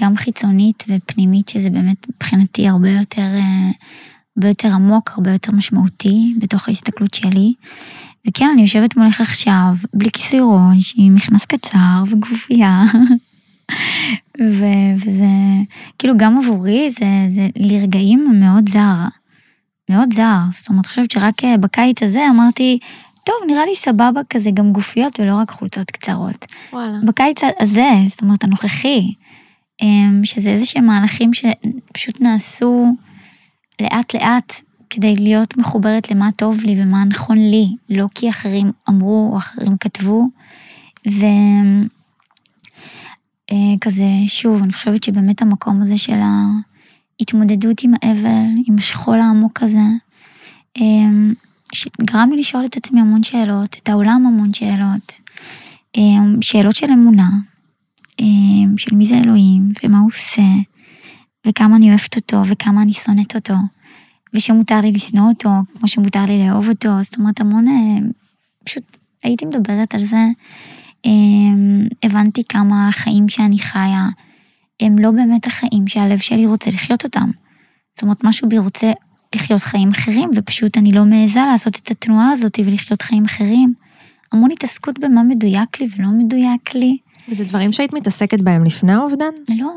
גם 0.01 0.15
חיצונית 0.15 0.83
ופנימית, 0.89 1.49
שזה 1.49 1.69
באמת 1.69 2.05
מבחינתי 2.09 2.67
הרבה 2.67 2.89
יותר, 2.89 3.21
אה, 3.21 3.71
הרבה 4.37 4.47
יותר 4.47 4.73
עמוק, 4.73 5.11
הרבה 5.13 5.31
יותר 5.31 5.51
משמעותי 5.51 6.33
בתוך 6.39 6.67
ההסתכלות 6.67 7.13
שלי. 7.13 7.53
וכן, 8.27 8.49
אני 8.53 8.61
יושבת 8.61 8.97
מולך 8.97 9.21
עכשיו, 9.21 9.75
בלי 9.93 10.09
כיסוי 10.13 10.39
ראש, 10.43 10.93
עם 10.97 11.15
מכנס 11.15 11.45
קצר 11.45 12.03
וגופייה. 12.07 12.83
ו- 14.57 14.95
וזה, 14.95 15.25
כאילו 15.99 16.17
גם 16.17 16.37
עבורי 16.37 16.89
זה, 16.89 17.05
זה 17.27 17.47
לרגעים 17.55 18.39
מאוד 18.39 18.69
זר. 18.69 18.95
מאוד 19.89 20.13
זר. 20.13 20.39
זאת 20.51 20.69
אומרת, 20.69 20.85
חושבת 20.85 21.11
שרק 21.11 21.43
אה, 21.43 21.57
בקיץ 21.57 22.03
הזה 22.03 22.21
אמרתי, 22.29 22.79
טוב, 23.23 23.35
נראה 23.47 23.65
לי 23.65 23.75
סבבה 23.75 24.21
כזה 24.29 24.51
גם 24.53 24.71
גופיות 24.71 25.19
ולא 25.19 25.35
רק 25.35 25.51
חולצות 25.51 25.91
קצרות. 25.91 26.45
וואלה. 26.73 26.97
בקיץ 27.07 27.41
הזה, 27.59 27.89
זאת 28.07 28.21
אומרת, 28.21 28.43
הנוכחי, 28.43 29.11
שזה 30.23 30.49
איזה 30.49 30.65
שהם 30.65 30.85
מהלכים 30.85 31.31
שפשוט 31.33 32.21
נעשו 32.21 32.95
לאט 33.81 34.15
לאט 34.15 34.53
כדי 34.89 35.15
להיות 35.15 35.57
מחוברת 35.57 36.11
למה 36.11 36.29
טוב 36.31 36.63
לי 36.63 36.81
ומה 36.81 37.05
נכון 37.05 37.37
לי, 37.37 37.75
לא 37.89 38.07
כי 38.15 38.29
אחרים 38.29 38.71
אמרו 38.89 39.29
או 39.33 39.37
אחרים 39.37 39.77
כתבו. 39.79 40.27
וכזה, 43.47 44.09
שוב, 44.27 44.63
אני 44.63 44.73
חושבת 44.73 45.03
שבאמת 45.03 45.41
המקום 45.41 45.81
הזה 45.81 45.97
של 45.97 46.19
ההתמודדות 47.19 47.83
עם 47.83 47.93
האבל, 48.01 48.45
עם 48.65 48.75
השכול 48.77 49.19
העמוק 49.19 49.63
הזה, 49.63 49.79
אמ, 50.77 51.33
שגרם 51.73 52.29
לי 52.31 52.39
לשאול 52.39 52.65
את 52.65 52.77
עצמי 52.77 53.01
המון 53.01 53.23
שאלות, 53.23 53.77
את 53.83 53.89
העולם 53.89 54.25
המון 54.27 54.53
שאלות, 54.53 55.19
אמ, 55.97 56.41
שאלות 56.41 56.75
של 56.75 56.91
אמונה, 56.91 57.29
אמ, 57.29 57.56
של 58.77 58.95
מי 58.95 59.05
זה 59.05 59.15
אלוהים, 59.15 59.71
ומה 59.83 59.99
הוא 59.99 60.09
עושה, 60.13 60.41
וכמה 61.47 61.75
אני 61.75 61.89
אוהבת 61.89 62.15
אותו, 62.15 62.41
וכמה 62.45 62.81
אני 62.81 62.93
שונאת 62.93 63.35
אותו, 63.35 63.53
ושמותר 64.33 64.81
לי 64.81 64.91
לשנוא 64.91 65.29
אותו, 65.29 65.49
כמו 65.79 65.87
שמותר 65.87 66.25
לי 66.25 66.47
לאהוב 66.47 66.69
אותו, 66.69 66.89
זאת 67.01 67.17
אומרת 67.17 67.41
המון, 67.41 67.67
אה, 67.67 68.07
פשוט 68.65 68.97
הייתי 69.23 69.45
מדברת 69.45 69.93
על 69.93 69.99
זה, 69.99 70.25
אמ, 71.05 71.87
הבנתי 72.03 72.41
כמה 72.49 72.87
החיים 72.87 73.29
שאני 73.29 73.59
חיה, 73.59 74.07
הם 74.79 74.99
לא 74.99 75.11
באמת 75.11 75.47
החיים 75.47 75.87
שהלב 75.87 76.17
שלי 76.17 76.45
רוצה 76.45 76.69
לחיות 76.69 77.03
אותם. 77.03 77.29
זאת 77.93 78.01
אומרת, 78.03 78.23
משהו 78.23 78.49
בי 78.49 78.57
רוצה 78.57 78.91
לחיות 79.35 79.61
חיים 79.61 79.89
אחרים, 79.89 80.29
ופשוט 80.35 80.77
אני 80.77 80.91
לא 80.91 81.05
מעיזה 81.05 81.39
לעשות 81.39 81.75
את 81.75 81.91
התנועה 81.91 82.31
הזאת 82.31 82.59
ולחיות 82.65 83.01
חיים 83.01 83.25
אחרים. 83.25 83.73
המון 84.31 84.51
התעסקות 84.51 84.99
במה 84.99 85.23
מדויק 85.23 85.81
לי 85.81 85.87
ולא 85.97 86.09
מדויק 86.09 86.75
לי. 86.75 86.97
וזה 87.29 87.43
דברים 87.43 87.73
שהיית 87.73 87.93
מתעסקת 87.93 88.41
בהם 88.41 88.63
לפני 88.63 88.93
האובדן? 88.93 89.31
לא, 89.57 89.75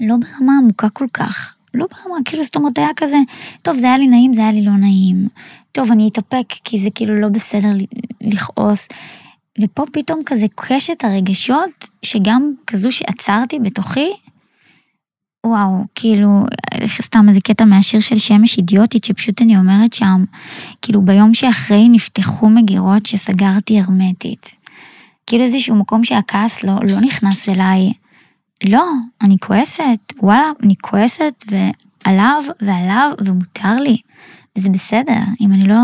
לא 0.00 0.14
ברמה 0.16 0.52
עמוקה 0.62 0.88
כל 0.88 1.06
כך. 1.12 1.54
לא 1.74 1.86
ברמה, 1.90 2.16
כאילו, 2.24 2.44
זאת 2.44 2.56
אומרת, 2.56 2.78
היה 2.78 2.88
כזה, 2.96 3.16
טוב, 3.62 3.76
זה 3.76 3.86
היה 3.86 3.98
לי 3.98 4.08
נעים, 4.08 4.34
זה 4.34 4.42
היה 4.42 4.52
לי 4.52 4.64
לא 4.64 4.72
נעים. 4.72 5.28
טוב, 5.72 5.92
אני 5.92 6.08
אתאפק, 6.08 6.46
כי 6.64 6.78
זה 6.78 6.90
כאילו 6.94 7.20
לא 7.20 7.28
בסדר 7.28 7.68
לכעוס. 8.20 8.88
ופה 9.62 9.84
פתאום 9.92 10.22
כזה 10.26 10.46
קשת 10.54 11.04
הרגשות, 11.04 11.88
שגם 12.02 12.52
כזו 12.66 12.92
שעצרתי 12.92 13.58
בתוכי, 13.58 14.10
וואו, 15.46 15.84
כאילו, 15.94 16.44
סתם 17.02 17.26
איזה 17.28 17.40
קטע 17.40 17.64
מהשיר 17.64 18.00
של 18.00 18.18
שמש 18.18 18.58
אידיוטית, 18.58 19.04
שפשוט 19.04 19.42
אני 19.42 19.56
אומרת 19.56 19.92
שם, 19.92 20.24
כאילו 20.82 21.02
ביום 21.02 21.34
שאחרי 21.34 21.88
נפתחו 21.88 22.50
מגירות 22.50 23.06
שסגרתי 23.06 23.80
הרמטית. 23.80 24.52
כאילו 25.26 25.44
איזשהו 25.44 25.76
מקום 25.76 26.04
שהכעס 26.04 26.64
לא, 26.64 26.74
לא 26.82 27.00
נכנס 27.00 27.48
אליי 27.48 27.92
לא, 28.64 28.84
אני 29.22 29.36
כועסת, 29.40 30.12
וואלה, 30.22 30.50
אני 30.62 30.74
כועסת 30.82 31.44
ועליו 31.50 32.42
ועליו 32.62 33.10
ומותר 33.24 33.76
לי. 33.80 33.96
וזה 34.58 34.70
בסדר, 34.70 35.20
אם 35.40 35.52
אני 35.52 35.68
לא 35.68 35.80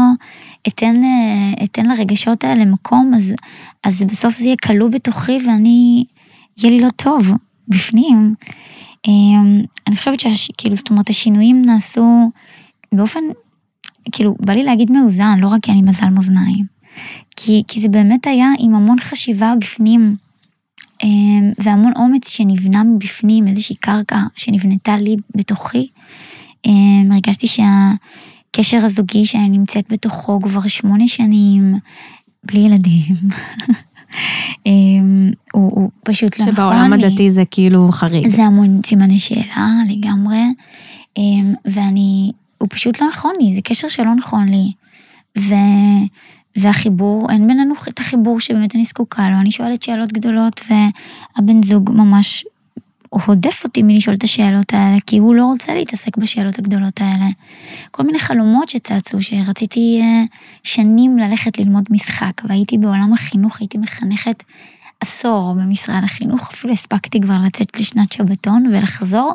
אתן, 0.69 1.05
אה, 1.05 1.65
אתן 1.65 1.87
לרגשות 1.87 2.45
האלה 2.45 2.65
מקום, 2.65 3.13
אז, 3.15 3.35
אז 3.85 4.03
בסוף 4.03 4.37
זה 4.37 4.45
יהיה 4.45 4.57
כלוא 4.57 4.89
בתוכי 4.89 5.39
ואני, 5.47 6.05
יהיה 6.59 6.77
לי 6.77 6.81
לא 6.81 6.91
טוב 6.91 7.33
בפנים. 7.69 8.35
אמ, 9.09 9.63
אני 9.87 9.97
חושבת 9.97 10.21
שכאילו, 10.21 10.77
זאת 10.77 10.91
אומרת, 10.91 11.11
השינויים 11.11 11.63
נעשו 11.65 12.31
באופן, 12.93 13.21
כאילו, 14.13 14.37
בא 14.41 14.53
לי 14.53 14.63
להגיד 14.63 14.91
מאוזן, 14.91 15.39
לא 15.39 15.49
רק 15.49 15.63
כי 15.63 15.71
אני 15.71 15.83
מזל 15.83 16.09
מאזניים. 16.09 16.80
כי, 17.37 17.63
כי 17.69 17.81
זה 17.81 17.89
באמת 17.89 18.27
היה 18.27 18.49
עם 18.59 18.75
המון 18.75 19.01
חשיבה 19.01 19.55
בפנים, 19.61 20.17
אמ, 21.03 21.53
והמון 21.59 21.93
אומץ 21.97 22.29
שנבנה 22.29 22.85
מבפנים, 22.85 23.49
איזושהי 23.49 23.77
קרקע 23.77 24.19
שנבנתה 24.37 24.97
לי 24.97 25.17
בתוכי. 25.35 25.89
אמ, 26.67 27.13
הרגשתי 27.13 27.47
שהקשר 27.47 28.85
הזוגי 28.85 29.27
שאני 29.27 29.49
נמצאת 29.49 29.85
בתוכו 29.93 30.41
כבר 30.43 30.69
שמונה 30.69 31.09
שנים, 31.09 31.75
בלי 32.45 32.61
ילדים. 32.61 33.15
אמ, 34.67 35.31
הוא, 35.53 35.71
הוא 35.75 35.91
פשוט 36.05 36.39
לא 36.39 36.47
נכון. 36.47 36.55
שבעולם 36.55 36.93
הדתי 36.93 37.31
זה 37.31 37.43
כאילו 37.51 37.89
חריג. 37.93 38.29
זה 38.29 38.43
המון 38.43 38.81
סימני 38.87 39.19
שאלה 39.19 39.69
לגמרי, 39.89 40.43
ואני, 41.65 42.33
הוא 42.59 42.69
פשוט 42.71 43.01
לא 43.01 43.07
נכון 43.07 43.33
לי, 43.41 43.55
זה 43.55 43.61
קשר 43.65 43.89
שלא 43.89 44.15
נכון 44.15 44.49
לי. 44.49 44.73
ו... 45.39 45.55
והחיבור, 46.57 47.31
אין 47.31 47.47
בינינו 47.47 47.75
את 47.89 47.99
החיבור 47.99 48.41
שבאמת 48.41 48.75
אני 48.75 48.85
זקוקה 48.85 49.31
לו, 49.31 49.41
אני 49.41 49.51
שואלת 49.51 49.83
שאלות 49.83 50.13
גדולות 50.13 50.61
והבן 50.71 51.63
זוג 51.63 51.91
ממש 51.95 52.45
הודף 53.11 53.65
אותי 53.65 53.83
מלשאול 53.83 54.17
את 54.17 54.25
השאלות 54.25 54.75
האלה, 54.75 54.97
כי 55.07 55.19
הוא 55.19 55.35
לא 55.35 55.45
רוצה 55.45 55.75
להתעסק 55.75 56.17
בשאלות 56.17 56.59
הגדולות 56.59 57.01
האלה. 57.01 57.27
כל 57.91 58.03
מיני 58.03 58.19
חלומות 58.19 58.69
שצצו, 58.69 59.23
שרציתי 59.23 60.03
uh, 60.03 60.37
שנים 60.65 61.19
ללכת 61.19 61.59
ללמוד 61.59 61.85
משחק, 61.91 62.33
והייתי 62.49 62.79
בעולם 62.79 63.13
החינוך, 63.13 63.61
הייתי 63.61 63.79
מחנכת 63.79 64.43
עשור 65.01 65.55
במשרד 65.55 66.05
החינוך, 66.05 66.49
אפילו 66.49 66.73
הספקתי 66.73 67.21
כבר 67.21 67.37
לצאת 67.47 67.81
לשנת 67.81 68.13
שבתון 68.13 68.67
ולחזור 68.73 69.35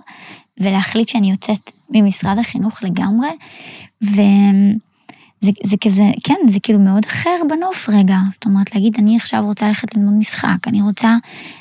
ולהחליט 0.60 1.10
שאני 1.10 1.32
יוצאת 1.32 1.72
ממשרד 1.90 2.40
החינוך 2.40 2.84
לגמרי, 2.84 3.30
ו... 4.04 4.22
זה, 5.42 5.52
זה 5.64 5.76
כזה, 5.84 6.04
כן, 6.24 6.36
זה 6.48 6.60
כאילו 6.60 6.80
מאוד 6.80 7.06
אחר 7.06 7.36
בנוף 7.50 7.90
רגע. 7.90 8.18
זאת 8.32 8.46
אומרת, 8.46 8.76
להגיד, 8.76 8.96
אני 9.00 9.16
עכשיו 9.16 9.46
רוצה 9.46 9.68
ללכת 9.68 9.96
ללמוד 9.96 10.14
משחק, 10.14 10.68
אני 10.68 10.82
רוצה 10.82 11.16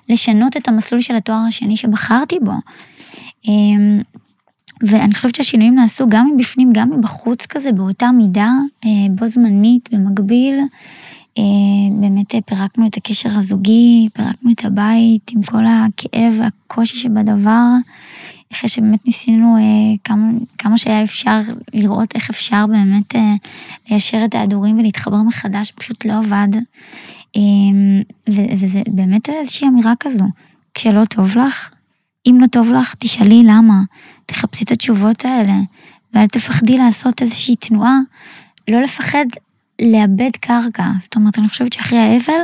לשנות 0.08 0.56
את 0.56 0.68
המסלול 0.68 1.00
של 1.00 1.16
התואר 1.16 1.44
השני 1.48 1.76
שבחרתי 1.76 2.38
בו. 2.44 2.52
אמ, 3.48 4.02
ואני 4.82 5.14
חושבת 5.14 5.34
שהשינויים 5.34 5.74
נעשו 5.74 6.06
גם 6.08 6.30
מבפנים, 6.36 6.70
גם 6.72 6.90
מבחוץ 6.90 7.46
כזה, 7.46 7.72
באותה 7.72 8.10
מידה, 8.10 8.50
אה, 8.84 8.90
בו 9.10 9.28
זמנית, 9.28 9.88
במקביל. 9.92 10.60
אה, 11.38 11.42
באמת 12.00 12.34
פירקנו 12.46 12.86
את 12.86 12.96
הקשר 12.96 13.28
הזוגי, 13.38 14.08
פירקנו 14.12 14.52
את 14.52 14.64
הבית 14.64 15.30
עם 15.34 15.42
כל 15.42 15.64
הכאב 15.66 16.34
והקושי 16.38 16.96
שבדבר. 16.96 17.68
אחרי 18.52 18.68
שבאמת 18.68 19.06
ניסינו 19.06 19.56
אה, 19.56 19.62
כמה, 20.04 20.30
כמה 20.58 20.78
שהיה 20.78 21.04
אפשר 21.04 21.38
לראות 21.74 22.14
איך 22.14 22.30
אפשר 22.30 22.66
באמת 22.66 23.16
אה, 23.16 23.34
ליישר 23.90 24.24
את 24.24 24.34
ההדורים 24.34 24.78
ולהתחבר 24.78 25.22
מחדש, 25.22 25.72
פשוט 25.74 26.04
לא 26.04 26.18
עבד. 26.18 26.48
אה, 27.36 27.40
ו- 28.30 28.54
וזה 28.56 28.82
באמת 28.86 29.28
איזושהי 29.28 29.68
אמירה 29.68 29.92
כזו, 30.00 30.24
כשלא 30.74 31.04
טוב 31.04 31.36
לך, 31.36 31.70
אם 32.26 32.38
לא 32.40 32.46
טוב 32.46 32.72
לך, 32.72 32.94
תשאלי 32.98 33.42
למה, 33.44 33.82
תחפשי 34.26 34.64
את 34.64 34.72
התשובות 34.72 35.24
האלה, 35.24 35.56
ואל 36.14 36.26
תפחדי 36.26 36.78
לעשות 36.78 37.22
איזושהי 37.22 37.56
תנועה, 37.56 37.98
לא 38.68 38.82
לפחד 38.82 39.26
לאבד 39.82 40.30
קרקע. 40.40 40.86
זאת 41.00 41.16
אומרת, 41.16 41.38
אני 41.38 41.48
חושבת 41.48 41.72
שאחרי 41.72 41.98
האבל, 41.98 42.40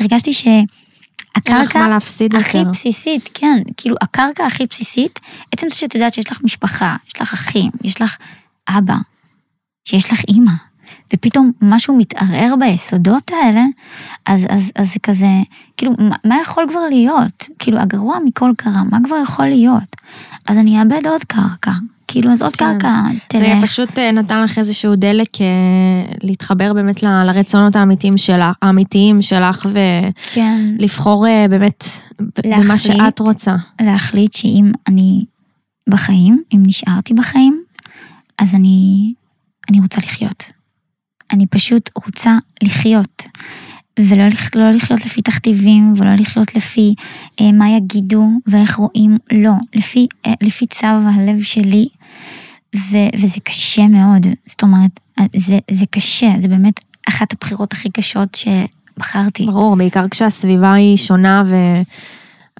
הרגשתי 0.00 0.32
ש... 0.32 0.46
הקרקע 1.36 1.86
הכי 2.36 2.58
יותר. 2.58 2.70
בסיסית, 2.70 3.30
כן, 3.34 3.62
כאילו 3.76 3.96
הקרקע 4.00 4.46
הכי 4.46 4.66
בסיסית, 4.66 5.18
עצם 5.52 5.68
זה 5.68 5.74
שאת 5.74 5.94
יודעת 5.94 6.14
שיש 6.14 6.30
לך 6.30 6.38
משפחה, 6.44 6.96
יש 7.08 7.20
לך 7.20 7.32
אחים, 7.32 7.70
יש 7.84 8.02
לך 8.02 8.16
אבא, 8.68 8.96
שיש 9.88 10.12
לך 10.12 10.20
אימא, 10.28 10.52
ופתאום 11.14 11.52
משהו 11.62 11.96
מתערער 11.96 12.54
ביסודות 12.60 13.30
האלה, 13.30 13.64
אז, 14.26 14.46
אז, 14.48 14.72
אז 14.76 14.92
זה 14.92 14.98
כזה, 15.02 15.26
כאילו, 15.76 15.92
מה, 15.98 16.16
מה 16.24 16.36
יכול 16.42 16.66
כבר 16.70 16.80
להיות? 16.90 17.48
כאילו, 17.58 17.78
הגרוע 17.78 18.18
מכל 18.24 18.50
קרה, 18.56 18.82
מה 18.90 18.98
כבר 19.04 19.16
יכול 19.22 19.46
להיות? 19.46 19.96
אז 20.46 20.58
אני 20.58 20.80
אאבד 20.80 21.06
עוד 21.06 21.24
קרקע, 21.24 21.72
כאילו, 22.08 22.32
אז 22.32 22.42
עוד 22.42 22.56
כן. 22.56 22.72
קרקע, 22.72 23.02
תלך. 23.28 23.42
זה 23.42 23.54
פשוט 23.62 23.98
אה, 23.98 24.12
נתן 24.12 24.42
לך 24.42 24.58
איזשהו 24.58 24.96
דלק 24.96 25.40
אה, 25.40 25.46
להתחבר 26.22 26.72
באמת 26.72 27.02
ל, 27.02 27.24
לרצונות 27.24 27.76
האמיתיים 27.76 28.18
שלך, 28.18 28.56
האמיתיים 28.62 29.22
שלך, 29.22 29.66
ולבחור 29.72 31.26
כן. 31.26 31.32
אה, 31.32 31.48
באמת 31.48 31.84
להחליט, 32.46 32.66
במה 32.66 32.78
שאת 32.78 33.18
רוצה. 33.18 33.54
להחליט 33.80 34.32
שאם 34.32 34.72
אני 34.86 35.24
בחיים, 35.88 36.42
אם 36.54 36.62
נשארתי 36.66 37.14
בחיים, 37.14 37.62
אז 38.38 38.54
אני, 38.54 39.12
אני 39.70 39.80
רוצה 39.80 40.00
לחיות. 40.00 40.57
אני 41.32 41.46
פשוט 41.46 41.90
רוצה 42.04 42.32
לחיות. 42.62 43.22
ולא 43.98 44.24
לא 44.54 44.70
לחיות 44.70 45.04
לפי 45.04 45.22
תכתיבים, 45.22 45.92
ולא 45.96 46.14
לחיות 46.14 46.54
לפי 46.54 46.94
אה, 47.40 47.52
מה 47.52 47.70
יגידו 47.70 48.28
ואיך 48.46 48.76
רואים, 48.76 49.18
לא, 49.32 49.52
לפי, 49.74 50.06
אה, 50.26 50.32
לפי 50.40 50.66
צו 50.66 50.86
הלב 50.86 51.42
שלי, 51.42 51.88
ו, 52.76 52.96
וזה 53.14 53.40
קשה 53.40 53.86
מאוד, 53.88 54.26
זאת 54.46 54.62
אומרת, 54.62 55.00
אה, 55.18 55.24
זה, 55.36 55.58
זה 55.70 55.86
קשה, 55.90 56.32
זה 56.38 56.48
באמת 56.48 56.80
אחת 57.08 57.32
הבחירות 57.32 57.72
הכי 57.72 57.90
קשות 57.90 58.34
שבחרתי. 58.34 59.46
ברור, 59.46 59.76
בעיקר 59.76 60.08
כשהסביבה 60.08 60.72
היא 60.72 60.96
שונה 60.96 61.42
ו... 61.46 61.54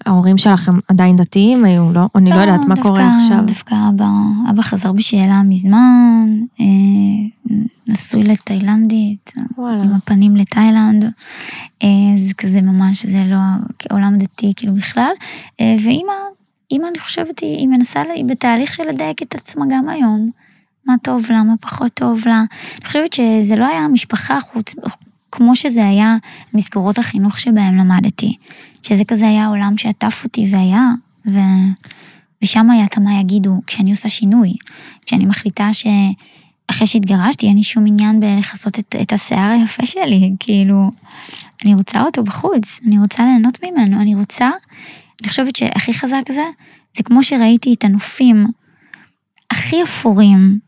ההורים 0.07 0.39
שלכם 0.39 0.73
עדיין 0.89 1.17
דתיים 1.17 1.65
היו, 1.65 1.93
לא? 1.93 2.01
אני 2.15 2.31
לא, 2.31 2.37
לא 2.37 2.41
יודעת 2.41 2.61
מה 2.61 2.75
דווקא, 2.75 2.89
קורה 2.89 3.17
עכשיו. 3.17 3.45
דווקא 3.47 3.75
אבא, 3.89 4.09
אבא 4.51 4.63
חזר 4.63 4.93
בשאלה 4.93 5.43
מזמן, 5.43 6.29
אה, 6.61 6.67
נשוי 7.87 8.23
לתאילנדית, 8.23 9.33
וואלה. 9.59 9.83
עם 9.83 9.93
הפנים 9.93 10.37
לתאילנד, 10.37 11.05
אה, 11.83 11.89
זה 12.17 12.35
כזה 12.35 12.63
ממש, 12.63 13.07
זה 13.07 13.25
לא 13.25 13.37
עולם 13.93 14.19
דתי 14.19 14.53
כאילו 14.57 14.75
בכלל, 14.75 15.13
אה, 15.61 15.75
ואימא, 15.85 16.13
אימא 16.71 16.87
אני 16.87 16.99
חושבת, 16.99 17.39
היא, 17.39 17.57
היא 17.57 17.69
מנסה, 17.69 18.03
היא 18.15 18.25
בתהליך 18.25 18.75
של 18.75 18.89
לדייק 18.89 19.23
את 19.23 19.35
עצמה 19.35 19.65
גם 19.71 19.89
היום. 19.89 20.31
מה 20.87 20.95
טוב 21.03 21.27
לה, 21.31 21.43
מה 21.43 21.57
פחות 21.61 21.95
טוב 21.95 22.23
לה. 22.27 22.45
אני 22.79 22.87
חושבת 22.87 23.13
שזה 23.13 23.57
לא 23.57 23.67
היה 23.67 23.89
משפחה 23.89 24.41
חוץ, 24.41 24.75
כמו 25.33 25.57
שזה 25.57 25.89
היה 25.89 26.17
מסגרות 26.55 26.99
החינוך 26.99 27.41
שבהם 27.41 27.77
למדתי. 27.77 28.37
שזה 28.83 29.05
כזה 29.05 29.29
היה 29.29 29.47
עולם 29.47 29.79
שעטף 29.79 30.21
אותי 30.25 30.47
והיה, 30.51 30.89
ו... 31.27 31.39
ושם 32.43 32.71
היה 32.71 32.85
את 32.85 32.99
מה 32.99 33.21
יגידו 33.21 33.61
כשאני 33.67 33.91
עושה 33.91 34.09
שינוי. 34.09 34.55
כשאני 35.07 35.27
מחליטה 35.27 35.71
שאחרי 35.73 36.87
שהתגרשתי 36.87 37.47
אין 37.47 37.57
לי 37.57 37.63
שום 37.63 37.87
עניין 37.87 38.21
בלכסות 38.21 38.79
את, 38.79 38.97
את 39.03 39.13
השיער 39.13 39.51
היפה 39.51 39.87
שלי, 39.87 40.33
כאילו, 40.41 40.91
אני 41.65 41.75
רוצה 41.75 42.03
אותו 42.03 42.25
בחוץ, 42.25 42.81
אני 42.87 42.99
רוצה 42.99 43.25
ליהנות 43.25 43.59
ממנו, 43.65 44.01
אני 44.01 44.15
רוצה, 44.15 44.51
אני 45.23 45.29
חושבת 45.29 45.57
שהכי 45.57 45.95
חזק 45.95 46.23
זה, 46.33 46.45
זה 46.97 47.03
כמו 47.03 47.23
שראיתי 47.23 47.75
את 47.75 47.85
הנופים 47.85 48.47
הכי 49.51 49.83
אפורים, 49.83 50.59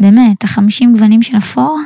באמת, 0.00 0.44
החמישים 0.44 0.92
גוונים 0.92 1.22
של 1.22 1.36
אפור, 1.38 1.78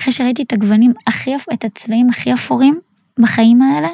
אחרי 0.00 0.12
שראיתי 0.12 0.42
את 0.42 0.52
הגוונים 0.52 0.92
הכי, 1.06 1.34
את 1.52 1.64
הצבעים 1.64 2.08
הכי 2.08 2.34
אפורים 2.34 2.80
בחיים 3.18 3.62
האלה, 3.62 3.88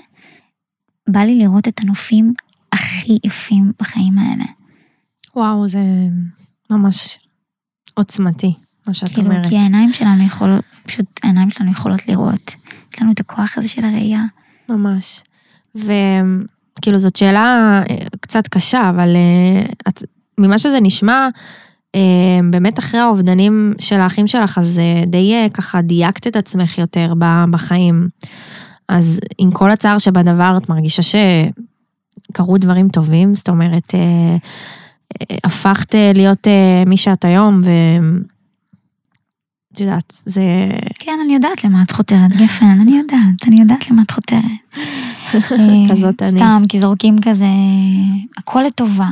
בא 1.08 1.20
לי 1.20 1.38
לראות 1.38 1.68
את 1.68 1.80
הנופים 1.80 2.34
הכי 2.72 3.18
יפים 3.24 3.72
בחיים 3.80 4.18
האלה. 4.18 4.44
וואו, 5.36 5.68
זה 5.68 5.78
ממש 6.70 7.18
עוצמתי, 7.94 8.54
מה 8.86 8.94
שאת 8.94 9.08
כאילו, 9.08 9.26
אומרת. 9.26 9.46
כי 9.46 9.56
העיניים 9.56 9.92
שלנו 9.92 10.24
יכולות, 10.24 10.64
פשוט 10.86 11.06
העיניים 11.22 11.50
שלנו 11.50 11.70
יכולות 11.70 12.08
לראות. 12.08 12.54
יש 12.94 13.02
לנו 13.02 13.12
את 13.12 13.20
הכוח 13.20 13.58
הזה 13.58 13.68
של 13.68 13.84
הראייה. 13.84 14.24
ממש. 14.68 15.22
וכאילו 15.74 16.98
זאת 16.98 17.16
שאלה 17.16 17.80
אה, 17.90 17.96
קצת 18.20 18.48
קשה, 18.48 18.90
אבל 18.90 19.16
אה, 19.16 19.72
את, 19.88 20.02
ממה 20.38 20.58
שזה 20.58 20.78
נשמע, 20.82 21.28
באמת 22.50 22.78
אחרי 22.78 23.00
האובדנים 23.00 23.74
של 23.78 24.00
האחים 24.00 24.26
שלך, 24.26 24.58
אז 24.58 24.80
די 25.06 25.48
ככה 25.54 25.82
דייקת 25.82 26.26
את 26.26 26.36
עצמך 26.36 26.78
יותר 26.78 27.12
בחיים. 27.50 28.08
אז 28.90 29.20
עם 29.38 29.50
כל 29.50 29.70
הצער 29.70 29.98
שבדבר, 29.98 30.58
את 30.62 30.68
מרגישה 30.68 31.02
שקרו 31.02 32.58
דברים 32.58 32.88
טובים? 32.88 33.34
זאת 33.34 33.48
אומרת, 33.48 33.94
אה, 33.94 34.36
אה, 35.20 35.36
הפכת 35.44 35.94
אה, 35.94 36.12
להיות 36.14 36.46
מי 36.86 36.96
שאת 36.96 37.24
היום, 37.24 37.60
את 39.72 39.80
יודעת, 39.80 40.22
זה... 40.26 40.42
כן, 40.98 41.18
אני 41.24 41.34
יודעת 41.34 41.64
למה 41.64 41.82
את 41.82 41.90
חותרת, 41.90 42.36
גפן, 42.36 42.78
אני 42.80 42.98
יודעת, 42.98 43.46
אני 43.46 43.60
יודעת 43.60 43.90
למה 43.90 44.02
את 44.02 44.10
חותרת. 44.10 44.42
כזאת 45.90 46.22
אה, 46.22 46.28
אני. 46.28 46.38
סתם, 46.38 46.62
כי 46.68 46.80
זורקים 46.80 47.16
כזה, 47.22 47.46
הכל 48.36 48.62
לטובה. 48.62 49.10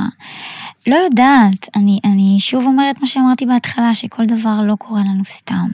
לא 0.87 0.95
יודעת, 0.95 1.69
אני, 1.75 1.99
אני 2.05 2.37
שוב 2.39 2.65
אומרת 2.65 3.01
מה 3.01 3.07
שאמרתי 3.07 3.45
בהתחלה, 3.45 3.93
שכל 3.93 4.25
דבר 4.25 4.61
לא 4.63 4.75
קורה 4.75 5.01
לנו 5.01 5.25
סתם. 5.25 5.69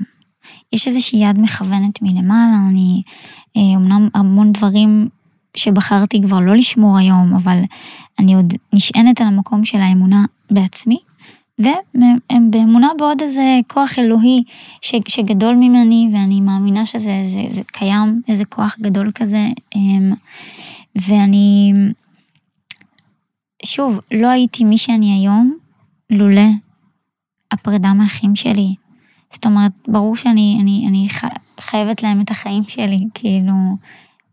יש 0.74 0.88
איזושהי 0.88 1.20
יד 1.30 1.40
מכוונת 1.40 2.02
מלמעלה, 2.02 2.58
אני, 2.70 3.02
אה, 3.58 3.62
אמנם 3.76 4.10
המון 4.14 4.52
דברים 4.52 5.10
שבחרתי 5.58 6.22
כבר 6.22 6.40
לא 6.40 6.56
לשמור 6.56 6.98
היום, 6.98 7.34
אבל 7.36 7.62
אני 8.20 8.36
עוד 8.36 8.54
נשענת 8.74 9.22
על 9.22 9.28
המקום 9.28 9.66
של 9.66 9.78
האמונה 9.78 10.26
בעצמי, 10.52 10.98
והם 11.60 12.52
באמונה 12.52 12.90
בעוד 12.98 13.22
איזה 13.22 13.60
כוח 13.68 14.00
אלוהי 14.00 14.44
ש, 14.82 14.96
שגדול 15.08 15.56
ממני, 15.56 16.10
ואני 16.14 16.42
מאמינה 16.42 16.86
שזה 16.86 17.22
זה, 17.24 17.42
זה 17.50 17.62
קיים, 17.64 18.22
איזה 18.28 18.46
כוח 18.46 18.76
גדול 18.82 19.12
כזה. 19.16 19.48
אמ, 19.76 20.14
ואני, 20.96 21.74
שוב, 23.66 24.00
לא 24.12 24.28
הייתי 24.28 24.64
מי 24.64 24.78
שאני 24.78 25.14
היום, 25.14 25.58
לולא 26.10 26.48
הפרידה 27.52 27.94
מהאחים 27.94 28.36
שלי. 28.36 28.76
זאת 29.34 29.46
אומרת, 29.46 29.72
ברור 29.88 30.16
שאני 30.16 30.58
אני, 30.62 30.86
אני 30.88 31.08
חייבת 31.60 32.04
להם 32.04 32.22
את 32.22 32.32
החיים 32.32 32.64
שלי, 32.64 33.00
כאילו, 33.14 33.54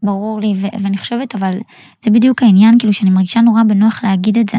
ברור 0.02 0.40
לי, 0.40 0.52
ו, 0.56 0.66
ואני 0.82 0.98
חושבת, 0.98 1.34
אבל 1.34 1.58
זה 2.04 2.10
בדיוק 2.10 2.42
העניין, 2.42 2.78
כאילו, 2.78 2.92
שאני 2.92 3.10
מרגישה 3.10 3.40
נורא 3.40 3.62
בנוח 3.62 4.04
להגיד 4.04 4.38
את 4.38 4.48
זה. 4.48 4.58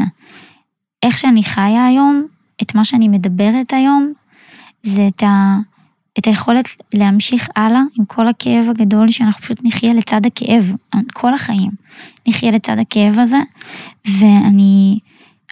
איך 1.02 1.18
שאני 1.18 1.42
חיה 1.42 1.86
היום, 1.86 2.26
את 2.62 2.74
מה 2.74 2.84
שאני 2.84 3.08
מדברת 3.08 3.72
היום, 3.72 4.12
זה 4.82 5.06
את, 5.06 5.22
ה, 5.22 5.56
את 6.18 6.26
היכולת 6.26 6.68
להמשיך 6.94 7.48
הלאה 7.56 7.80
עם 7.98 8.04
כל 8.04 8.28
הכאב 8.28 8.70
הגדול, 8.70 9.08
שאנחנו 9.08 9.42
פשוט 9.42 9.60
נחיה 9.64 9.94
לצד 9.94 10.26
הכאב, 10.26 10.72
כל 11.12 11.34
החיים. 11.34 11.70
נחיה 12.28 12.50
לצד 12.50 12.78
הכאב 12.78 13.18
הזה, 13.18 13.38
ואני 14.06 14.98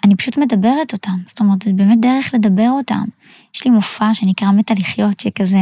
אני 0.05 0.15
פשוט 0.15 0.37
מדברת 0.37 0.93
אותם, 0.93 1.17
זאת 1.27 1.39
אומרת, 1.39 1.61
זה 1.61 1.73
באמת 1.73 1.99
דרך 2.01 2.33
לדבר 2.33 2.69
אותם. 2.69 3.03
יש 3.55 3.65
לי 3.65 3.71
מופע 3.71 4.13
שנקרא 4.13 4.51
מתה 4.51 4.73
לחיות, 4.79 5.19
שכזה, 5.19 5.57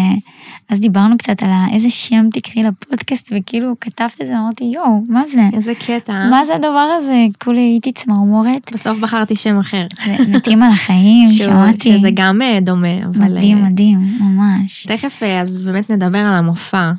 אז 0.69 0.79
דיברנו 0.79 1.17
קצת 1.17 1.43
על 1.43 1.49
איזה 1.73 1.89
שם 1.89 2.29
תקראי 2.33 2.63
לפודקאסט, 2.63 3.33
וכאילו 3.35 3.75
כתבת 3.81 4.21
את 4.21 4.27
זה, 4.27 4.39
אמרתי, 4.39 4.63
יואו, 4.63 5.03
מה 5.09 5.27
זה? 5.27 5.41
איזה 5.53 5.73
קטע. 5.75 6.13
מה 6.29 6.45
זה 6.45 6.55
הדבר 6.55 6.95
הזה? 6.97 7.25
כולי 7.43 7.61
הייתי 7.61 7.91
צמרמורת. 7.91 8.73
בסוף 8.73 8.99
בחרתי 8.99 9.35
שם 9.35 9.59
אחר. 9.59 9.85
מתים 10.27 10.63
על 10.63 10.71
החיים, 10.71 11.31
שמעתי. 11.43 11.97
שזה 11.97 12.09
גם 12.13 12.41
אה, 12.41 12.59
דומה, 12.61 13.03
אבל... 13.05 13.35
מדהים, 13.35 13.57
אה, 13.57 13.69
מדהים, 13.69 13.99
ממש. 14.19 14.85
תכף, 14.87 15.23
אה, 15.23 15.41
אז 15.41 15.61
באמת 15.61 15.89
נדבר 15.89 16.19
על 16.19 16.35
המופע, 16.35 16.91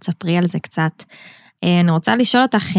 תספרי 0.00 0.36
על 0.36 0.46
זה 0.46 0.58
קצת. 0.58 1.02
אני 1.62 1.90
רוצה 1.90 2.16
לשאול 2.16 2.42
אותך, 2.42 2.76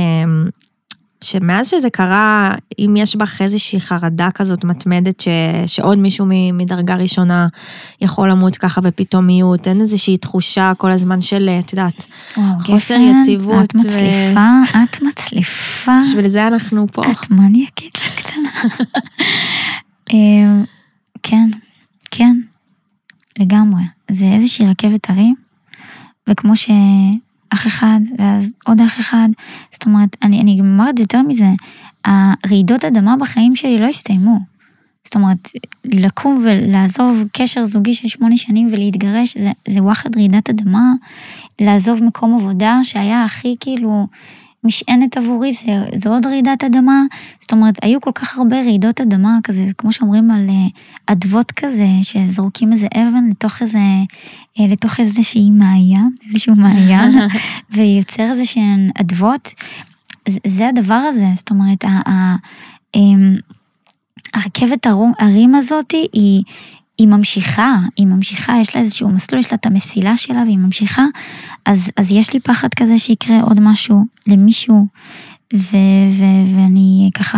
שמאז 1.24 1.70
שזה 1.70 1.90
קרה, 1.90 2.56
אם 2.80 2.96
יש 2.98 3.16
בך 3.16 3.42
איזושהי 3.42 3.80
חרדה 3.80 4.32
כזאת 4.32 4.64
מתמדת 4.64 5.20
ש, 5.20 5.28
שעוד 5.68 5.98
מישהו 5.98 6.26
מדרגה 6.54 6.96
ראשונה 6.96 7.48
יכול 8.02 8.32
למות 8.32 8.56
ככה 8.56 8.82
בפתאומיות, 8.82 9.68
אין 9.68 9.82
איזושהי 9.82 10.18
תחושה 10.18 10.72
כל 10.78 10.92
הזמן 10.92 11.22
של, 11.22 11.50
את 11.60 11.74
יודעת, 11.74 12.06
חוסר 12.60 12.96
יציבות. 12.96 13.66
את 13.66 13.76
מצליפה, 13.76 14.40
ו... 14.40 14.84
את 14.84 15.02
מצליפה. 15.02 15.92
בשביל 16.06 16.28
זה 16.28 16.48
אנחנו 16.48 16.88
פה. 16.92 17.12
את 17.12 17.32
מניאקית 17.32 17.98
לקטנה. 18.06 18.50
אמ, 20.14 20.64
כן, 21.24 21.48
כן, 22.12 22.36
לגמרי. 23.40 23.84
זה 24.12 24.26
איזושהי 24.26 24.68
רכבת 24.68 25.10
הרים, 25.10 25.36
וכמו 26.30 26.56
ש... 26.56 26.70
אח 27.54 27.68
אחד, 27.68 28.00
ואז 28.18 28.52
עוד 28.66 28.82
אח 28.82 29.00
אחד. 29.00 29.30
זאת 29.72 29.86
אומרת, 29.86 30.18
אני, 30.22 30.42
אני 30.42 30.58
גם 30.60 30.66
אומרת 30.66 31.00
יותר 31.00 31.22
מזה, 31.22 31.50
הרעידות 32.06 32.86
אדמה 32.86 33.18
בחיים 33.18 33.56
שלי 33.56 33.80
לא 33.80 33.86
הסתיימו. 33.86 34.40
זאת 35.04 35.16
אומרת, 35.16 35.50
לקום 35.86 36.44
ולעזוב 36.44 37.24
קשר 37.34 37.66
זוגי 37.66 37.94
של 37.94 38.08
שמונה 38.08 38.38
שנים 38.38 38.68
ולהתגרש, 38.72 39.38
זה, 39.38 39.52
זה 39.68 39.84
וואחד 39.84 40.16
רעידת 40.16 40.50
אדמה, 40.50 40.92
לעזוב 41.62 42.04
מקום 42.04 42.36
עבודה 42.36 42.80
שהיה 42.84 43.24
הכי 43.24 43.56
כאילו 43.60 44.08
משענת 44.64 45.18
עבורי, 45.18 45.54
זה, 45.54 45.72
זה 45.96 46.10
עוד 46.10 46.26
רעידת 46.26 46.64
אדמה. 46.64 47.04
זאת 47.40 47.52
אומרת, 47.52 47.76
היו 47.82 48.02
כל 48.02 48.12
כך 48.16 48.38
הרבה 48.38 48.60
רעידות 48.60 49.02
אדמה 49.02 49.38
כזה, 49.44 49.66
כמו 49.78 49.92
שאומרים 49.92 50.32
על 50.32 50.50
אה, 50.50 50.68
אדוות 51.06 51.52
כזה, 51.52 51.88
שזורקים 52.02 52.72
איזה 52.72 52.88
אבן 52.94 53.30
לתוך 53.32 53.62
איזה, 53.62 53.80
אה, 54.60 54.68
לתוך 54.68 55.00
איזושהי 55.00 55.50
מעיין, 55.52 56.10
איזשהו 56.28 56.56
מעיין, 56.56 57.12
ויוצר 57.74 58.24
איזה 58.24 58.46
שהן 58.46 58.90
אדוות. 59.02 59.54
זה, 60.30 60.40
זה 60.48 60.68
הדבר 60.68 60.94
הזה, 60.94 61.26
זאת 61.36 61.50
אומרת, 61.50 61.86
ה, 61.86 62.10
ה, 62.10 62.36
אמ, 62.96 63.36
הרכבת 64.34 64.88
הרים 65.20 65.56
הזאתי 65.56 66.08
היא, 66.14 66.44
היא 67.02 67.08
ממשיכה, 67.08 67.76
היא 67.98 68.08
ממשיכה, 68.08 68.54
יש 68.62 68.76
לה 68.76 68.82
איזשהו 68.82 69.10
מסלול, 69.10 69.40
יש 69.40 69.52
לה 69.52 69.56
את 69.56 69.66
המסילה 69.66 70.18
שלה 70.18 70.42
והיא 70.44 70.58
ממשיכה, 70.58 71.06
אז, 71.66 71.92
אז 71.98 72.12
יש 72.12 72.34
לי 72.34 72.40
פחד 72.40 72.68
כזה 72.74 72.98
שיקרה 72.98 73.42
עוד 73.42 73.60
משהו 73.60 74.06
למישהו, 74.28 74.88
ו, 75.54 75.78
ו, 76.12 76.26
ואני 76.56 77.10
ככה, 77.18 77.38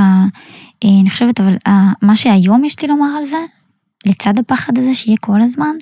אה, 0.83 0.89
אני 1.01 1.09
חושבת, 1.09 1.39
אבל 1.39 1.55
אה, 1.67 1.91
מה 2.01 2.15
שהיום 2.15 2.65
יש 2.65 2.81
לי 2.81 2.87
לומר 2.87 3.15
על 3.17 3.25
זה, 3.25 3.37
לצד 4.05 4.39
הפחד 4.39 4.77
הזה 4.77 4.93
שיהיה 4.93 5.17
כל 5.21 5.41
הזמן, 5.41 5.75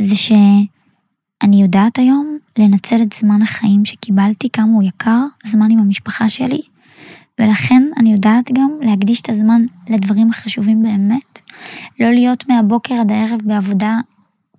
זה 0.00 0.16
שאני 0.16 1.62
יודעת 1.62 1.98
היום 1.98 2.38
לנצל 2.58 3.02
את 3.02 3.12
זמן 3.12 3.42
החיים 3.42 3.84
שקיבלתי, 3.84 4.48
כמה 4.52 4.72
הוא 4.72 4.82
יקר, 4.82 5.20
זמן 5.46 5.70
עם 5.70 5.78
המשפחה 5.78 6.28
שלי, 6.28 6.60
ולכן 7.38 7.82
אני 7.96 8.12
יודעת 8.12 8.50
גם 8.52 8.70
להקדיש 8.80 9.20
את 9.20 9.28
הזמן 9.28 9.62
לדברים 9.88 10.30
החשובים 10.30 10.82
באמת. 10.82 11.40
לא 12.00 12.10
להיות 12.10 12.48
מהבוקר 12.48 12.94
עד 12.94 13.12
הערב 13.12 13.40
בעבודה 13.44 13.96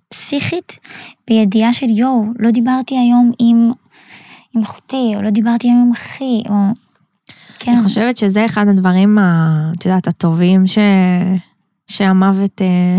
פסיכית, 0.08 0.78
בידיעה 1.28 1.72
של 1.72 1.90
יואו, 1.90 2.24
לא 2.38 2.50
דיברתי 2.50 2.98
היום 2.98 3.32
עם, 3.38 3.72
עם 4.54 4.62
אחותי, 4.62 5.12
או 5.16 5.22
לא 5.22 5.30
דיברתי 5.30 5.68
היום 5.68 5.82
עם 5.82 5.92
אחי, 5.92 6.42
או... 6.48 6.54
כן. 7.58 7.72
אני 7.72 7.82
חושבת 7.82 8.16
שזה 8.16 8.44
אחד 8.44 8.68
הדברים, 8.68 9.18
את 9.78 9.86
יודעת, 9.86 10.06
הטובים 10.08 10.66
ש... 10.66 10.78
שהמוות... 11.86 12.62
אה, 12.62 12.98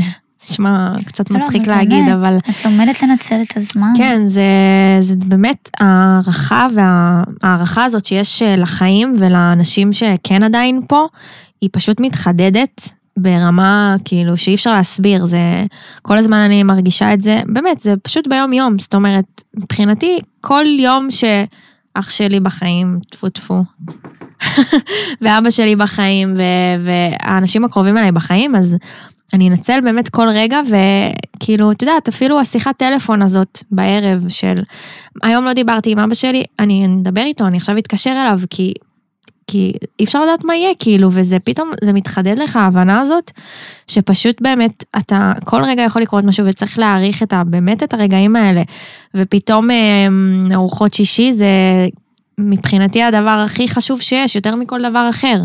נשמע 0.50 0.94
קצת 1.06 1.32
לא, 1.32 1.40
מצחיק 1.40 1.68
לא, 1.68 1.76
להגיד, 1.76 2.06
באמת, 2.06 2.14
אבל... 2.14 2.38
את 2.38 2.66
לומדת 2.66 3.04
לנצל 3.04 3.36
את 3.42 3.58
הזמן. 3.58 3.94
כן, 3.98 4.22
זה, 4.28 4.42
זה 5.02 5.16
באמת 5.16 5.70
הערכה 5.80 6.68
וההערכה 6.76 7.84
הזאת 7.84 8.06
שיש 8.06 8.42
אה, 8.42 8.56
לחיים 8.56 9.16
ולאנשים 9.18 9.94
שכן 9.94 10.44
עדיין 10.44 10.82
פה, 10.88 11.08
היא 11.62 11.70
פשוט 11.74 12.00
מתחדדת 12.00 12.90
ברמה 13.18 13.96
כאילו 14.06 14.38
שאי 14.38 14.56
אפשר 14.56 14.74
להסביר, 14.74 15.26
זה 15.26 15.66
כל 16.02 16.18
הזמן 16.18 16.38
אני 16.38 16.64
מרגישה 16.64 17.14
את 17.14 17.22
זה, 17.22 17.42
באמת, 17.48 17.80
זה 17.80 17.94
פשוט 18.04 18.28
ביום 18.28 18.54
יום, 18.54 18.80
זאת 18.80 18.96
אומרת, 18.96 19.42
מבחינתי 19.58 20.20
כל 20.42 20.66
יום 20.80 21.08
שאח 21.12 22.10
שלי 22.10 22.40
בחיים, 22.40 23.00
טפו 23.12 23.30
טפו, 23.30 23.64
ואבא 25.22 25.50
שלי 25.50 25.76
בחיים, 25.76 26.36
והאנשים 26.86 27.66
הקרובים 27.66 27.98
אליי 27.98 28.12
בחיים, 28.12 28.56
אז 28.56 28.78
אני 29.34 29.50
אנצל 29.50 29.82
באמת 29.82 30.10
כל 30.10 30.28
רגע, 30.30 30.60
וכאילו, 30.68 31.72
את 31.72 31.82
יודעת, 31.82 32.08
אפילו 32.08 32.40
השיחת 32.40 32.78
טלפון 32.78 33.22
הזאת 33.22 33.64
בערב 33.72 34.30
של, 34.30 34.56
היום 35.24 35.46
לא 35.46 35.54
דיברתי 35.54 35.92
עם 35.92 36.00
אבא 36.00 36.14
שלי, 36.14 36.44
אני 36.60 36.88
אדבר 37.02 37.22
איתו, 37.22 37.48
אני 37.48 37.58
עכשיו 37.58 37.78
אתקשר 37.78 38.12
אליו, 38.12 38.40
כי, 38.50 38.74
כי 39.48 39.74
אי 40.00 40.06
אפשר 40.06 40.22
לדעת 40.22 40.46
מה 40.46 40.56
יהיה, 40.56 40.76
כאילו, 40.80 41.10
וזה 41.14 41.40
פתאום, 41.40 41.72
זה 41.84 41.94
מתחדד 41.94 42.40
לך 42.40 42.56
ההבנה 42.56 43.00
הזאת, 43.00 43.32
שפשוט 43.88 44.42
באמת, 44.42 44.84
אתה, 44.98 45.34
כל 45.46 45.64
רגע 45.64 45.84
יכול 45.84 46.02
לקרות 46.02 46.24
משהו 46.24 46.46
וצריך 46.46 46.80
להעריך 46.80 47.24
את 47.24 47.34
ה, 47.34 47.44
באמת 47.44 47.84
את 47.84 47.94
הרגעים 47.94 48.36
האלה, 48.36 48.62
ופתאום 49.16 49.72
אה, 49.72 50.08
ארוחות 50.54 50.94
שישי 50.94 51.34
זה 51.34 51.48
מבחינתי 52.38 53.04
הדבר 53.04 53.44
הכי 53.46 53.68
חשוב 53.68 54.02
שיש, 54.02 54.36
יותר 54.36 54.56
מכל 54.56 54.90
דבר 54.90 55.10
אחר. 55.10 55.38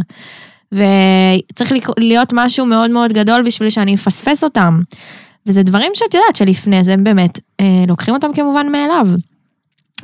וצריך 0.73 1.73
להיות 1.99 2.31
משהו 2.33 2.67
מאוד 2.67 2.91
מאוד 2.91 3.13
גדול 3.13 3.43
בשביל 3.43 3.71
שאני 3.71 3.95
אפספס 3.95 4.45
אותם. 4.45 4.81
וזה 5.47 5.63
דברים 5.63 5.93
שאת 5.95 6.15
יודעת 6.15 6.37
שלפני 6.37 6.85
זה 6.85 6.93
הם 6.93 7.05
באמת 7.05 7.41
אה, 7.61 7.85
לוקחים 7.89 8.15
אותם 8.15 8.33
כמובן 8.35 8.73
מאליו. 8.73 9.09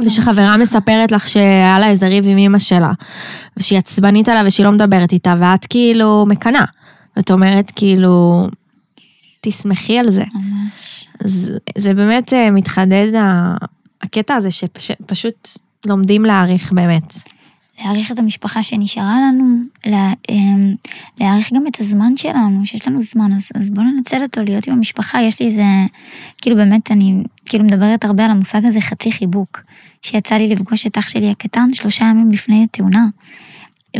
ושחברה 0.00 0.56
מספרת 0.56 1.12
לך 1.12 1.28
שהיה 1.28 1.78
לה 1.78 1.88
איזה 1.88 2.08
ריב 2.08 2.24
עם 2.28 2.38
אמא 2.38 2.58
שלה, 2.58 2.92
ושהיא 3.56 3.78
עצבנית 3.78 4.28
עליה 4.28 4.42
ושהיא 4.46 4.66
לא 4.66 4.72
מדברת 4.72 5.12
איתה, 5.12 5.34
ואת 5.40 5.66
כאילו 5.66 6.26
מקנאה. 6.28 6.64
ואת 7.16 7.30
אומרת 7.30 7.72
כאילו, 7.76 8.46
תשמחי 9.40 9.98
על 9.98 10.10
זה. 10.10 10.24
ממש. 10.34 11.08
זה, 11.24 11.58
זה 11.78 11.94
באמת 11.94 12.32
אה, 12.32 12.50
מתחדד 12.50 13.06
הקטע 14.02 14.34
הזה 14.34 14.50
שפשוט 14.50 15.48
לומדים 15.86 16.24
להעריך 16.24 16.72
באמת. 16.72 17.14
להעריך 17.84 18.12
את 18.12 18.18
המשפחה 18.18 18.62
שנשארה 18.62 19.20
לנו, 19.20 19.56
לה, 19.86 20.12
אמ, 20.30 20.74
להעריך 21.20 21.52
גם 21.52 21.66
את 21.66 21.80
הזמן 21.80 22.16
שלנו, 22.16 22.66
שיש 22.66 22.88
לנו 22.88 23.02
זמן, 23.02 23.32
אז, 23.32 23.50
אז 23.54 23.70
בואו 23.70 23.86
ננצל 23.86 24.22
אותו, 24.22 24.42
להיות 24.42 24.66
עם 24.66 24.72
המשפחה. 24.72 25.22
יש 25.22 25.40
לי 25.40 25.46
איזה, 25.46 25.62
כאילו 26.42 26.56
באמת, 26.56 26.90
אני 26.90 27.22
כאילו 27.46 27.64
מדברת 27.64 28.04
הרבה 28.04 28.24
על 28.24 28.30
המושג 28.30 28.64
הזה 28.64 28.80
חצי 28.80 29.12
חיבוק, 29.12 29.60
שיצא 30.02 30.34
לי 30.34 30.48
לפגוש 30.48 30.86
את 30.86 30.98
אח 30.98 31.08
שלי 31.08 31.30
הקטן 31.30 31.74
שלושה 31.74 32.04
ימים 32.04 32.30
לפני 32.30 32.64
התאונה. 32.64 33.06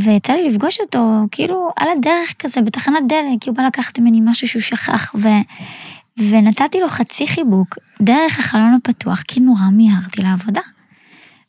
ויצא 0.02 0.32
לי 0.32 0.48
לפגוש 0.48 0.80
אותו, 0.80 1.26
כאילו, 1.30 1.70
על 1.76 1.88
הדרך 1.96 2.34
כזה, 2.38 2.60
בתחנת 2.60 3.02
דלק, 3.08 3.40
כי 3.40 3.50
הוא 3.50 3.56
בא 3.56 3.62
לקחת 3.62 3.98
ממני 3.98 4.20
משהו 4.24 4.48
שהוא 4.48 4.62
שכח, 4.62 5.12
ו... 5.14 5.28
ונתתי 6.18 6.80
לו 6.80 6.88
חצי 6.88 7.26
חיבוק 7.26 7.78
דרך 8.02 8.38
החלון 8.38 8.74
הפתוח, 8.74 9.22
כי 9.28 9.40
נורא 9.40 9.64
מיהרתי 9.72 10.22
לעבודה. 10.22 10.60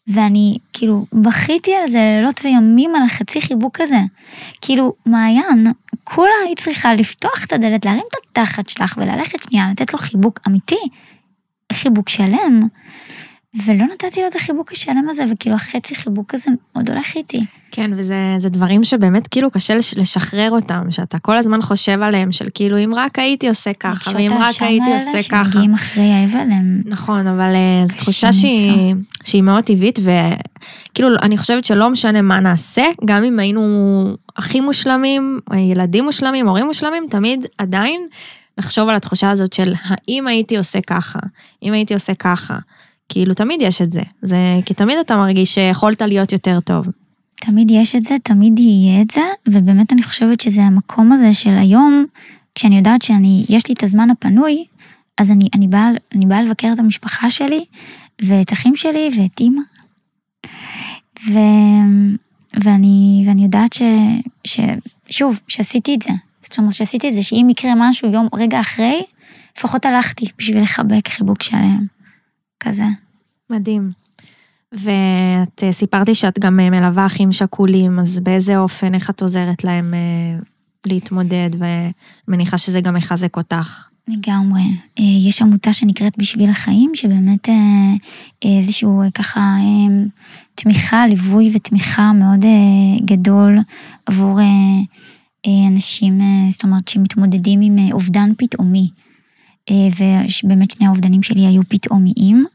ואני 0.08 0.58
כאילו 0.74 1.06
בכיתי 1.14 1.76
על 1.76 1.88
זה 1.88 1.98
לילות 1.98 2.40
וימים 2.46 2.96
על 2.96 3.04
החצי 3.04 3.42
חיבוק 3.42 3.82
הזה. 3.82 4.00
כאילו, 4.62 4.94
מעיין, 5.06 5.68
כולה 6.04 6.34
היית 6.46 6.60
צריכה 6.60 6.94
לפתוח 6.94 7.46
את 7.46 7.54
הדלת, 7.54 7.86
להרים 7.86 8.04
את 8.08 8.16
התחת 8.32 8.70
שלך 8.70 8.98
וללכת 8.98 9.44
שנייה, 9.44 9.66
לתת 9.72 9.94
לו 9.94 10.00
חיבוק 10.00 10.40
אמיתי, 10.48 10.80
חיבוק 11.74 12.10
שלם. 12.10 12.68
ולא 13.66 13.86
נתתי 13.86 14.22
לו 14.22 14.28
את 14.28 14.36
החיבוק 14.36 14.72
השלם 14.72 15.10
הזה, 15.10 15.24
וכאילו 15.32 15.56
החצי 15.56 15.96
חיבוק 15.96 16.34
הזה 16.34 16.52
עוד 16.74 16.90
הולך 16.90 17.16
איתי. 17.16 17.46
כן, 17.72 17.92
וזה 17.96 18.50
דברים 18.50 18.84
שבאמת 18.84 19.28
כאילו 19.28 19.52
קשה 19.52 19.76
לשחרר 19.76 20.52
אותם, 20.52 20.92
שאתה 20.92 21.20
כל 21.20 21.38
הזמן 21.38 21.62
חושב 21.62 22.02
עליהם, 22.02 22.32
של 22.32 22.48
כאילו 22.54 22.78
אם 22.78 22.94
רק 22.96 23.20
הייתי 23.20 23.50
עושה 23.50 23.74
ככה, 23.74 24.12
ואם 24.16 24.32
רק 24.40 24.56
הייתי 24.60 24.94
עושה 24.94 25.30
ככה. 25.30 25.36
רגשות 25.36 25.36
האשם 25.36 25.36
האלה 25.36 25.46
שמגיעים 25.46 25.74
אחרי 25.74 26.12
האבל 26.12 26.52
הם... 26.52 26.82
נכון, 26.86 27.28
אבל 27.28 27.56
אה, 27.56 27.88
זו 27.88 27.96
תחושה 27.98 28.32
שהיא, 28.32 28.96
שהיא 29.24 29.42
מאוד 29.42 29.64
טבעית, 29.64 30.00
וכאילו 30.00 31.10
אני 31.22 31.38
חושבת 31.38 31.64
שלא 31.64 31.90
משנה 31.90 32.22
מה 32.22 32.40
נעשה, 32.40 32.86
גם 33.06 33.24
אם 33.24 33.40
היינו 33.40 34.06
הכי 34.38 34.60
מושלמים, 34.60 35.40
ילדים 35.72 36.04
מושלמים, 36.04 36.48
הורים 36.48 36.66
מושלמים, 36.66 37.04
תמיד 37.10 37.46
עדיין 37.58 38.08
לחשוב 38.58 38.90
על 38.90 38.96
התחושה 38.96 39.32
הזאת 39.32 39.54
של 39.54 39.74
האם 39.84 40.28
הייתי 40.28 40.58
עושה 40.58 40.82
ככה, 40.82 41.20
אם 41.64 41.74
הייתי 41.74 41.94
עושה 41.94 42.14
ככה. 42.14 42.58
כאילו, 43.10 43.34
תמיד 43.34 43.62
יש 43.62 43.82
את 43.82 43.92
זה. 43.92 44.02
זה, 44.22 44.38
כי 44.66 44.74
תמיד 44.74 44.98
אתה 44.98 45.18
מרגיש 45.18 45.54
שיכולת 45.54 46.02
להיות 46.02 46.32
יותר 46.32 46.60
טוב. 46.60 46.88
תמיד 47.36 47.72
יש 47.72 47.96
את 47.96 48.04
זה, 48.04 48.16
תמיד 48.24 48.60
יהיה 48.60 49.02
את 49.02 49.10
זה, 49.12 49.22
ובאמת 49.48 49.94
אני 49.94 50.04
חושבת 50.04 50.40
שזה 50.42 50.64
המקום 50.64 51.12
הזה 51.12 51.34
של 51.34 51.58
היום, 51.58 52.06
כשאני 52.56 52.78
יודעת 52.78 53.02
שאני, 53.02 53.46
יש 53.50 53.68
לי 53.68 53.74
את 53.74 53.84
הזמן 53.84 54.10
הפנוי, 54.10 54.66
אז 55.18 55.32
אני, 55.32 55.48
אני, 55.56 55.68
באה, 55.68 55.90
אני 56.16 56.26
באה 56.26 56.42
לבקר 56.42 56.70
את 56.74 56.80
המשפחה 56.80 57.30
שלי, 57.30 57.66
ואת 58.22 58.54
אחים 58.54 58.76
שלי, 58.76 59.10
ואת 59.18 59.40
אימא. 59.40 59.62
ו, 61.30 61.40
ואני, 62.64 63.24
ואני 63.28 63.44
יודעת 63.44 63.74
ש, 63.74 63.82
ש... 64.48 64.60
שוב, 65.10 65.40
שעשיתי 65.48 65.96
את 65.96 66.02
זה. 66.02 66.14
זאת 66.42 66.58
אומרת 66.58 66.74
שעשיתי 66.74 67.10
את 67.10 67.14
זה, 67.14 67.22
שאם 67.22 67.48
יקרה 67.50 67.72
משהו 67.78 68.12
יום, 68.12 68.28
רגע 68.34 68.60
אחרי, 68.60 69.04
לפחות 69.58 69.86
הלכתי 69.86 70.26
בשביל 70.38 70.62
לחבק 70.62 71.08
חיבוק 71.08 71.44
שלהם. 71.44 71.86
כזה. 72.64 72.86
מדהים. 73.50 73.92
ואת 74.74 75.64
אה, 75.64 75.72
סיפרת 75.72 76.08
לי 76.08 76.16
שאת 76.16 76.40
גם 76.40 76.60
אה, 76.60 76.70
מלווה 76.70 77.06
אחים 77.06 77.32
שכולים, 77.32 78.00
אז 78.00 78.20
באיזה 78.20 78.58
אופן, 78.58 78.94
איך 78.94 79.10
את 79.10 79.22
עוזרת 79.22 79.64
להם 79.64 79.94
אה, 79.94 80.40
להתמודד, 80.86 81.50
ומניחה 82.28 82.58
שזה 82.58 82.82
גם 82.82 82.94
מחזק 82.94 83.38
אותך. 83.38 83.88
לגמרי. 84.08 84.62
יש 85.00 85.42
עמותה 85.42 85.74
שנקראת 85.74 86.18
בשביל 86.18 86.50
החיים, 86.50 86.92
שבאמת 86.96 87.50
איזשהו 88.42 89.02
ככה 89.14 89.56
תמיכה, 90.56 91.08
ליווי 91.08 91.52
ותמיכה 91.56 92.14
מאוד 92.14 92.46
גדול 93.06 93.58
עבור 94.06 94.40
אנשים, 95.68 96.22
זאת 96.50 96.64
אומרת, 96.64 96.88
שמתמודדים 96.88 97.62
עם 97.62 97.92
אובדן 97.92 98.30
פתאומי. 98.38 98.90
אה, 99.70 99.76
ובאמת 100.44 100.72
שני 100.72 100.88
האובדנים 100.88 101.24
שלי 101.24 101.46
היו 101.46 101.62
פתאומיים. 101.70 102.46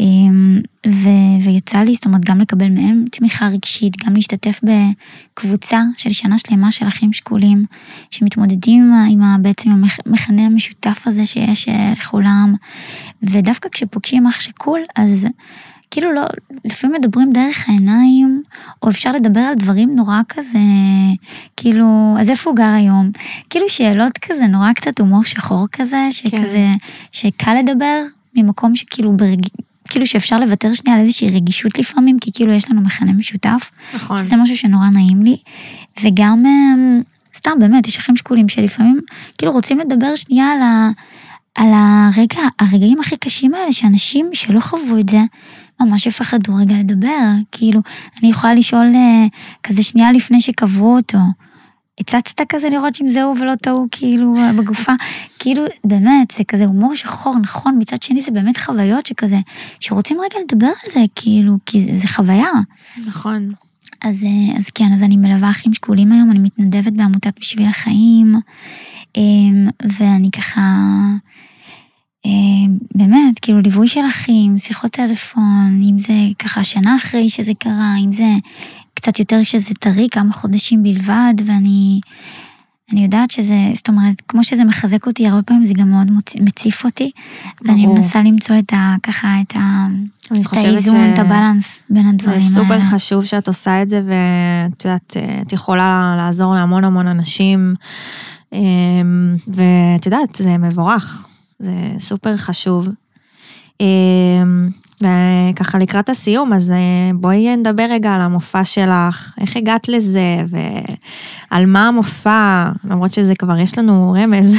אמ, 0.00 0.60
ו- 0.86 1.44
ויצא 1.44 1.78
לי, 1.78 1.94
זאת 1.94 2.06
אומרת, 2.06 2.24
גם 2.24 2.40
לקבל 2.40 2.68
מהם 2.68 3.04
תמיכה 3.12 3.46
רגשית, 3.46 4.04
גם 4.04 4.14
להשתתף 4.14 4.60
בקבוצה 4.62 5.82
של 5.96 6.10
שנה 6.10 6.36
שלמה 6.38 6.72
של 6.72 6.88
אחים 6.88 7.12
שכולים, 7.12 7.64
שמתמודדים 8.10 8.92
עם, 9.10 9.22
ה, 9.22 9.36
בעצם 9.40 9.70
המכנה 10.06 10.46
המשותף 10.46 11.02
הזה 11.06 11.24
שיש 11.24 11.68
אה, 11.68 11.92
לכולם, 11.92 12.54
ודווקא 13.22 13.68
כשפוגשים 13.68 14.26
אח 14.26 14.40
שכול, 14.40 14.80
אז 14.96 15.28
כאילו 15.90 16.12
לא, 16.12 16.22
לפעמים 16.64 16.96
מדברים 17.00 17.32
דרך 17.32 17.68
העיניים, 17.68 18.42
או 18.82 18.90
אפשר 18.90 19.12
לדבר 19.12 19.40
על 19.40 19.54
דברים 19.54 19.96
נורא 19.96 20.20
כזה, 20.28 20.58
כאילו, 21.56 22.16
אז 22.20 22.30
איפה 22.30 22.50
הוא 22.50 22.56
גר 22.56 22.72
היום? 22.76 23.10
כאילו 23.50 23.68
שאלות 23.68 24.18
כזה, 24.18 24.46
נורא 24.46 24.72
קצת 24.72 25.00
הומור 25.00 25.24
שחור 25.24 25.66
כזה, 25.72 26.06
שכזה, 26.10 26.56
כן. 26.72 26.88
שקל 27.12 27.54
לדבר 27.54 28.02
ממקום 28.34 28.76
שכאילו 28.76 29.12
ברג... 29.16 29.46
כאילו 29.88 30.06
שאפשר 30.06 30.38
לוותר 30.38 30.74
שנייה 30.74 30.98
על 30.98 31.04
איזושהי 31.04 31.28
רגישות 31.28 31.78
לפעמים, 31.78 32.18
כי 32.18 32.30
כאילו 32.34 32.52
יש 32.52 32.70
לנו 32.72 32.80
מכנה 32.80 33.12
משותף. 33.12 33.70
נכון. 33.94 34.16
שזה 34.16 34.36
משהו 34.36 34.56
שנורא 34.56 34.88
נעים 34.88 35.22
לי. 35.22 35.36
וגם, 36.02 36.46
אמ, 36.46 37.02
סתם 37.34 37.50
באמת, 37.58 37.88
יש 37.88 37.96
אחים 37.96 38.16
שכולים 38.16 38.48
שלפעמים 38.48 39.00
כאילו 39.38 39.52
רוצים 39.52 39.78
לדבר 39.78 40.16
שנייה 40.16 40.52
על 40.52 40.62
ה... 40.62 40.90
על 41.54 41.68
הרגע, 41.74 42.40
הרגעים 42.58 43.00
הכי 43.00 43.16
קשים 43.16 43.54
האלה, 43.54 43.72
שאנשים 43.72 44.30
שלא 44.32 44.60
חוו 44.60 44.98
את 45.00 45.08
זה, 45.08 45.18
ממש 45.80 46.06
יפחדו 46.06 46.54
רגע 46.54 46.74
לדבר. 46.74 47.30
כאילו, 47.52 47.80
אני 48.20 48.30
יכולה 48.30 48.54
לשאול 48.54 48.92
אה, 48.94 49.26
כזה 49.62 49.82
שנייה 49.82 50.12
לפני 50.12 50.40
שקברו 50.40 50.96
אותו, 50.96 51.18
הצצת 52.00 52.40
כזה 52.48 52.68
לראות 52.70 52.94
שאם 52.94 53.08
זה 53.08 53.22
הוא 53.22 53.36
ולא 53.40 53.54
טעו 53.54 53.86
כאילו 53.90 54.34
בגופה, 54.58 54.92
כאילו 55.38 55.62
באמת 55.84 56.30
זה 56.36 56.44
כזה 56.44 56.64
הומור 56.64 56.94
שחור 56.94 57.38
נכון 57.38 57.76
מצד 57.78 58.02
שני 58.02 58.20
זה 58.20 58.30
באמת 58.30 58.56
חוויות 58.56 59.06
שכזה 59.06 59.38
שרוצים 59.80 60.16
רגע 60.20 60.44
לדבר 60.44 60.66
על 60.66 60.90
זה 60.92 61.00
כאילו 61.14 61.58
כי 61.66 61.96
זה 61.96 62.08
חוויה. 62.08 62.50
נכון. 63.06 63.52
אז, 64.02 64.24
אה, 64.24 64.58
אז 64.58 64.70
כן 64.70 64.92
אז 64.94 65.02
אני 65.02 65.16
מלווה 65.16 65.50
אחים 65.50 65.74
שכולים 65.74 66.12
היום 66.12 66.30
אני 66.30 66.38
מתנדבת 66.38 66.92
בעמותת 66.92 67.34
בשביל 67.40 67.68
החיים 67.68 68.34
אמ, 69.16 69.68
ואני 69.98 70.30
ככה 70.30 70.60
אה, 70.60 71.16
באמת, 72.94 73.38
כאילו 73.42 73.60
ליווי 73.60 73.88
של 73.88 74.00
אחים, 74.08 74.58
שיחות 74.58 74.90
טלפון, 74.90 75.80
אם 75.90 75.98
זה 75.98 76.14
ככה 76.38 76.64
שנה 76.64 76.96
אחרי 76.96 77.28
שזה 77.28 77.52
קרה, 77.58 77.94
אם 78.04 78.12
זה 78.12 78.32
קצת 78.94 79.18
יותר 79.18 79.40
כשזה 79.42 79.74
טרי, 79.74 80.08
כמה 80.10 80.32
חודשים 80.32 80.82
בלבד, 80.82 81.34
ואני 81.44 82.00
אני 82.92 83.02
יודעת 83.02 83.30
שזה, 83.30 83.54
זאת 83.74 83.88
אומרת, 83.88 84.22
כמו 84.28 84.44
שזה 84.44 84.64
מחזק 84.64 85.06
אותי, 85.06 85.28
הרבה 85.28 85.42
פעמים 85.42 85.64
זה 85.64 85.74
גם 85.74 85.90
מאוד 85.90 86.10
מציף 86.40 86.84
אותי. 86.84 87.10
ואני 87.62 87.86
מנסה 87.86 88.22
למצוא 88.22 88.58
את 88.58 88.72
ה... 88.72 88.96
ככה, 89.02 89.28
את 89.42 89.56
ה... 89.56 89.86
את 90.26 90.56
האיזון, 90.56 91.06
ש... 91.06 91.12
את 91.14 91.18
הבלנס 91.18 91.80
בין 91.90 92.06
הדברים 92.06 92.38
האלה. 92.38 92.48
זה 92.48 92.60
סופר 92.60 92.80
חשוב 92.80 93.24
שאת 93.24 93.48
עושה 93.48 93.82
את 93.82 93.90
זה, 93.90 94.02
ואת 94.06 94.84
יודעת, 94.84 95.16
את 95.42 95.52
יכולה 95.52 96.14
לעזור 96.16 96.54
להמון 96.54 96.84
המון 96.84 97.06
אנשים, 97.06 97.74
אה, 98.52 98.58
ואת 99.48 100.06
יודעת, 100.06 100.34
זה 100.34 100.58
מבורך. 100.58 101.26
זה 101.58 101.72
סופר 101.98 102.36
חשוב. 102.36 102.88
אמ, 103.80 104.68
וככה 105.00 105.78
לקראת 105.78 106.08
הסיום, 106.08 106.52
אז 106.52 106.70
אה, 106.70 107.10
בואי 107.14 107.56
נדבר 107.56 107.86
רגע 107.90 108.14
על 108.14 108.20
המופע 108.20 108.64
שלך, 108.64 109.34
איך 109.40 109.56
הגעת 109.56 109.88
לזה, 109.88 110.44
ועל 111.50 111.66
מה 111.66 111.88
המופע, 111.88 112.70
למרות 112.84 113.12
שזה 113.12 113.34
כבר 113.34 113.58
יש 113.58 113.78
לנו 113.78 114.16
רמז, 114.18 114.54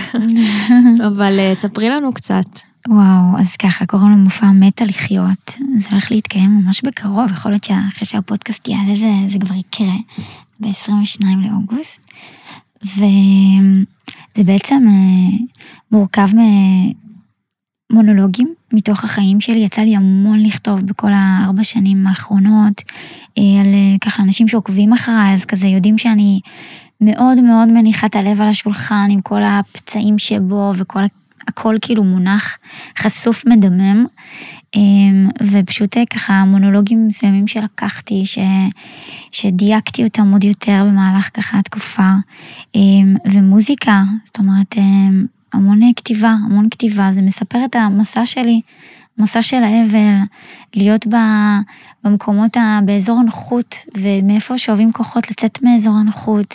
אבל 1.07 1.39
אה, 1.39 1.53
תספרי 1.55 1.89
לנו 1.89 2.13
קצת. 2.13 2.45
וואו, 2.87 3.39
אז 3.39 3.55
ככה, 3.55 3.85
קוראים 3.85 4.11
למופע 4.11 4.45
מתה 4.45 4.85
לחיות. 4.85 5.57
זה 5.75 5.89
הולך 5.91 6.11
להתקיים 6.11 6.61
ממש 6.63 6.81
בקרוב, 6.81 7.31
יכול 7.31 7.51
להיות 7.51 7.63
שאחרי 7.63 8.05
שהפודקאסט 8.05 8.67
יעלה 8.67 8.95
זה, 8.95 9.07
זה 9.27 9.39
כבר 9.39 9.55
יקרה, 9.55 9.95
ב-22 10.59 11.25
לאוגוסט. 11.49 12.11
וזה 12.83 14.43
בעצם 14.43 14.85
אה, 14.87 15.37
מורכב 15.91 16.27
ממונולוגים 17.91 18.53
מתוך 18.73 19.03
החיים 19.03 19.41
שלי. 19.41 19.59
יצא 19.59 19.81
לי 19.81 19.95
המון 19.95 20.43
לכתוב 20.43 20.81
בכל 20.81 21.11
הארבע 21.13 21.63
שנים 21.63 22.07
האחרונות 22.07 22.81
אה, 23.37 23.61
על 23.61 23.73
אה, 23.73 23.95
ככה 24.01 24.23
אנשים 24.23 24.47
שעוקבים 24.47 24.93
אחריי, 24.93 25.33
אז 25.33 25.45
כזה 25.45 25.67
יודעים 25.67 25.97
שאני 25.97 26.39
מאוד 27.01 27.41
מאוד 27.41 27.67
מניחה 27.67 28.07
את 28.07 28.15
הלב 28.15 28.41
על 28.41 28.47
השולחן 28.47 29.07
עם 29.11 29.21
כל 29.21 29.43
הפצעים 29.43 30.19
שבו 30.19 30.71
וכל 30.75 31.03
הכל 31.47 31.75
כאילו 31.81 32.03
מונח 32.03 32.57
חשוף 32.97 33.45
מדמם. 33.45 34.05
אמ, 34.75 35.27
ופשוט 35.51 35.97
אה, 35.97 36.03
ככה 36.05 36.43
מונולוגים 36.45 37.07
מסוימים 37.07 37.47
שלקחתי, 37.47 38.25
ש, 38.25 38.39
שדייקתי 39.31 40.03
אותם 40.03 40.31
עוד 40.31 40.43
יותר 40.43 40.83
במהלך 40.87 41.29
ככה 41.33 41.59
התקופה, 41.59 42.11
אמ, 42.75 43.15
ומוזיקה, 43.25 44.03
זאת 44.25 44.39
אומרת, 44.39 44.77
אמ, 44.77 45.25
המון 45.53 45.79
כתיבה, 45.95 46.35
המון 46.45 46.67
כתיבה, 46.71 47.11
זה 47.11 47.21
מספר 47.21 47.65
את 47.65 47.75
המסע 47.75 48.25
שלי 48.25 48.61
המסע 49.19 49.41
של 49.41 49.63
האבל, 49.63 50.17
להיות 50.75 51.07
ב, 51.07 51.15
במקומות, 52.03 52.57
ה, 52.57 52.79
באזור 52.85 53.19
הנוחות, 53.19 53.75
ומאיפה 53.97 54.57
שואבים 54.57 54.91
כוחות 54.91 55.31
לצאת 55.31 55.63
מאזור 55.63 55.95
הנוחות, 55.95 56.53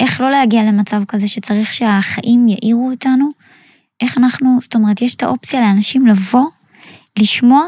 איך 0.00 0.20
לא 0.20 0.30
להגיע 0.30 0.62
למצב 0.62 1.04
כזה 1.08 1.26
שצריך 1.28 1.72
שהחיים 1.72 2.48
יאירו 2.48 2.90
אותנו, 2.90 3.30
איך 4.02 4.18
אנחנו, 4.18 4.58
זאת 4.60 4.74
אומרת, 4.74 5.02
יש 5.02 5.14
את 5.14 5.22
האופציה 5.22 5.60
לאנשים 5.60 6.06
לבוא, 6.06 6.46
לשמוע 7.18 7.66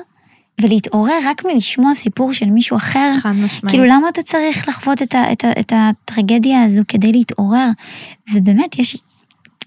ולהתעורר 0.61 1.19
רק 1.25 1.45
מלשמוע 1.45 1.95
סיפור 1.95 2.33
של 2.33 2.47
מישהו 2.47 2.77
אחר. 2.77 3.15
חד 3.21 3.31
משמעית. 3.31 3.65
כאילו, 3.69 3.85
למה 3.85 4.09
אתה 4.09 4.23
צריך 4.23 4.69
לחוות 4.69 5.03
את, 5.03 5.15
ה, 5.15 5.33
את, 5.33 5.45
ה, 5.45 5.53
את 5.61 5.73
הטרגדיה 5.77 6.63
הזו 6.63 6.83
כדי 6.89 7.13
להתעורר? 7.13 7.69
ובאמת, 8.35 8.79
יש, 8.79 8.97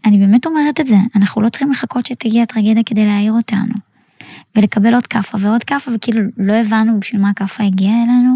אני 0.05 0.18
באמת 0.18 0.45
אומרת 0.45 0.80
את 0.80 0.88
זה, 0.88 0.95
אנחנו 1.15 1.41
לא 1.41 1.49
צריכים 1.49 1.72
לחכות 1.72 2.05
שתגיע 2.05 2.43
הטרגדיה 2.43 2.84
כדי 2.84 3.05
להעיר 3.05 3.34
אותנו. 3.34 3.74
ולקבל 4.55 4.93
עוד 4.93 5.07
כאפה 5.07 5.38
ועוד 5.41 5.63
כאפה, 5.63 5.91
וכאילו 5.95 6.22
לא 6.38 6.53
הבנו 6.53 6.99
בשביל 6.99 7.22
מה 7.22 7.30
הכאפה 7.30 7.63
הגיעה 7.63 8.03
אלינו. 8.03 8.36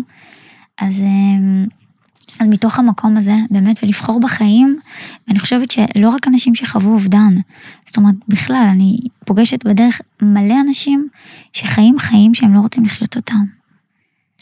אז, 0.78 1.04
אמ, 1.04 1.66
אז 2.40 2.48
מתוך 2.48 2.80
המקום 2.80 3.18
הזה, 3.18 3.36
באמת, 3.52 3.80
ולבחור 3.84 4.20
בחיים, 4.20 4.80
ואני 5.28 5.40
חושבת 5.40 5.72
שלא 5.72 6.10
רק 6.10 6.28
אנשים 6.28 6.56
שחוו 6.56 6.94
אובדן, 6.94 7.36
זאת 7.86 7.98
אומרת, 7.98 8.16
בכלל, 8.28 8.68
אני 8.72 8.98
פוגשת 9.26 9.66
בדרך 9.66 10.02
מלא 10.22 10.56
אנשים 10.68 11.08
שחיים 11.54 12.00
חיים 12.00 12.34
שהם 12.34 12.54
לא 12.54 12.60
רוצים 12.60 12.84
לחיות 12.86 13.16
אותם. 13.16 13.44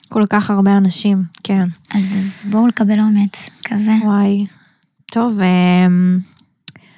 כל 0.10 0.26
כך 0.30 0.50
הרבה 0.50 0.78
אנשים, 0.78 1.24
כן. 1.44 1.68
אז, 1.96 2.04
אז 2.18 2.46
בואו 2.50 2.68
לקבל 2.68 3.00
אומץ, 3.00 3.50
כזה. 3.64 3.92
וואי. 4.04 4.46
טוב, 5.12 5.40
אמ, 5.40 6.20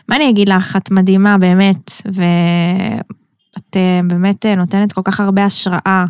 מה 0.09 0.15
אני 0.15 0.29
אגיד 0.29 0.49
לך? 0.49 0.75
את 0.75 0.91
מדהימה, 0.91 1.37
באמת, 1.37 1.91
ואת 2.05 3.77
אה, 3.77 4.01
באמת 4.07 4.45
אה, 4.45 4.55
נותנת 4.55 4.93
כל 4.93 5.01
כך 5.03 5.19
הרבה 5.19 5.45
השראה, 5.45 6.05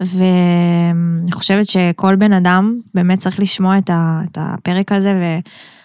ואני 0.00 1.32
חושבת 1.32 1.66
שכל 1.66 2.16
בן 2.16 2.32
אדם 2.32 2.80
באמת 2.94 3.18
צריך 3.18 3.40
לשמוע 3.40 3.78
את, 3.78 3.90
ה, 3.90 4.20
את 4.30 4.38
הפרק 4.40 4.92
הזה, 4.92 5.40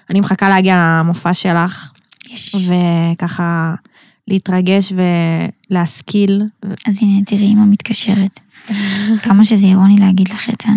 ואני 0.10 0.20
מחכה 0.20 0.49
להגיע 0.49 0.76
למופע 0.76 1.34
שלך, 1.34 1.91
יש. 2.30 2.55
וככה 2.55 3.76
להתרגש 4.28 4.93
ולהשכיל. 5.70 6.41
אז 6.88 7.03
הנה, 7.03 7.22
תראי, 7.26 7.53
אמא 7.53 7.66
מתקשרת. 7.66 8.39
כמה 9.24 9.43
שזה 9.43 9.68
אירוני 9.68 9.95
להגיד 9.99 10.28
לך 10.28 10.49
את 10.49 10.62
זה. 10.62 10.70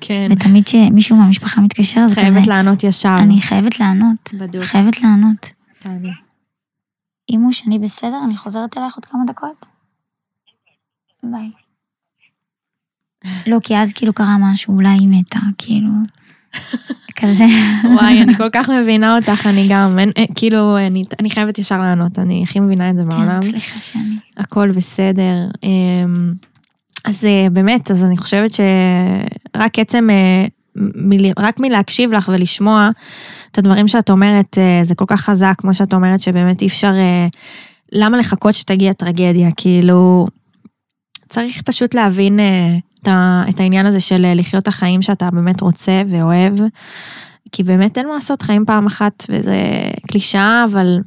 כן. 0.00 0.28
ותמיד 0.30 0.64
כשמישהו 0.64 1.16
מהמשפחה 1.16 1.60
מתקשר, 1.60 2.08
זה 2.08 2.14
כזה, 2.14 2.22
חייבת 2.24 2.46
לענות 2.46 2.84
ישר. 2.84 3.16
אני 3.18 3.40
חייבת 3.40 3.80
לענות, 3.80 4.30
בדיוק. 4.38 4.64
חייבת 4.64 5.02
לענות. 5.02 5.52
תעני. 5.78 6.10
אימוש, 7.28 7.66
אני 7.66 7.78
בסדר? 7.78 8.20
אני 8.24 8.36
חוזרת 8.36 8.78
אלייך 8.78 8.94
עוד 8.94 9.04
כמה 9.04 9.20
דקות? 9.26 9.66
ביי. 11.22 11.65
לא, 13.46 13.58
כי 13.62 13.76
אז 13.76 13.92
כאילו 13.92 14.12
קרה 14.12 14.36
משהו, 14.40 14.74
אולי 14.74 14.88
היא 14.88 15.08
מתה, 15.08 15.38
כאילו, 15.58 15.90
כזה. 17.16 17.44
וואי, 17.94 18.22
אני 18.22 18.34
כל 18.34 18.50
כך 18.52 18.68
מבינה 18.68 19.16
אותך, 19.16 19.46
אני 19.46 19.66
גם, 19.70 19.98
אין, 19.98 20.10
אין, 20.16 20.26
כאילו, 20.34 20.78
אני, 20.78 21.02
אני 21.20 21.30
חייבת 21.30 21.58
ישר 21.58 21.78
לענות, 21.78 22.18
אני 22.18 22.42
הכי 22.42 22.60
מבינה 22.60 22.90
את 22.90 22.96
זה 22.96 23.02
בעולם. 23.02 23.42
כן, 23.42 23.48
סליחה 23.48 23.80
שאני. 23.80 24.16
הכל 24.36 24.70
בסדר. 24.70 25.46
אמ, 25.62 26.32
אז 27.04 27.26
אה, 27.26 27.46
באמת, 27.52 27.90
אז 27.90 28.04
אני 28.04 28.16
חושבת 28.16 28.50
שרק 28.52 29.78
עצם, 29.78 30.08
אה, 30.10 30.46
רק 31.36 31.60
מלהקשיב 31.60 32.12
לך 32.12 32.30
ולשמוע 32.32 32.90
את 33.50 33.58
הדברים 33.58 33.88
שאת 33.88 34.10
אומרת, 34.10 34.58
אה, 34.58 34.80
זה 34.82 34.94
כל 34.94 35.04
כך 35.08 35.20
חזק, 35.20 35.54
כמו 35.58 35.74
שאת 35.74 35.94
אומרת, 35.94 36.20
שבאמת 36.20 36.62
אי 36.62 36.66
אפשר, 36.66 36.92
אה, 36.94 37.26
למה 37.92 38.18
לחכות 38.18 38.54
שתגיע 38.54 38.92
טרגדיה, 38.92 39.48
כאילו, 39.56 40.26
צריך 41.28 41.62
פשוט 41.62 41.94
להבין 41.94 42.40
אה, 42.40 42.76
את 43.06 43.12
ה- 43.12 43.44
את 43.48 43.60
העניין 43.60 43.86
הזה 43.86 44.00
של 44.00 44.24
אה, 44.24 44.34
לחיות 44.34 44.62
את 44.62 44.68
החיים 44.68 45.02
שאתה 45.02 45.28
באמת 45.32 45.60
רוצה 45.60 46.02
ואוהב, 46.10 46.54
כי 47.52 47.62
באמת 47.62 47.98
אין 47.98 48.08
מה 48.08 48.14
לעשות 48.14 48.42
חיים 48.42 48.64
פעם 48.66 48.86
אחת, 48.86 49.26
וזה 49.28 49.56
קלישאה, 50.08 50.64
אבל 50.70 50.98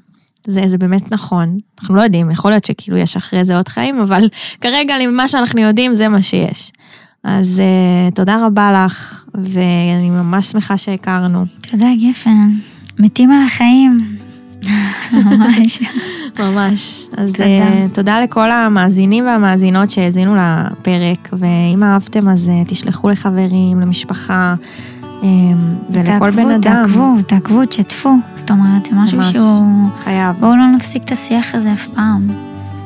זה, 0.47 0.62
זה 0.66 0.78
באמת 0.78 1.12
נכון. 1.12 1.58
אנחנו 1.80 1.95
לא 1.95 2.02
יודעים, 2.02 2.32
יכול 2.32 2.52
להיות 2.52 2.66
שכאילו 2.66 2.97
יש 2.97 3.16
אחרי 3.18 3.45
זה 3.45 3.58
עוד 3.58 3.68
חיים, 3.68 4.00
אבל 4.00 4.30
כרגע 4.62 4.95
ממה 5.08 5.28
שאנחנו 5.28 5.62
יודעים 5.62 5.93
זה 5.95 6.08
מה 6.08 6.22
שיש. 6.22 6.72
אז 7.24 7.62
uh, 7.62 8.16
תודה 8.16 8.45
רבה 8.45 8.86
לך, 8.86 9.26
ואני 9.36 10.10
ממש 10.10 10.45
שמחה 10.45 10.78
שהכרנו. 10.78 11.45
תודה, 11.62 11.88
גפן. 12.10 12.50
מתים 13.00 13.32
על 13.32 13.41
החיים. 13.41 13.97
ממש. 15.13 15.80
ממש. 16.39 17.05
אז 17.17 17.32
תודה. 17.34 17.45
uh, 17.45 17.93
תודה 17.93 18.22
לכל 18.22 18.51
המאזינים 18.51 19.26
והמאזינות 19.26 19.89
שהאזינו 19.89 20.36
לפרק, 20.36 21.30
ואם 21.34 21.84
אהבתם 21.84 22.30
אז 22.30 22.47
uh, 22.47 22.70
תשלחו 22.70 23.09
לחברים, 23.09 23.80
למשפחה, 23.80 24.55
um, 25.22 25.26
ולכל 25.89 26.32
בן 26.32 26.51
אדם. 26.51 26.84
תעקבו, 26.84 27.15
תעקבו, 27.28 27.65
תשתפו. 27.65 28.09
זאת 28.36 28.51
אומרת, 28.51 28.86
זה 28.86 28.95
משהו 28.95 29.17
ממש. 29.17 29.32
שהוא... 29.32 29.89
חייב. 30.03 30.36
בואו 30.39 30.55
לא 30.55 30.67
נפסיק 30.67 31.03
את 31.03 31.11
השיח 31.11 31.55
הזה 31.55 31.74
אף 31.74 31.88
פעם. 31.88 32.28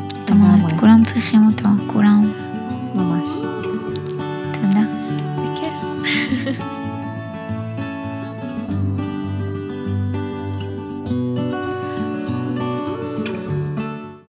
זאת 0.09 0.31
אומרת. 0.31 0.71
כולם 0.79 1.03
צריכים 1.03 1.47
אותו, 1.47 1.69
כולם. 1.87 2.21
ממש. 2.95 3.42